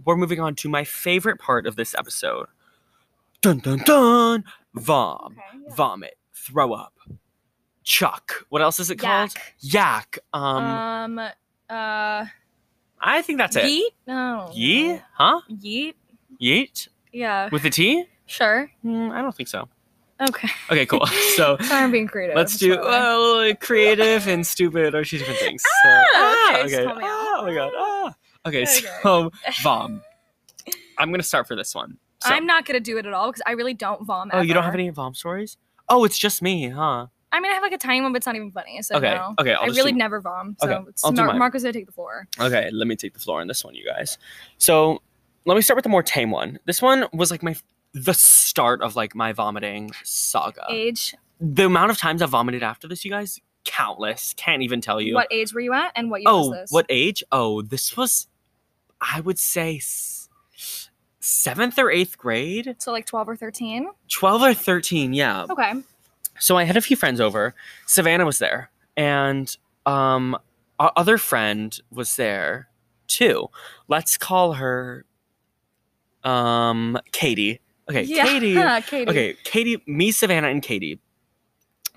we're 0.05 0.17
moving 0.17 0.41
on 0.41 0.55
to 0.57 0.69
my 0.69 0.85
favorite 0.85 1.39
part 1.39 1.67
of 1.67 1.77
this 1.77 1.95
episode. 1.95 2.47
Dun 3.43 3.59
dun 3.59 3.79
dun! 3.79 4.45
Vom. 4.77 5.37
Okay. 5.39 5.75
Vomit. 5.77 6.15
Throw 6.35 6.73
up. 6.73 6.95
Chuck. 7.83 8.45
What 8.49 8.63
else 8.63 8.81
is 8.81 8.91
it 8.91 8.97
called? 8.97 9.33
Yak. 9.61 10.19
Um, 10.33 11.19
Um. 11.19 11.19
uh. 11.71 12.25
I 13.01 13.23
think 13.23 13.39
that's 13.39 13.57
it. 13.57 13.65
Yeet. 13.65 13.91
No. 14.07 14.51
Yee? 14.55 15.01
Huh? 15.15 15.41
Yeet. 15.51 15.95
Yeet? 16.41 16.89
Yeah. 17.13 17.49
With 17.53 17.65
a 17.65 17.71
T? 17.71 18.05
Sure. 18.27 18.71
Hmm, 18.83 19.11
I 19.13 19.23
don't 19.23 19.35
think 19.35 19.49
so. 19.49 19.69
Okay. 20.21 20.49
Okay, 20.71 20.87
cool. 20.87 21.07
So 21.37 21.59
Sorry, 21.61 21.85
I'm 21.85 21.93
being 21.93 22.07
creative. 22.09 22.35
let's 22.37 22.57
do 22.57 22.71
well, 22.81 23.55
creative 23.57 24.27
and 24.27 24.47
stupid 24.47 24.95
are 24.95 25.05
two 25.05 25.19
different 25.19 25.39
things. 25.39 25.63
So, 25.63 25.89
Ah, 26.15 26.61
okay, 26.65 26.65
okay. 26.65 26.87
out. 26.87 26.99
Ah, 27.03 27.37
oh 27.39 27.43
my 27.47 27.55
god. 27.55 27.73
Ah. 27.77 28.15
Okay, 28.47 28.63
Okay. 28.63 28.81
so 29.03 29.31
vom. 29.63 30.01
I'm 30.99 31.11
gonna 31.11 31.23
start 31.23 31.47
for 31.47 31.55
this 31.55 31.75
one. 31.75 31.99
So, 32.27 32.35
I'm 32.35 32.47
not 32.47 32.65
gonna 32.65 32.81
do 32.81 32.99
it 32.99 33.07
at 33.07 33.13
all 33.13 33.29
because 33.31 33.43
I 33.47 33.53
really 33.53 33.75
don't 33.75 34.05
vom. 34.07 34.31
oh, 34.33 34.41
you 34.41 34.55
don't 34.55 34.65
have 34.65 34.75
any 34.75 34.89
vom 34.91 35.15
stories? 35.15 35.57
Oh, 35.89 36.05
it's 36.05 36.19
just 36.19 36.43
me, 36.43 36.69
huh? 36.69 37.07
I 37.33 37.41
mean, 37.41 37.51
I 37.51 37.55
have 37.55 37.63
like 37.63 37.73
a 37.73 37.79
tiny 37.79 38.01
one, 38.01 38.13
but 38.13 38.19
it's 38.19 38.27
not 38.27 38.37
even 38.37 38.51
funny. 38.51 38.81
So 38.83 38.97
Okay, 38.97 39.15
no. 39.15 39.35
okay, 39.39 39.53
I'll 39.53 39.65
I 39.65 39.67
really 39.67 39.93
do- 39.93 39.99
never 39.99 40.21
vom. 40.21 40.57
So 40.61 40.69
Okay, 40.69 40.91
I'll 41.05 41.13
do 41.13 41.25
mine. 41.25 41.39
Marco's 41.39 41.63
gonna 41.63 41.73
take 41.73 41.87
the 41.87 41.93
floor. 41.93 42.29
Okay, 42.41 42.71
let 42.73 42.87
me 42.87 42.97
take 42.97 43.15
the 43.15 43.21
floor 43.21 43.41
on 43.41 43.47
this 43.47 43.65
one, 43.65 43.75
you 43.75 43.85
guys. 43.85 44.19
So 44.59 45.03
let 45.45 45.55
me 45.55 45.63
start 45.63 45.77
with 45.77 45.83
the 45.83 45.89
more 45.89 46.03
tame 46.03 46.31
one. 46.31 46.59
This 46.65 46.81
one 46.81 47.07
was 47.13 47.31
like 47.31 47.43
my 47.43 47.57
the 47.93 48.15
start 48.15 48.83
of 48.83 48.97
like 48.97 49.15
my 49.15 49.33
vomiting 49.33 49.91
saga. 50.05 50.67
Age. 50.71 51.15
The 51.41 51.67
amount 51.67 51.91
of 51.91 51.99
times 51.99 52.23
I 52.23 52.27
vomited 52.27 52.63
after 52.63 52.89
this, 52.89 53.05
you 53.05 53.11
guys, 53.11 53.41
countless. 53.65 54.35
Can't 54.37 54.63
even 54.63 54.81
tell 54.81 55.01
you. 55.01 55.15
What 55.15 55.29
age 55.31 55.53
were 55.53 55.61
you 55.61 55.73
at, 55.73 55.93
and 55.95 56.11
what 56.11 56.23
year 56.23 56.31
oh, 56.31 56.49
was 56.49 56.51
this? 56.51 56.73
what 56.73 56.87
age? 56.89 57.23
Oh, 57.31 57.61
this 57.63 57.97
was, 57.97 58.29
I 59.01 59.21
would 59.21 59.39
say, 59.39 59.81
seventh 61.27 61.79
or 61.79 61.91
eighth 61.91 62.17
grade, 62.17 62.77
So 62.79 62.93
like 62.93 63.05
twelve 63.07 63.29
or 63.29 63.37
thirteen. 63.37 63.89
twelve 64.09 64.43
or 64.43 64.55
thirteen. 64.55 65.13
Yeah. 65.13 65.47
Okay. 65.51 65.73
So 66.39 66.57
I 66.57 66.65
had 66.65 66.77
a 66.77 66.81
few 66.81 66.97
friends 66.97 67.21
over. 67.21 67.55
Savannah 67.87 68.25
was 68.27 68.39
there, 68.39 68.71
and 68.97 69.55
um, 69.87 70.37
our 70.79 70.93
other 70.97 71.19
friend 71.19 71.79
was 71.91 72.17
there 72.17 72.69
too. 73.09 73.49
Let's 73.89 74.17
call 74.17 74.53
her, 74.55 75.05
um, 76.25 76.99
Katie. 77.13 77.61
Okay, 77.89 78.03
yeah. 78.03 78.27
Katie. 78.27 78.55
Katie. 78.83 79.11
Okay, 79.11 79.37
Katie, 79.45 79.83
me, 79.87 80.11
Savannah, 80.13 80.49
and 80.49 80.63
Katie. 80.63 80.99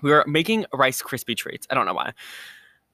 We 0.02 0.10
were 0.10 0.24
making 0.26 0.64
Rice 0.72 1.02
Krispie 1.02 1.36
treats. 1.36 1.66
I 1.70 1.74
don't 1.74 1.84
know 1.84 1.92
why. 1.94 2.12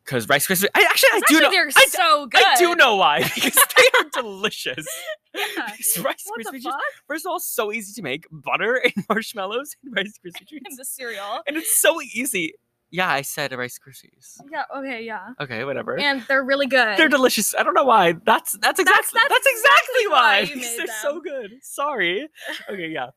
Because 0.06 0.28
Rice 0.28 0.46
Krispie. 0.46 0.68
I 0.72 0.82
actually 0.82 1.08
I 1.14 1.20
do 1.26 1.40
know. 1.40 1.50
they're 1.50 1.68
I, 1.76 1.86
so 1.86 2.26
good. 2.26 2.42
I 2.44 2.54
do 2.56 2.76
know 2.76 2.94
why. 2.94 3.22
Because 3.22 3.56
they 3.76 3.98
are 3.98 4.04
delicious. 4.22 4.86
Yeah. 5.34 5.72
These 5.76 5.98
Rice 5.98 6.22
What 6.26 6.38
the 6.38 6.44
Krispie 6.44 6.62
treats. 6.62 6.76
First 7.08 7.26
of 7.26 7.30
all, 7.30 7.40
so 7.40 7.72
easy 7.72 7.92
to 7.94 8.02
make. 8.02 8.26
Butter 8.30 8.76
and 8.84 9.04
marshmallows 9.08 9.74
and 9.84 9.94
Rice 9.96 10.14
Krispie 10.24 10.46
treats. 10.48 10.64
And 10.68 10.78
the 10.78 10.84
cereal. 10.84 11.40
And 11.48 11.56
it's 11.56 11.76
so 11.76 12.00
easy. 12.00 12.54
Yeah, 12.90 13.10
I 13.10 13.22
said 13.22 13.52
Rice 13.52 13.80
Krispies. 13.80 14.40
Yeah. 14.50 14.62
Okay. 14.76 15.02
Yeah. 15.02 15.30
Okay, 15.40 15.64
whatever. 15.64 15.98
And 15.98 16.22
they're 16.28 16.44
really 16.44 16.68
good. 16.68 16.96
They're 16.96 17.08
delicious. 17.08 17.52
I 17.58 17.64
don't 17.64 17.74
know 17.74 17.84
why. 17.84 18.12
That's 18.12 18.52
that's 18.58 18.78
exactly 18.78 19.20
that's, 19.20 19.28
that's 19.28 19.46
exactly 19.46 20.02
exactly 20.02 20.06
why. 20.06 20.44
why 20.44 20.76
They're 20.76 20.94
so 21.02 21.20
good. 21.20 21.52
Sorry. 21.62 22.28
Okay, 22.70 22.88
yeah. 22.88 23.08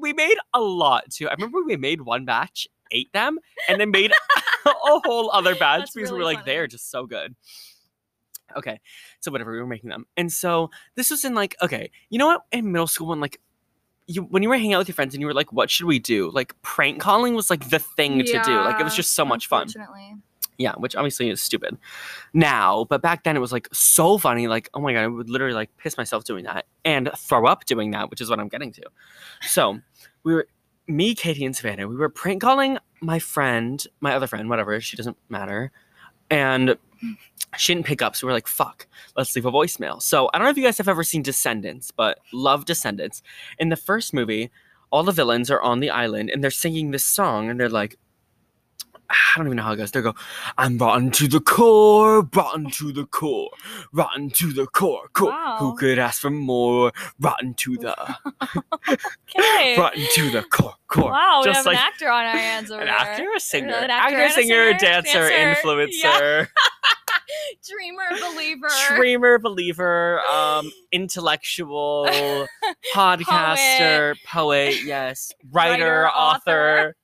We 0.00 0.14
made 0.14 0.36
a 0.54 0.60
lot 0.60 1.10
too. 1.10 1.28
I 1.28 1.32
remember 1.32 1.58
we 1.64 1.76
made 1.76 2.00
one 2.02 2.24
batch, 2.24 2.68
ate 2.90 3.12
them, 3.12 3.38
and 3.68 3.80
then 3.80 3.90
made 3.90 4.12
a 4.66 4.72
whole 5.04 5.30
other 5.30 5.54
batch 5.54 5.80
That's 5.80 5.94
because 5.94 6.10
we 6.10 6.18
really 6.18 6.34
were 6.34 6.38
like, 6.38 6.44
they 6.44 6.58
are 6.58 6.66
just 6.66 6.90
so 6.90 7.06
good. 7.06 7.34
Okay, 8.56 8.80
so 9.20 9.30
whatever, 9.30 9.52
we 9.52 9.58
were 9.58 9.66
making 9.66 9.90
them, 9.90 10.06
and 10.16 10.32
so 10.32 10.70
this 10.94 11.10
was 11.10 11.24
in 11.24 11.34
like, 11.34 11.54
okay, 11.62 11.90
you 12.08 12.18
know 12.18 12.26
what? 12.26 12.42
In 12.50 12.72
middle 12.72 12.86
school, 12.86 13.08
when 13.08 13.20
like 13.20 13.40
you 14.08 14.22
when 14.22 14.42
you 14.42 14.48
were 14.48 14.56
hanging 14.56 14.74
out 14.74 14.78
with 14.78 14.88
your 14.88 14.94
friends 14.94 15.14
and 15.14 15.20
you 15.20 15.26
were 15.26 15.34
like, 15.34 15.52
what 15.52 15.70
should 15.70 15.86
we 15.86 15.98
do? 15.98 16.30
Like 16.30 16.60
prank 16.62 17.00
calling 17.00 17.34
was 17.34 17.50
like 17.50 17.68
the 17.68 17.78
thing 17.78 18.18
to 18.18 18.42
do. 18.42 18.56
Like 18.56 18.80
it 18.80 18.84
was 18.84 18.96
just 18.96 19.12
so 19.12 19.24
much 19.24 19.46
fun. 19.46 19.68
Yeah, 20.56 20.72
which 20.76 20.96
obviously 20.96 21.30
is 21.30 21.40
stupid 21.40 21.78
now, 22.32 22.84
but 22.88 23.00
back 23.00 23.22
then 23.22 23.36
it 23.36 23.40
was 23.40 23.52
like 23.52 23.68
so 23.72 24.18
funny. 24.18 24.48
Like, 24.48 24.68
oh 24.74 24.80
my 24.80 24.92
god, 24.92 25.04
I 25.04 25.06
would 25.06 25.30
literally 25.30 25.54
like 25.54 25.70
piss 25.76 25.96
myself 25.96 26.24
doing 26.24 26.44
that 26.46 26.66
and 26.84 27.10
throw 27.16 27.46
up 27.46 27.64
doing 27.66 27.92
that, 27.92 28.10
which 28.10 28.20
is 28.20 28.28
what 28.28 28.40
I'm 28.40 28.48
getting 28.48 28.72
to. 28.72 28.82
So 29.42 29.78
we 30.24 30.34
were 30.34 30.48
me, 30.88 31.14
Katie, 31.14 31.44
and 31.44 31.54
Savannah. 31.54 31.86
We 31.86 31.96
were 31.96 32.08
prank 32.08 32.42
calling 32.42 32.78
my 33.00 33.18
friend, 33.18 33.84
my 34.00 34.14
other 34.14 34.26
friend, 34.26 34.48
whatever. 34.48 34.80
She 34.80 34.96
doesn't 34.96 35.16
matter, 35.28 35.70
and 36.30 36.76
she 37.56 37.74
didn't 37.74 37.86
pick 37.86 38.02
up. 38.02 38.16
So 38.16 38.26
we 38.26 38.32
are 38.32 38.34
like, 38.34 38.48
fuck, 38.48 38.86
let's 39.16 39.34
leave 39.36 39.46
a 39.46 39.52
voicemail. 39.52 40.02
So 40.02 40.30
I 40.32 40.38
don't 40.38 40.44
know 40.44 40.50
if 40.50 40.56
you 40.56 40.64
guys 40.64 40.78
have 40.78 40.88
ever 40.88 41.04
seen 41.04 41.22
Descendants, 41.22 41.90
but 41.90 42.18
love 42.32 42.64
Descendants. 42.64 43.22
In 43.58 43.68
the 43.68 43.76
first 43.76 44.12
movie, 44.12 44.50
all 44.90 45.02
the 45.02 45.12
villains 45.12 45.50
are 45.50 45.60
on 45.60 45.80
the 45.80 45.90
island 45.90 46.30
and 46.30 46.42
they're 46.42 46.50
singing 46.50 46.90
this 46.90 47.04
song, 47.04 47.50
and 47.50 47.60
they're 47.60 47.68
like. 47.68 47.96
I 49.10 49.14
don't 49.38 49.46
even 49.46 49.56
know 49.56 49.62
how 49.62 49.72
it 49.72 49.76
goes. 49.76 49.90
They 49.90 50.02
go, 50.02 50.14
I'm 50.58 50.76
rotten 50.78 51.10
to 51.12 51.28
the 51.28 51.40
core, 51.40 52.22
rotten 52.34 52.70
to 52.72 52.92
the 52.92 53.06
core, 53.06 53.50
rotten 53.92 54.30
to 54.30 54.52
the 54.52 54.66
core. 54.66 55.08
core. 55.12 55.32
Who 55.58 55.76
could 55.76 55.98
ask 55.98 56.20
for 56.20 56.30
more? 56.30 56.92
Rotten 57.20 57.54
to 57.54 57.76
the, 57.78 58.16
Okay. 59.36 59.76
rotten 59.78 60.04
to 60.14 60.30
the 60.30 60.42
core, 60.42 60.74
core. 60.88 61.10
Wow, 61.12 61.42
we 61.44 61.50
have 61.52 61.64
like 61.66 61.76
an 61.76 61.82
actor 61.82 62.08
on 62.10 62.24
our 62.26 62.36
hands 62.36 62.70
over 62.70 62.80
an 62.82 62.86
there. 62.88 62.96
actor, 62.96 63.28
a 63.36 63.40
singer, 63.40 63.72
An 63.74 63.90
actor, 63.90 64.16
actor 64.16 64.34
singer, 64.42 64.72
singer, 64.72 64.78
dancer, 64.78 65.28
dancer. 65.30 65.60
influencer, 65.66 66.48
Dreamer, 67.68 68.08
believer. 68.32 68.68
dreamer, 68.96 69.38
believer, 69.38 70.20
um, 70.22 70.70
intellectual, 70.92 72.08
podcaster, 72.94 74.14
poet, 74.26 74.82
yes, 74.84 75.32
writer, 75.50 76.02
Writer, 76.04 76.08
author, 76.08 76.96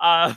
uh, 0.00 0.34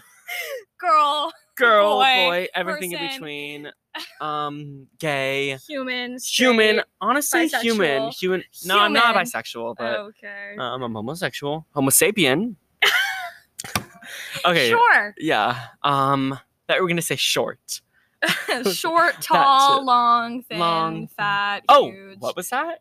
Girl. 0.80 1.32
girl, 1.56 1.96
boy, 1.98 2.04
Boy, 2.04 2.48
everything 2.54 2.92
in 2.92 3.08
between, 3.08 3.72
um, 4.22 4.88
gay, 5.00 5.58
Human. 5.68 6.18
human, 6.24 6.82
honestly, 7.02 7.48
human, 7.48 8.04
bisexual. 8.04 8.14
human. 8.20 8.44
No, 8.66 8.80
I'm 8.80 8.94
not 8.94 9.08
Human. 9.16 9.26
bisexual, 9.26 9.76
but 9.78 10.00
okay. 10.00 10.56
um, 10.60 10.84
I'm 10.84 10.94
homosexual, 10.94 11.66
homo 11.74 11.90
sapien. 11.90 12.56
okay, 14.46 14.70
Sure. 14.70 15.16
yeah. 15.18 15.68
Um, 15.84 16.38
that 16.68 16.82
we're 16.82 16.88
gonna 16.88 17.02
say 17.02 17.16
short. 17.16 17.82
Short, 18.74 19.22
tall, 19.22 19.86
long, 19.86 20.42
thin, 20.44 20.58
Long. 20.58 21.08
fat, 21.08 21.64
Oh, 21.70 21.92
huge. 21.92 22.18
what 22.20 22.36
was 22.36 22.50
that? 22.50 22.80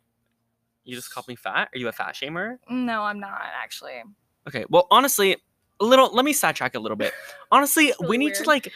You 0.84 0.94
just 0.96 1.12
called 1.12 1.28
me 1.28 1.36
fat? 1.36 1.68
Are 1.74 1.78
you 1.78 1.88
a 1.88 1.92
fat 1.92 2.14
shamer? 2.14 2.56
No, 2.70 3.02
I'm 3.02 3.20
not 3.20 3.38
actually. 3.62 4.02
Okay. 4.48 4.64
Well, 4.70 4.86
honestly, 4.90 5.36
a 5.80 5.84
little. 5.84 6.10
Let 6.14 6.24
me 6.24 6.32
sidetrack 6.32 6.74
a 6.74 6.78
little 6.80 6.96
bit. 6.96 7.12
Honestly, 7.50 7.92
really 8.00 8.08
we 8.08 8.18
need 8.18 8.34
to 8.34 8.44
like, 8.44 8.72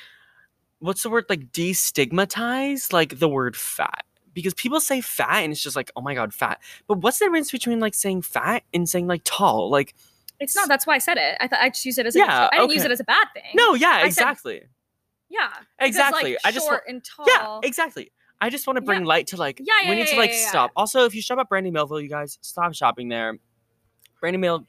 what's 0.79 1.03
the 1.03 1.11
word? 1.11 1.27
Like 1.29 1.53
destigmatize 1.53 2.93
like 2.93 3.19
the 3.19 3.29
word 3.29 3.57
fat 3.57 4.05
because 4.35 4.55
people 4.55 4.81
say 4.81 5.01
fat 5.01 5.43
and 5.43 5.53
it's 5.53 5.63
just 5.63 5.77
like, 5.77 5.91
oh 5.97 6.01
my 6.03 6.15
god, 6.15 6.33
fat. 6.33 6.61
But 6.87 6.99
what's 6.99 7.19
the 7.19 7.27
difference 7.27 7.51
between 7.51 7.81
like 7.81 7.95
saying 7.95 8.23
fat 8.23 8.63
and 8.73 8.89
saying 8.89 9.07
like 9.07 9.23
tall? 9.25 9.71
Like, 9.71 9.95
It's 10.39 10.55
not. 10.57 10.69
That's 10.69 10.87
why 10.87 10.95
I 10.95 10.99
said 10.99 11.17
it. 11.17 11.37
I 11.41 11.49
thought 11.49 11.61
I 11.61 11.69
just 11.71 11.85
used 11.85 11.99
it 11.99 12.07
as 12.07 12.17
a. 12.17 12.19
Yeah, 12.19 12.49
I 12.53 12.59
didn't 12.59 12.73
use 12.73 12.85
it 12.85 12.91
as 12.91 13.01
a 13.01 13.05
bad 13.05 13.27
thing. 13.35 13.45
no, 13.55 13.75
yeah, 13.75 13.99
said 13.99 14.07
exactly, 14.07 14.63
Yeah. 15.29 15.49
because, 15.79 15.89
exactly. 15.89 16.33
Like, 16.33 16.41
I 16.45 16.53
just 16.53 16.67
short 16.67 16.83
and 16.89 17.05
tall. 17.05 17.27
yeah, 17.29 17.61
exactly. 17.63 18.13
I 18.43 18.49
just 18.49 18.67
want 18.67 18.79
to 18.79 18.81
bring 18.81 19.05
light 19.05 19.27
to 19.29 19.37
like, 19.37 19.61
Yeah, 19.63 19.75
yeah, 19.83 19.91
we 19.91 19.97
need 19.97 20.07
to 20.09 20.17
like 20.17 20.31
yeah, 20.31 20.37
yeah. 20.37 20.49
stop. 20.49 20.71
Also, 20.75 21.05
if 21.05 21.15
you 21.15 21.21
shop 21.21 21.39
at 21.39 21.49
Brandy 21.49 21.71
Melville, 21.71 22.01
you 22.01 22.09
guys 22.09 22.39
stop 22.41 22.75
shopping 22.75 23.09
there. 23.09 23.37
Brandy 24.21 24.39
Mill. 24.39 24.67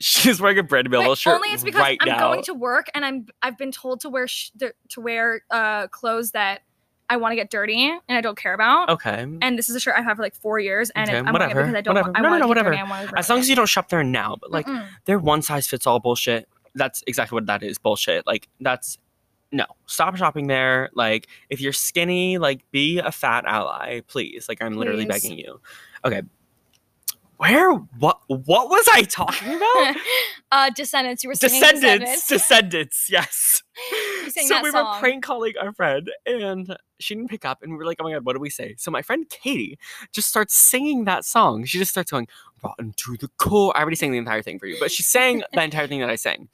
She's 0.00 0.40
wearing 0.40 0.58
a 0.58 0.62
Brandy 0.62 0.90
Melville 0.90 1.12
But 1.12 1.18
shirt 1.18 1.34
only 1.34 1.48
it's 1.50 1.64
because 1.64 1.80
right 1.80 1.96
I'm 2.02 2.08
now. 2.08 2.18
going 2.32 2.42
to 2.44 2.54
work 2.54 2.86
and 2.94 3.04
I'm 3.04 3.26
I've 3.42 3.56
been 3.56 3.72
told 3.72 4.00
to 4.00 4.10
wear 4.10 4.28
sh- 4.28 4.50
to 4.90 5.00
wear 5.00 5.42
uh 5.50 5.86
clothes 5.88 6.32
that 6.32 6.60
I 7.08 7.16
want 7.16 7.32
to 7.32 7.36
get 7.36 7.50
dirty 7.50 7.86
and 7.86 8.18
I 8.18 8.20
don't 8.20 8.36
care 8.36 8.52
about. 8.52 8.90
okay. 8.90 9.24
And 9.40 9.56
this 9.58 9.68
is 9.70 9.76
a 9.76 9.80
shirt 9.80 9.94
I've 9.96 10.04
had 10.04 10.16
for 10.16 10.22
like 10.22 10.34
four 10.34 10.58
years, 10.58 10.90
and 10.90 11.08
Okay, 11.08 11.18
I'm 11.18 11.32
whatever, 11.32 11.54
wearing 11.54 11.70
it 11.70 11.72
because 11.72 11.76
I 11.76 11.80
don't. 11.82 11.94
whatever. 11.94 12.08
Want, 12.08 12.18
I 12.18 12.20
No, 12.20 12.28
no, 12.28 12.30
want 12.30 12.40
no, 12.40 12.44
to 12.44 12.48
whatever. 12.48 13.02
Dirty, 13.06 13.16
As 13.18 13.30
long 13.30 13.38
as 13.38 13.48
you 13.48 13.54
don't 13.56 13.66
shop 13.68 13.88
there 13.88 14.02
now, 14.04 14.36
but 14.40 14.50
like 14.50 14.66
Mm-mm. 14.66 14.86
they're 15.04 15.18
one 15.18 15.40
size 15.40 15.66
fits 15.68 15.86
all 15.86 16.00
bullshit. 16.00 16.48
That's 16.74 17.02
exactly 17.06 17.36
what 17.36 17.46
that 17.46 17.62
is. 17.62 17.78
Bullshit. 17.78 18.26
Like 18.26 18.48
that's 18.60 18.98
no. 19.52 19.64
Stop 19.86 20.16
shopping 20.16 20.48
there. 20.48 20.90
Like 20.94 21.28
if 21.48 21.60
you're 21.60 21.72
skinny, 21.72 22.36
like 22.38 22.68
be 22.72 22.98
a 22.98 23.12
fat 23.12 23.44
ally, 23.46 24.00
please. 24.08 24.46
Like 24.48 24.60
I'm 24.60 24.76
literally 24.76 25.06
begging 25.06 25.38
you. 25.38 25.60
Okay. 26.04 26.22
Where 27.38 27.72
what 27.72 28.20
what 28.28 28.68
was 28.70 28.86
I 28.92 29.02
talking 29.02 29.54
about? 29.54 29.96
uh, 30.52 30.70
Descendants. 30.74 31.22
You 31.22 31.30
were 31.30 31.34
singing 31.34 31.60
Descendants. 31.60 32.26
Descendants. 32.26 32.28
Descendants, 32.28 33.08
yes. 33.10 33.62
So 34.28 34.62
we 34.62 34.70
song. 34.70 34.84
were 34.84 35.00
prank 35.00 35.22
calling 35.22 35.52
our 35.60 35.72
friend 35.72 36.10
and 36.24 36.76
she 36.98 37.14
didn't 37.14 37.30
pick 37.30 37.44
up 37.44 37.62
and 37.62 37.72
we 37.72 37.78
were 37.78 37.84
like, 37.84 37.98
oh 38.00 38.04
my 38.04 38.12
god, 38.12 38.24
what 38.24 38.34
do 38.34 38.40
we 38.40 38.50
say? 38.50 38.74
So 38.76 38.90
my 38.90 39.02
friend 39.02 39.28
Katie 39.28 39.78
just 40.12 40.28
starts 40.28 40.54
singing 40.54 41.04
that 41.04 41.24
song. 41.24 41.64
She 41.64 41.78
just 41.78 41.90
starts 41.90 42.10
going, 42.10 42.26
rotten 42.62 42.92
to 42.96 43.16
the 43.16 43.28
core. 43.38 43.76
I 43.76 43.80
already 43.80 43.96
sang 43.96 44.12
the 44.12 44.18
entire 44.18 44.42
thing 44.42 44.58
for 44.58 44.66
you, 44.66 44.76
but 44.80 44.90
she 44.90 45.02
sang 45.02 45.42
the 45.52 45.62
entire 45.62 45.86
thing 45.86 46.00
that 46.00 46.10
I 46.10 46.16
sang. 46.16 46.48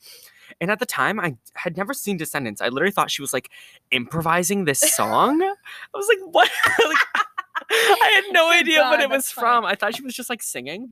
And 0.60 0.70
at 0.70 0.78
the 0.78 0.86
time, 0.86 1.18
I 1.18 1.36
had 1.54 1.76
never 1.76 1.94
seen 1.94 2.16
Descendants. 2.16 2.60
I 2.60 2.68
literally 2.68 2.92
thought 2.92 3.10
she 3.10 3.22
was 3.22 3.32
like 3.32 3.50
improvising 3.90 4.64
this 4.64 4.80
song. 4.80 5.42
I 5.42 5.54
was 5.94 6.08
like, 6.08 6.18
what? 6.34 6.50
like, 6.84 7.24
I 7.72 8.22
had 8.24 8.32
no 8.32 8.48
Good 8.50 8.60
idea 8.62 8.80
what 8.82 9.00
it 9.00 9.08
was 9.10 9.30
funny. 9.30 9.42
from. 9.46 9.64
I 9.64 9.74
thought 9.74 9.96
she 9.96 10.02
was 10.02 10.14
just 10.14 10.28
like 10.30 10.42
singing. 10.42 10.90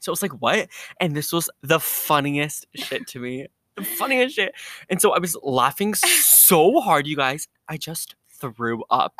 So 0.00 0.10
it 0.10 0.12
was 0.14 0.22
like, 0.22 0.32
what? 0.42 0.68
And 1.00 1.16
this 1.16 1.32
was 1.32 1.48
the 1.62 1.80
funniest 1.80 2.66
shit 2.74 3.06
to 3.08 3.18
me. 3.18 3.46
The 3.76 3.84
funniest 3.84 4.36
shit. 4.36 4.54
And 4.90 5.00
so 5.00 5.12
I 5.12 5.18
was 5.18 5.36
laughing 5.42 5.94
so 5.94 6.80
hard, 6.80 7.06
you 7.06 7.16
guys. 7.16 7.48
I 7.68 7.76
just 7.76 8.14
threw 8.40 8.82
up. 8.90 9.14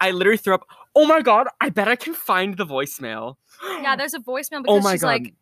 I 0.00 0.10
literally 0.12 0.36
threw 0.38 0.54
up. 0.54 0.66
Oh 0.94 1.04
my 1.06 1.20
god, 1.22 1.48
I 1.60 1.68
bet 1.70 1.88
I 1.88 1.96
can 1.96 2.14
find 2.14 2.56
the 2.56 2.66
voicemail. 2.66 3.36
Yeah, 3.82 3.96
there's 3.96 4.14
a 4.14 4.18
voicemail 4.20 4.58
oh 4.60 4.62
because 4.62 4.78
oh 4.78 4.80
my 4.80 4.92
she's 4.92 5.00
god. 5.02 5.06
like, 5.08 5.34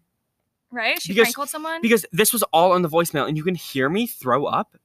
right? 0.71 1.01
She 1.03 1.12
Because- 1.14 1.35
called 1.35 1.49
someone. 1.51 1.81
because 1.83 2.05
this 2.12 2.33
was 2.33 2.43
all 2.53 2.73
on 2.73 2.83
the 2.83 2.88
voicemail, 2.88 3.29
and 3.29 3.37
you 3.37 3.45
can 3.45 3.55
hear 3.55 3.88
me 3.88 4.07
throw 4.07 4.47
up. 4.47 4.77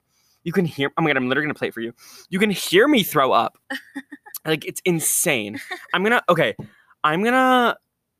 You 0.44 0.52
can 0.52 0.64
hear. 0.66 0.92
Oh 0.98 1.02
my 1.02 1.08
god, 1.10 1.16
I'm 1.16 1.28
literally 1.28 1.46
gonna 1.46 1.54
play 1.54 1.68
it 1.68 1.74
for 1.74 1.80
you. 1.80 1.94
You 2.28 2.38
can 2.38 2.50
hear 2.50 2.86
me 2.86 3.02
throw 3.02 3.32
up. 3.32 3.56
like 4.44 4.64
it's 4.64 4.80
insane. 4.84 5.60
I'm 5.92 6.02
gonna. 6.02 6.22
Okay, 6.28 6.54
I'm 7.02 7.22
gonna 7.22 7.76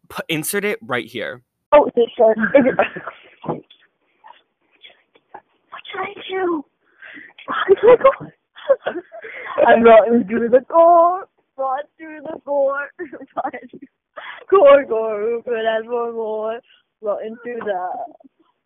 put, 0.08 0.24
insert 0.28 0.64
it 0.64 0.78
right 0.82 1.06
here. 1.06 1.42
Oh, 1.72 1.86
is 1.86 1.92
it 1.96 2.08
short? 2.16 2.36
Is 2.38 2.64
it? 2.66 2.76
What 5.70 5.82
should 5.90 6.00
I 6.00 6.14
do? 6.28 6.64
To 7.68 7.74
the 7.82 7.96
core. 8.02 8.32
I'm 9.66 9.82
running 9.82 10.26
to 10.28 10.48
the 10.48 10.60
core. 10.68 11.28
Run 11.56 11.82
to 11.98 12.20
the 12.22 12.40
to 12.40 12.88
core, 14.50 14.84
core. 14.86 15.20
Who 15.20 15.42
for 15.44 15.56
more? 16.12 16.60
Into 17.24 17.60
the. 17.64 17.88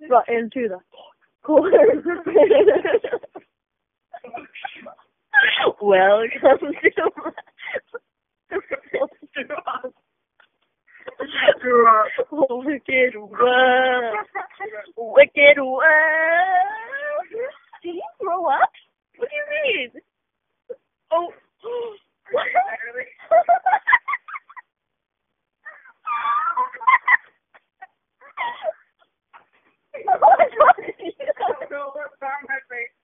Run 0.08 0.22
into 0.28 0.68
the 0.68 0.78
core. 1.42 1.70
Welcome 5.82 6.72
to. 6.82 7.10
Wicked 12.50 13.16
world. 13.16 14.14
Wicked 14.96 15.58
world. 15.58 17.28
Did 17.82 17.94
he 17.94 18.02
throw 18.20 18.46
up? 18.46 18.70
What 19.18 19.28
do 19.30 19.36
you 19.36 19.46
mean? 19.64 19.90
Oh. 21.12 21.28
What? 22.32 22.46
What's 30.04 30.54
wrong 30.58 30.74
with 32.48 32.62
you? 32.70 32.97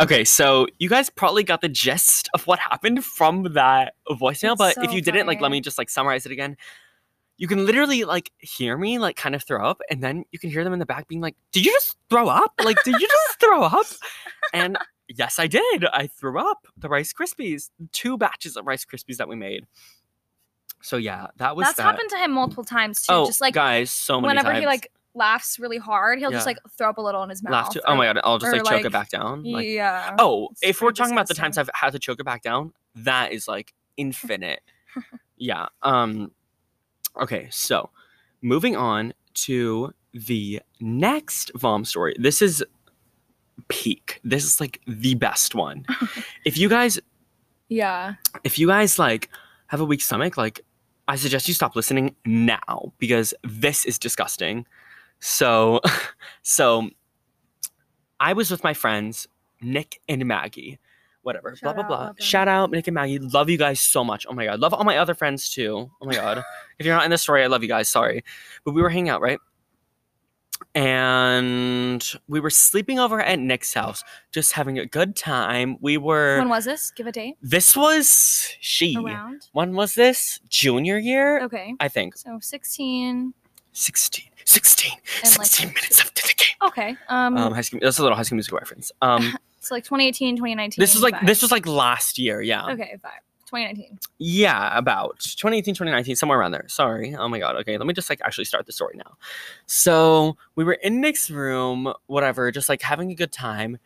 Okay, 0.00 0.24
so 0.24 0.66
you 0.78 0.88
guys 0.88 1.08
probably 1.08 1.44
got 1.44 1.60
the 1.60 1.68
gist 1.68 2.28
of 2.34 2.46
what 2.48 2.58
happened 2.58 3.04
from 3.04 3.44
that 3.54 3.94
voicemail, 4.10 4.56
but 4.56 4.76
if 4.78 4.90
so 4.90 4.90
you 4.90 5.00
didn't, 5.00 5.26
like, 5.26 5.40
let 5.40 5.50
me 5.52 5.60
just 5.60 5.78
like 5.78 5.88
summarize 5.88 6.26
it 6.26 6.32
again. 6.32 6.56
you 7.36 7.48
can 7.48 7.66
literally 7.66 8.04
like 8.04 8.30
hear 8.38 8.76
me 8.78 8.98
like 8.98 9.16
kind 9.16 9.34
of 9.34 9.42
throw 9.42 9.66
up, 9.66 9.80
and 9.90 10.02
then 10.02 10.24
you 10.30 10.38
can 10.38 10.50
hear 10.50 10.62
them 10.64 10.72
in 10.72 10.78
the 10.78 10.86
back 10.86 11.08
being 11.08 11.20
like, 11.20 11.36
"Did 11.52 11.64
you 11.66 11.72
just 11.72 11.96
throw 12.08 12.28
up? 12.28 12.52
Like, 12.62 12.76
did 12.84 12.94
you 13.00 13.08
just 13.08 13.40
throw 13.40 13.62
up?" 13.62 13.86
And 14.52 14.78
yes, 15.08 15.38
I 15.38 15.46
did. 15.46 15.84
I 15.92 16.06
threw 16.06 16.38
up 16.38 16.66
the 16.76 16.88
Rice 16.88 17.12
Krispies, 17.12 17.70
two 17.92 18.16
batches 18.16 18.56
of 18.56 18.66
Rice 18.66 18.84
Krispies 18.84 19.16
that 19.16 19.28
we 19.28 19.36
made. 19.36 19.66
So 20.84 20.98
yeah, 20.98 21.28
that 21.38 21.56
was 21.56 21.64
That's 21.64 21.78
that. 21.78 21.82
happened 21.84 22.10
to 22.10 22.18
him 22.18 22.32
multiple 22.32 22.62
times 22.62 23.00
too. 23.06 23.14
oh, 23.14 23.24
just 23.26 23.40
like 23.40 23.54
guys, 23.54 23.90
so 23.90 24.20
many 24.20 24.28
whenever 24.28 24.50
times. 24.50 24.60
he 24.60 24.66
like 24.66 24.92
laughs 25.14 25.58
really 25.58 25.78
hard, 25.78 26.18
he'll 26.18 26.30
just 26.30 26.44
like 26.44 26.58
throw 26.76 26.90
up 26.90 26.98
a 26.98 27.00
little 27.00 27.22
in 27.22 27.30
his 27.30 27.42
mouth. 27.42 27.52
laugh 27.52 27.70
too. 27.70 27.80
Oh 27.86 27.96
my 27.96 28.04
god, 28.04 28.20
I'll 28.22 28.36
just 28.36 28.52
or, 28.52 28.62
like 28.62 28.66
choke 28.66 28.84
it 28.84 28.92
back 28.92 29.08
down. 29.08 29.44
Like, 29.44 29.66
yeah. 29.66 30.14
oh, 30.18 30.48
it's 30.50 30.62
if 30.62 30.82
we're 30.82 30.92
talking 30.92 31.14
about 31.14 31.26
the 31.26 31.34
times. 31.34 31.56
I've 31.56 31.70
had 31.72 31.92
to 31.92 31.98
choke 31.98 32.20
it 32.20 32.24
back 32.24 32.42
down, 32.42 32.74
that 32.96 33.32
is 33.32 33.48
like 33.48 33.72
infinite. 33.96 34.60
yeah. 35.38 35.68
Um. 35.82 36.32
Okay, 37.18 37.48
so 37.50 37.88
moving 38.42 38.76
on 38.76 39.14
to 39.34 39.94
the 40.12 40.60
next 40.80 41.50
vom 41.56 41.86
story. 41.86 42.14
This 42.18 42.42
is 42.42 42.62
peak. 43.68 44.20
This 44.22 44.44
is 44.44 44.60
like 44.60 44.82
the 44.86 45.14
best 45.14 45.54
one. 45.54 45.86
if 46.44 46.58
you 46.58 46.68
guys 46.68 47.00
Yeah. 47.70 48.16
if 48.42 48.58
you 48.58 48.66
guys 48.66 48.98
like 48.98 49.30
have 49.68 49.80
a 49.80 49.84
weak 49.86 50.02
stomach, 50.02 50.36
like 50.36 50.60
I 51.08 51.16
suggest 51.16 51.48
you 51.48 51.54
stop 51.54 51.76
listening 51.76 52.14
now 52.24 52.92
because 52.98 53.34
this 53.42 53.84
is 53.84 53.98
disgusting. 53.98 54.66
So, 55.20 55.80
so 56.42 56.88
I 58.20 58.32
was 58.32 58.50
with 58.50 58.64
my 58.64 58.74
friends 58.74 59.28
Nick 59.60 60.00
and 60.08 60.24
Maggie. 60.26 60.78
Whatever, 61.22 61.50
blah 61.50 61.70
Shout 61.70 61.74
blah 61.76 61.84
blah. 61.86 62.04
love. 62.06 62.16
Shout 62.20 62.48
out 62.48 62.70
Nick 62.70 62.86
and 62.86 62.94
Maggie. 62.94 63.18
Love 63.18 63.48
you 63.48 63.56
guys 63.56 63.80
so 63.80 64.04
much. 64.04 64.26
Oh 64.28 64.34
my 64.34 64.44
god, 64.44 64.60
love 64.60 64.74
all 64.74 64.84
my 64.84 64.98
other 64.98 65.14
friends 65.14 65.48
too. 65.48 65.90
Oh 66.02 66.06
my 66.06 66.14
god, 66.14 66.44
if 66.78 66.84
you're 66.84 66.94
not 66.94 67.04
in 67.04 67.10
this 67.10 67.22
story, 67.22 67.42
I 67.42 67.46
love 67.46 67.62
you 67.62 67.68
guys. 67.68 67.88
Sorry, 67.88 68.22
but 68.64 68.72
we 68.72 68.82
were 68.82 68.90
hanging 68.90 69.08
out 69.08 69.22
right, 69.22 69.38
and 70.74 72.04
we 72.28 72.40
were 72.40 72.50
sleeping 72.50 72.98
over 72.98 73.20
at 73.20 73.38
Nick's 73.38 73.72
house, 73.74 74.02
just 74.32 74.52
having 74.52 74.78
a 74.78 74.86
good 74.86 75.16
time. 75.16 75.76
We 75.80 75.96
were. 75.96 76.38
When 76.38 76.48
was 76.48 76.64
this? 76.64 76.90
Give 76.90 77.06
a 77.06 77.12
date. 77.12 77.36
This 77.42 77.76
was 77.76 78.48
she. 78.60 78.96
Around. 78.96 79.48
When 79.52 79.74
was 79.74 79.94
this? 79.94 80.40
Junior 80.48 80.98
year? 80.98 81.42
Okay. 81.44 81.74
I 81.80 81.88
think. 81.88 82.16
So 82.16 82.38
16. 82.40 83.34
16. 83.72 84.24
16. 84.44 84.92
And, 85.24 85.38
like, 85.38 85.46
16 85.46 85.68
minutes 85.68 86.00
after 86.00 86.22
the 86.22 86.34
game. 86.34 86.68
Okay. 86.68 86.96
Um, 87.08 87.36
Um, 87.36 87.52
high 87.54 87.60
school, 87.62 87.80
that's 87.82 87.98
a 87.98 88.02
little 88.02 88.16
high 88.16 88.22
school 88.22 88.36
musical 88.36 88.58
reference. 88.58 88.92
Um, 89.02 89.36
so 89.60 89.74
like 89.74 89.84
2018, 89.84 90.36
2019. 90.36 90.80
this 90.82 90.94
was 90.94 91.02
like 91.02 91.18
this 91.26 91.42
was 91.42 91.50
like 91.50 91.66
last 91.66 92.18
year, 92.18 92.40
yeah. 92.42 92.66
Okay, 92.72 92.96
vibe. 93.02 93.10
2019. 93.54 93.98
Yeah, 94.18 94.76
about 94.76 95.20
2018, 95.20 95.74
2019, 95.74 96.16
somewhere 96.16 96.38
around 96.38 96.52
there. 96.52 96.66
Sorry. 96.68 97.14
Oh 97.14 97.28
my 97.28 97.38
god. 97.38 97.56
Okay, 97.56 97.78
let 97.78 97.86
me 97.86 97.94
just 97.94 98.10
like 98.10 98.20
actually 98.22 98.44
start 98.44 98.66
the 98.66 98.72
story 98.72 98.94
now. 98.96 99.16
So 99.66 100.36
we 100.56 100.64
were 100.64 100.74
in 100.74 101.00
Nick's 101.00 101.30
room, 101.30 101.92
whatever, 102.06 102.50
just 102.50 102.68
like 102.68 102.82
having 102.82 103.10
a 103.10 103.14
good 103.14 103.32
time. 103.32 103.78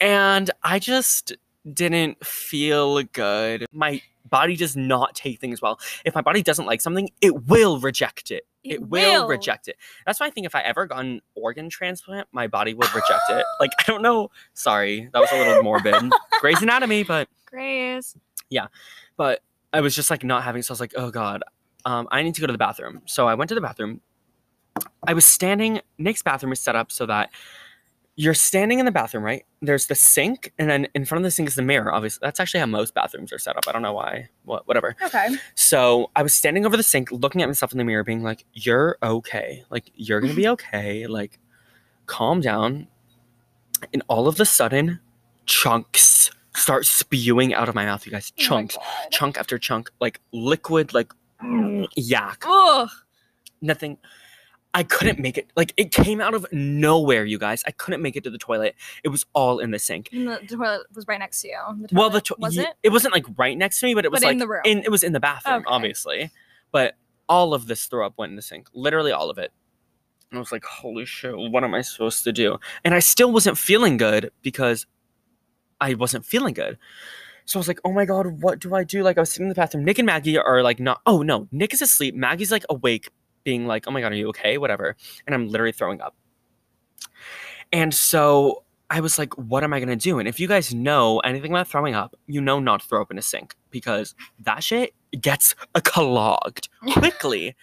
And 0.00 0.50
I 0.62 0.78
just 0.78 1.32
didn't 1.72 2.24
feel 2.26 3.02
good. 3.04 3.66
My 3.72 4.02
body 4.28 4.56
does 4.56 4.76
not 4.76 5.14
take 5.14 5.40
things 5.40 5.62
well. 5.62 5.78
If 6.04 6.14
my 6.14 6.22
body 6.22 6.42
doesn't 6.42 6.66
like 6.66 6.80
something, 6.80 7.10
it 7.20 7.46
will 7.46 7.78
reject 7.78 8.30
it. 8.30 8.46
It, 8.64 8.88
will. 8.88 9.26
reject 9.26 9.66
it. 9.66 9.76
That's 10.06 10.20
why 10.20 10.26
I 10.26 10.30
think 10.30 10.46
if 10.46 10.54
I 10.54 10.60
ever 10.60 10.86
got 10.86 11.04
an 11.04 11.20
organ 11.34 11.68
transplant, 11.68 12.28
my 12.30 12.46
body 12.46 12.74
would 12.74 12.94
reject 12.94 13.22
it. 13.30 13.44
Like 13.60 13.70
I 13.78 13.82
don't 13.86 14.02
know. 14.02 14.30
Sorry, 14.54 15.08
that 15.12 15.20
was 15.20 15.30
a 15.32 15.38
little 15.38 15.62
morbid. 15.62 16.12
Grey's 16.40 16.62
Anatomy, 16.62 17.02
but 17.04 17.28
Grace. 18.60 18.68
but 19.16 19.40
I 19.72 19.80
was 19.80 19.94
just 19.94 20.10
like 20.10 20.24
not 20.24 20.42
having. 20.44 20.62
So 20.62 20.72
I 20.72 20.74
was 20.74 20.80
like, 20.80 20.94
oh 20.96 21.10
god, 21.10 21.42
um, 21.84 22.08
I 22.10 22.22
need 22.22 22.34
to 22.34 22.40
go 22.40 22.46
to 22.46 22.52
the 22.52 22.58
bathroom. 22.58 23.02
So 23.06 23.26
I 23.26 23.34
went 23.34 23.48
to 23.48 23.54
the 23.54 23.60
bathroom. 23.60 24.00
I 25.06 25.14
was 25.14 25.24
standing. 25.24 25.80
Nick's 25.98 26.22
bathroom 26.22 26.52
is 26.52 26.60
set 26.60 26.76
up 26.76 26.92
so 26.92 27.06
that 27.06 27.30
you're 28.16 28.34
standing 28.34 28.78
in 28.78 28.84
the 28.84 28.92
bathroom, 28.92 29.24
right? 29.24 29.44
There's 29.62 29.86
the 29.86 29.94
sink, 29.94 30.52
and 30.58 30.68
then 30.68 30.86
in 30.94 31.04
front 31.04 31.20
of 31.20 31.24
the 31.24 31.30
sink 31.30 31.48
is 31.48 31.54
the 31.54 31.62
mirror. 31.62 31.92
Obviously, 31.92 32.18
that's 32.22 32.40
actually 32.40 32.60
how 32.60 32.66
most 32.66 32.94
bathrooms 32.94 33.32
are 33.32 33.38
set 33.38 33.56
up. 33.56 33.64
I 33.66 33.72
don't 33.72 33.82
know 33.82 33.94
why. 33.94 34.28
What, 34.44 34.68
whatever. 34.68 34.96
Okay. 35.02 35.36
So 35.54 36.10
I 36.14 36.22
was 36.22 36.34
standing 36.34 36.66
over 36.66 36.76
the 36.76 36.82
sink, 36.82 37.10
looking 37.10 37.42
at 37.42 37.48
myself 37.48 37.72
in 37.72 37.78
the 37.78 37.84
mirror, 37.84 38.04
being 38.04 38.22
like, 38.22 38.44
"You're 38.52 38.98
okay. 39.02 39.64
Like 39.70 39.90
you're 39.94 40.20
gonna 40.20 40.34
be 40.34 40.48
okay. 40.56 41.06
Like, 41.06 41.38
calm 42.06 42.40
down." 42.40 42.88
And 43.92 44.02
all 44.08 44.28
of 44.28 44.38
a 44.38 44.44
sudden, 44.44 45.00
chunks 45.46 46.30
start 46.54 46.86
spewing 46.86 47.54
out 47.54 47.68
of 47.68 47.74
my 47.74 47.84
mouth. 47.84 48.04
You 48.06 48.12
guys, 48.12 48.32
Oh 48.38 48.42
chunks, 48.42 48.76
God. 48.76 48.84
chunk 49.10 49.38
after 49.38 49.58
chunk, 49.58 49.90
like 50.00 50.20
liquid, 50.32 50.92
like 50.94 51.12
yak. 51.96 52.44
Ugh. 52.46 52.88
Nothing. 53.60 53.98
I 54.74 54.84
couldn't 54.84 55.18
make 55.18 55.36
it. 55.36 55.50
Like 55.54 55.74
it 55.76 55.90
came 55.92 56.20
out 56.20 56.32
of 56.34 56.46
nowhere, 56.50 57.24
you 57.26 57.38
guys. 57.38 57.62
I 57.66 57.72
couldn't 57.72 58.00
make 58.00 58.16
it 58.16 58.24
to 58.24 58.30
the 58.30 58.38
toilet. 58.38 58.74
It 59.04 59.08
was 59.08 59.26
all 59.34 59.58
in 59.58 59.70
the 59.70 59.78
sink. 59.78 60.08
And 60.12 60.26
the 60.28 60.38
toilet 60.56 60.86
was 60.94 61.06
right 61.06 61.18
next 61.18 61.42
to 61.42 61.48
you. 61.48 61.58
The 61.82 61.88
Well, 61.94 62.08
the 62.08 62.20
toilet, 62.22 62.24
to- 62.24 62.36
was 62.46 62.56
ye- 62.56 62.62
it? 62.62 62.74
it 62.82 62.88
wasn't 62.88 63.12
like 63.12 63.26
right 63.36 63.56
next 63.56 63.80
to 63.80 63.86
me, 63.86 63.94
but 63.94 64.04
it 64.06 64.10
was 64.10 64.20
But 64.20 64.28
like 64.28 64.32
in 64.32 64.38
the 64.38 64.48
room. 64.48 64.62
in 64.64 64.78
it 64.78 64.90
was 64.90 65.04
in 65.04 65.12
the 65.12 65.20
bathroom, 65.20 65.56
Okay. 65.56 65.64
obviously. 65.66 66.30
But 66.70 66.96
all 67.28 67.52
of 67.52 67.66
this 67.66 67.84
throw 67.84 68.06
up 68.06 68.14
went 68.16 68.30
in 68.30 68.36
the 68.36 68.42
sink. 68.42 68.68
Literally 68.72 69.12
all 69.12 69.28
of 69.28 69.36
it. 69.38 69.52
And 70.30 70.38
I 70.38 70.40
was 70.40 70.50
like, 70.52 70.64
holy 70.64 71.04
shit, 71.04 71.34
what 71.36 71.62
am 71.64 71.74
I 71.74 71.82
supposed 71.82 72.24
to 72.24 72.32
do? 72.32 72.58
And 72.82 72.94
I 72.94 73.00
still 73.00 73.30
wasn't 73.30 73.58
feeling 73.58 73.98
good 73.98 74.32
because 74.40 74.86
I 75.82 75.94
wasn't 75.94 76.24
feeling 76.24 76.54
good. 76.54 76.78
So 77.44 77.58
I 77.58 77.60
was 77.60 77.68
like, 77.68 77.80
oh 77.84 77.92
my 77.92 78.04
god, 78.04 78.40
what 78.40 78.60
do 78.60 78.74
I 78.74 78.84
do? 78.84 79.02
Like 79.02 79.18
I 79.18 79.20
was 79.20 79.30
sitting 79.30 79.46
in 79.46 79.48
the 79.48 79.54
bathroom. 79.54 79.84
Nick 79.84 79.98
and 79.98 80.06
Maggie 80.06 80.38
are 80.38 80.62
like 80.62 80.78
not 80.78 81.00
oh 81.06 81.22
no, 81.22 81.48
Nick 81.50 81.74
is 81.74 81.82
asleep. 81.82 82.14
Maggie's 82.14 82.52
like 82.52 82.64
awake, 82.70 83.10
being 83.44 83.66
like, 83.66 83.86
oh 83.88 83.90
my 83.90 84.00
god, 84.00 84.12
are 84.12 84.16
you 84.16 84.28
okay? 84.28 84.58
Whatever. 84.58 84.96
And 85.26 85.34
I'm 85.34 85.48
literally 85.48 85.72
throwing 85.72 86.00
up. 86.00 86.14
And 87.72 87.92
so 87.92 88.64
I 88.90 89.00
was 89.00 89.18
like, 89.18 89.34
what 89.36 89.64
am 89.64 89.72
I 89.72 89.80
gonna 89.80 89.96
do? 89.96 90.18
And 90.18 90.28
if 90.28 90.38
you 90.38 90.46
guys 90.46 90.72
know 90.72 91.18
anything 91.20 91.50
about 91.50 91.68
throwing 91.68 91.94
up, 91.94 92.14
you 92.26 92.40
know 92.40 92.60
not 92.60 92.80
to 92.80 92.86
throw 92.86 93.02
up 93.02 93.10
in 93.10 93.18
a 93.18 93.22
sink 93.22 93.56
because 93.70 94.14
that 94.38 94.62
shit 94.62 94.94
gets 95.20 95.54
clogged 95.82 96.68
quickly. 96.92 97.56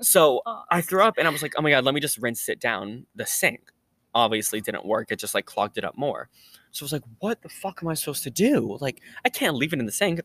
so 0.00 0.42
I 0.70 0.82
threw 0.82 1.02
up 1.02 1.14
and 1.16 1.26
I 1.26 1.30
was 1.30 1.42
like, 1.42 1.54
oh 1.56 1.62
my 1.62 1.70
god, 1.70 1.84
let 1.84 1.94
me 1.94 2.00
just 2.00 2.18
rinse 2.18 2.48
it 2.48 2.60
down 2.60 3.06
the 3.14 3.24
sink. 3.24 3.71
Obviously 4.14 4.60
didn't 4.60 4.84
work. 4.84 5.10
It 5.10 5.18
just 5.18 5.34
like 5.34 5.46
clogged 5.46 5.78
it 5.78 5.84
up 5.84 5.96
more. 5.96 6.28
So 6.70 6.84
I 6.84 6.86
was 6.86 6.92
like, 6.92 7.02
what 7.18 7.42
the 7.42 7.48
fuck 7.48 7.80
am 7.82 7.88
I 7.88 7.94
supposed 7.94 8.22
to 8.24 8.30
do? 8.30 8.78
Like, 8.80 9.00
I 9.24 9.28
can't 9.28 9.56
leave 9.56 9.72
it 9.72 9.78
in 9.78 9.86
the 9.86 9.92
sink. 9.92 10.20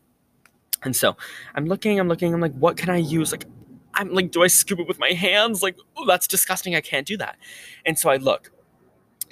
And 0.82 0.94
so 0.94 1.16
I'm 1.54 1.66
looking, 1.66 1.98
I'm 1.98 2.08
looking, 2.08 2.32
I'm 2.32 2.40
like, 2.40 2.54
what 2.54 2.76
can 2.76 2.90
I 2.90 2.98
use? 2.98 3.32
Like, 3.32 3.44
I'm 3.94 4.12
like, 4.12 4.30
do 4.30 4.42
I 4.42 4.46
scoop 4.46 4.78
it 4.78 4.88
with 4.88 4.98
my 4.98 5.10
hands? 5.10 5.62
Like, 5.62 5.76
oh, 5.96 6.06
that's 6.06 6.26
disgusting. 6.26 6.74
I 6.74 6.80
can't 6.80 7.06
do 7.06 7.16
that. 7.16 7.36
And 7.84 7.98
so 7.98 8.10
I 8.10 8.16
look. 8.16 8.52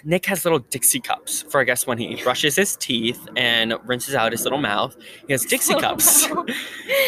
Nick 0.04 0.26
has 0.26 0.44
little 0.44 0.58
Dixie 0.58 1.00
cups 1.00 1.42
for 1.42 1.60
I 1.60 1.64
guess 1.64 1.86
when 1.86 1.98
he 1.98 2.22
brushes 2.22 2.54
his 2.56 2.76
teeth 2.76 3.28
and 3.34 3.74
rinses 3.84 4.14
out 4.14 4.32
his 4.32 4.44
little 4.44 4.58
mouth. 4.58 4.96
He 5.26 5.32
has 5.32 5.44
Dixie 5.44 5.74
cups. 5.80 6.28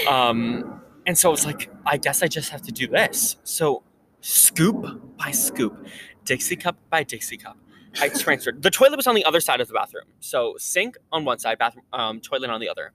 um, 0.09 0.81
and 1.07 1.17
so 1.17 1.33
it's 1.33 1.45
like, 1.47 1.71
I 1.87 1.97
guess 1.97 2.23
I 2.23 2.29
just 2.29 2.51
have 2.51 2.63
to 2.63 2.73
do 2.73 2.87
this. 2.87 3.37
So 3.45 3.83
scoop 4.21 5.17
by 5.17 5.31
scoop, 5.31 5.87
Dixie 6.29 6.57
cup 6.57 6.77
by 6.91 7.03
Dixie 7.05 7.39
cup. 7.39 7.57
I 8.03 8.11
transferred. 8.11 8.63
The 8.63 8.71
toilet 8.71 8.97
was 8.97 9.07
on 9.07 9.15
the 9.15 9.25
other 9.25 9.41
side 9.41 9.63
of 9.63 9.69
the 9.69 9.73
bathroom. 9.75 10.05
So 10.21 10.57
sink 10.59 10.97
on 11.11 11.25
one 11.25 11.39
side, 11.39 11.59
bathroom, 11.59 11.87
um, 11.93 12.21
toilet 12.21 12.51
on 12.51 12.61
the 12.61 12.69
other. 12.69 12.93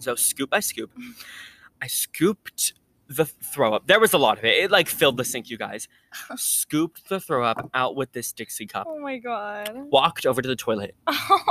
So 0.00 0.16
scoop 0.16 0.50
by 0.50 0.58
scoop, 0.60 0.90
I 1.80 1.86
scooped 1.86 2.72
the 3.06 3.24
throw 3.26 3.72
up. 3.72 3.86
There 3.86 4.00
was 4.00 4.12
a 4.12 4.18
lot 4.18 4.38
of 4.38 4.44
it. 4.44 4.54
It 4.64 4.70
like 4.72 4.88
filled 4.88 5.16
the 5.16 5.24
sink, 5.24 5.48
you 5.48 5.56
guys. 5.56 5.86
Scooped 6.36 7.08
the 7.08 7.20
throw 7.20 7.44
up 7.44 7.70
out 7.72 7.94
with 7.94 8.12
this 8.12 8.32
Dixie 8.32 8.66
cup. 8.66 8.86
oh 8.88 8.98
my 8.98 9.18
god. 9.18 9.70
Walked 9.92 10.26
over 10.26 10.42
to 10.42 10.48
the 10.48 10.56
toilet, 10.56 10.96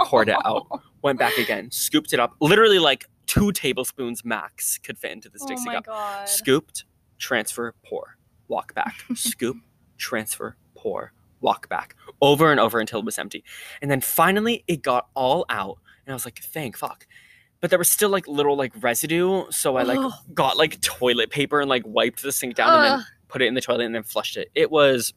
poured 0.08 0.28
it 0.30 0.36
out. 0.46 0.68
went 1.02 1.18
back 1.18 1.38
again, 1.38 1.72
scooped 1.72 2.12
it 2.12 2.20
up. 2.20 2.36
Literally 2.42 2.80
like 2.80 3.06
two 3.26 3.52
tablespoons 3.54 4.26
max 4.26 4.80
could 4.80 4.98
fit 4.98 5.12
into 5.14 5.30
this 5.30 5.44
Oh 5.44 5.48
Dixie 5.48 5.66
my 5.66 5.76
cup. 5.76 5.86
god. 5.86 6.28
Scooped, 6.28 6.84
transfer, 7.20 7.74
pour, 7.86 8.18
walk 8.50 8.74
back. 8.76 8.96
Scoop, 9.16 9.58
transfer, 9.98 10.58
walk 11.44 11.70
back. 11.70 11.96
Over 12.22 12.52
and 12.52 12.60
over 12.60 12.80
until 12.80 13.00
it 13.00 13.06
was 13.06 13.20
empty. 13.20 13.44
And 13.82 13.92
then 13.92 14.02
finally 14.02 14.64
it 14.68 14.82
got 14.82 15.08
all 15.14 15.46
out. 15.50 15.78
And 16.06 16.14
I 16.14 16.16
was 16.16 16.26
like, 16.26 16.40
thank 16.40 16.78
fuck. 16.78 17.06
But 17.60 17.70
there 17.70 17.80
was 17.80 17.90
still 17.90 18.10
like 18.10 18.28
little 18.28 18.58
like 18.58 18.74
residue. 18.82 19.46
So 19.50 19.78
I 19.78 19.84
like 19.84 20.00
Ugh. 20.00 20.12
got 20.34 20.58
like 20.58 20.82
toilet 20.82 21.30
paper 21.30 21.62
and 21.62 21.70
like 21.70 21.84
wiped 21.86 22.22
the 22.24 22.32
sink 22.32 22.56
down 22.56 22.74
and 22.74 22.84
then 22.84 23.06
put 23.28 23.42
it 23.42 23.46
in 23.46 23.54
the 23.54 23.62
toilet 23.62 23.86
and 23.86 23.96
then 23.96 24.04
flushed 24.04 24.38
it. 24.38 24.50
It 24.56 24.72
was 24.72 25.14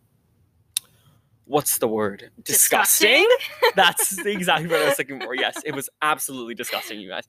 what's 1.46 1.78
the 1.78 1.88
word? 1.88 2.30
Disgusting. 2.42 3.26
That's 3.76 4.18
exactly 4.18 4.68
what 4.68 4.80
I 4.80 4.88
was 4.88 4.98
looking 4.98 5.20
for. 5.20 5.34
Yes, 5.34 5.60
it 5.64 5.74
was 5.74 5.88
absolutely 6.02 6.54
disgusting, 6.54 7.00
you 7.00 7.08
guys. 7.08 7.24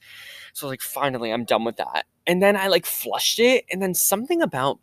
So 0.53 0.67
like 0.67 0.81
finally 0.81 1.31
I'm 1.31 1.45
done 1.45 1.63
with 1.63 1.77
that. 1.77 2.05
And 2.25 2.41
then 2.41 2.55
I 2.55 2.67
like 2.67 2.85
flushed 2.85 3.39
it 3.39 3.65
and 3.71 3.81
then 3.81 3.93
something 3.93 4.41
about 4.41 4.79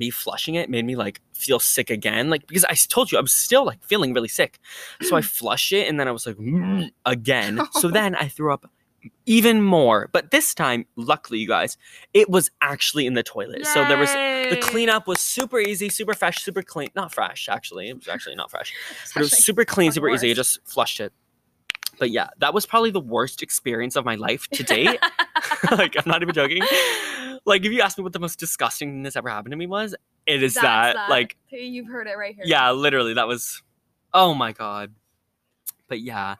me 0.00 0.10
flushing 0.10 0.56
it 0.56 0.68
made 0.68 0.84
me 0.84 0.96
like 0.96 1.20
feel 1.32 1.60
sick 1.60 1.90
again 1.90 2.28
like 2.28 2.46
because 2.46 2.64
I 2.64 2.74
told 2.74 3.12
you 3.12 3.18
I 3.18 3.20
was 3.20 3.32
still 3.32 3.64
like 3.64 3.82
feeling 3.84 4.12
really 4.12 4.28
sick. 4.28 4.58
So 5.02 5.16
I 5.16 5.20
flushed 5.38 5.72
it 5.72 5.88
and 5.88 6.00
then 6.00 6.08
I 6.08 6.10
was 6.10 6.26
like 6.26 6.36
"Mm," 6.36 6.90
again. 7.06 7.60
So 7.72 7.88
then 7.98 8.16
I 8.16 8.26
threw 8.26 8.52
up 8.52 8.68
even 9.26 9.62
more. 9.62 10.08
But 10.12 10.30
this 10.30 10.54
time, 10.54 10.86
luckily, 10.96 11.38
you 11.38 11.48
guys, 11.48 11.76
it 12.12 12.28
was 12.28 12.50
actually 12.60 13.06
in 13.06 13.14
the 13.14 13.22
toilet. 13.22 13.66
So 13.66 13.86
there 13.86 13.98
was 13.98 14.10
the 14.10 14.58
cleanup 14.60 15.06
was 15.06 15.20
super 15.20 15.58
easy, 15.58 15.88
super 15.88 16.14
fresh, 16.14 16.42
super 16.42 16.62
clean. 16.62 16.88
Not 16.94 17.12
fresh, 17.14 17.48
actually. 17.48 17.88
It 17.88 17.96
was 17.96 18.08
actually 18.08 18.34
not 18.34 18.50
fresh. 18.50 18.74
It's 19.02 19.12
But 19.12 19.20
it 19.20 19.24
was 19.24 19.44
super 19.44 19.64
clean, 19.64 19.92
super 19.92 20.10
easy. 20.10 20.30
I 20.30 20.34
just 20.34 20.58
flushed 20.64 21.00
it. 21.00 21.12
But 21.98 22.10
yeah, 22.10 22.28
that 22.38 22.54
was 22.54 22.66
probably 22.66 22.90
the 22.90 23.00
worst 23.00 23.42
experience 23.42 23.94
of 23.96 24.04
my 24.04 24.14
life 24.14 24.46
to 24.52 24.62
date. 24.62 24.98
like, 25.70 25.96
I'm 25.96 26.04
not 26.06 26.22
even 26.22 26.34
joking. 26.34 26.62
Like, 27.44 27.64
if 27.64 27.72
you 27.72 27.80
ask 27.80 27.96
me 27.98 28.04
what 28.04 28.12
the 28.12 28.18
most 28.18 28.38
disgusting 28.38 28.90
thing 28.90 29.02
that's 29.02 29.16
ever 29.16 29.28
happened 29.28 29.52
to 29.52 29.56
me 29.56 29.66
was, 29.66 29.94
it 30.26 30.42
is 30.42 30.54
That's 30.54 30.94
that. 30.96 31.08
Like, 31.10 31.36
you've 31.50 31.86
heard 31.88 32.06
it 32.06 32.16
right 32.16 32.34
here. 32.34 32.44
yeah, 32.46 32.70
literally, 32.72 33.14
that 33.14 33.26
was. 33.26 33.62
Oh 34.12 34.34
my 34.34 34.52
god. 34.52 34.92
But 35.88 36.00
yeah, 36.00 36.36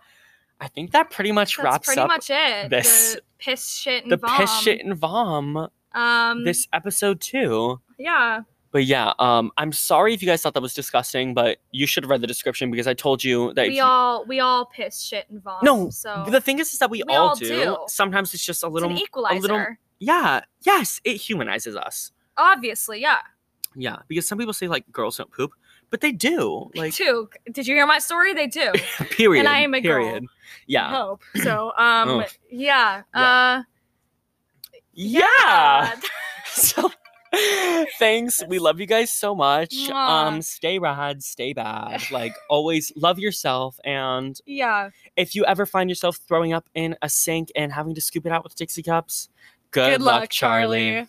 I 0.60 0.68
think 0.68 0.92
that 0.92 1.10
pretty 1.10 1.32
much 1.32 1.56
That's 1.56 1.64
wraps 1.64 1.86
pretty 1.86 2.00
up 2.00 2.08
much 2.08 2.30
it. 2.30 2.70
this- 2.70 3.14
the 3.14 3.20
piss 3.38 3.66
shit 3.74 4.02
and 4.04 4.12
the 4.12 4.16
vom. 4.18 4.36
piss 4.36 4.60
shit 4.60 4.84
and 4.84 4.94
vom 4.96 5.68
Um, 5.92 6.44
this 6.44 6.68
episode 6.72 7.20
too. 7.20 7.80
yeah. 7.98 8.40
But 8.72 8.84
yeah, 8.84 9.12
um, 9.18 9.50
I'm 9.56 9.72
sorry 9.72 10.14
if 10.14 10.22
you 10.22 10.28
guys 10.28 10.42
thought 10.42 10.54
that 10.54 10.62
was 10.62 10.74
disgusting, 10.74 11.34
but 11.34 11.58
you 11.72 11.86
should 11.86 12.04
have 12.04 12.10
read 12.10 12.20
the 12.20 12.26
description 12.28 12.70
because 12.70 12.86
I 12.86 12.94
told 12.94 13.24
you 13.24 13.52
that. 13.54 13.66
we 13.66 13.80
all 13.80 14.24
we 14.26 14.38
all 14.38 14.66
piss 14.66 15.00
shit 15.00 15.26
and 15.28 15.42
vomit. 15.42 15.64
no, 15.64 15.90
so 15.90 16.24
the 16.28 16.40
thing 16.40 16.60
is, 16.60 16.72
is 16.72 16.78
that 16.78 16.88
we, 16.88 17.02
We 17.06 17.14
all, 17.14 17.30
all 17.30 17.34
do. 17.34 17.48
do. 17.48 17.76
Sometimes 17.88 18.32
it's 18.32 18.44
just 18.46 18.62
a 18.62 18.66
it's 18.66 18.74
little, 18.74 18.90
an 18.90 18.96
a 18.96 19.00
equalizer. 19.00 19.40
little. 19.40 19.66
Yeah, 19.98 20.42
yes, 20.62 21.00
it 21.04 21.16
humanizes 21.16 21.74
us. 21.74 22.12
Obviously, 22.36 23.00
yeah. 23.00 23.18
Yeah, 23.74 23.96
because 24.08 24.26
some 24.28 24.38
people 24.38 24.52
say 24.54 24.68
like 24.68 24.90
girls 24.92 25.16
don't 25.16 25.30
poop, 25.32 25.50
but 25.90 26.00
they 26.00 26.12
do. 26.12 26.70
Like 26.76 26.94
Too. 26.94 27.28
Did 27.50 27.66
you 27.66 27.74
hear 27.74 27.86
my 27.86 27.98
story? 27.98 28.34
They 28.34 28.46
do. 28.46 28.72
period. 29.10 29.40
And 29.40 29.48
I 29.48 29.60
am 29.60 29.74
a 29.74 29.80
girl. 29.80 30.02
period. 30.04 30.26
Yeah. 30.66 30.90
Hope. 30.90 31.22
So, 31.42 31.72
um, 31.76 32.24
yeah. 32.50 33.02
Yeah. 33.14 33.20
Uh, 33.20 33.62
Yeah. 34.92 35.94
So 36.52 36.90
thanks. 37.98 38.42
We 38.48 38.58
love 38.58 38.80
you 38.80 38.86
guys 38.86 39.12
so 39.12 39.34
much. 39.34 39.74
Mwah. 39.74 39.92
Um 40.26 40.42
stay 40.42 40.78
rad, 40.78 41.22
stay 41.22 41.52
bad. 41.52 42.02
Like 42.10 42.34
always 42.48 42.92
love 42.96 43.18
yourself 43.18 43.78
and 43.84 44.38
Yeah. 44.46 44.90
if 45.16 45.34
you 45.34 45.44
ever 45.44 45.66
find 45.66 45.88
yourself 45.90 46.18
throwing 46.28 46.52
up 46.52 46.68
in 46.74 46.96
a 47.02 47.08
sink 47.08 47.50
and 47.54 47.72
having 47.72 47.94
to 47.94 48.00
scoop 48.00 48.26
it 48.26 48.32
out 48.32 48.44
with 48.44 48.54
Dixie 48.54 48.82
cups, 48.82 49.28
good, 49.70 49.98
Good 49.98 50.02
luck, 50.02 50.30
Charlie. 50.30 51.06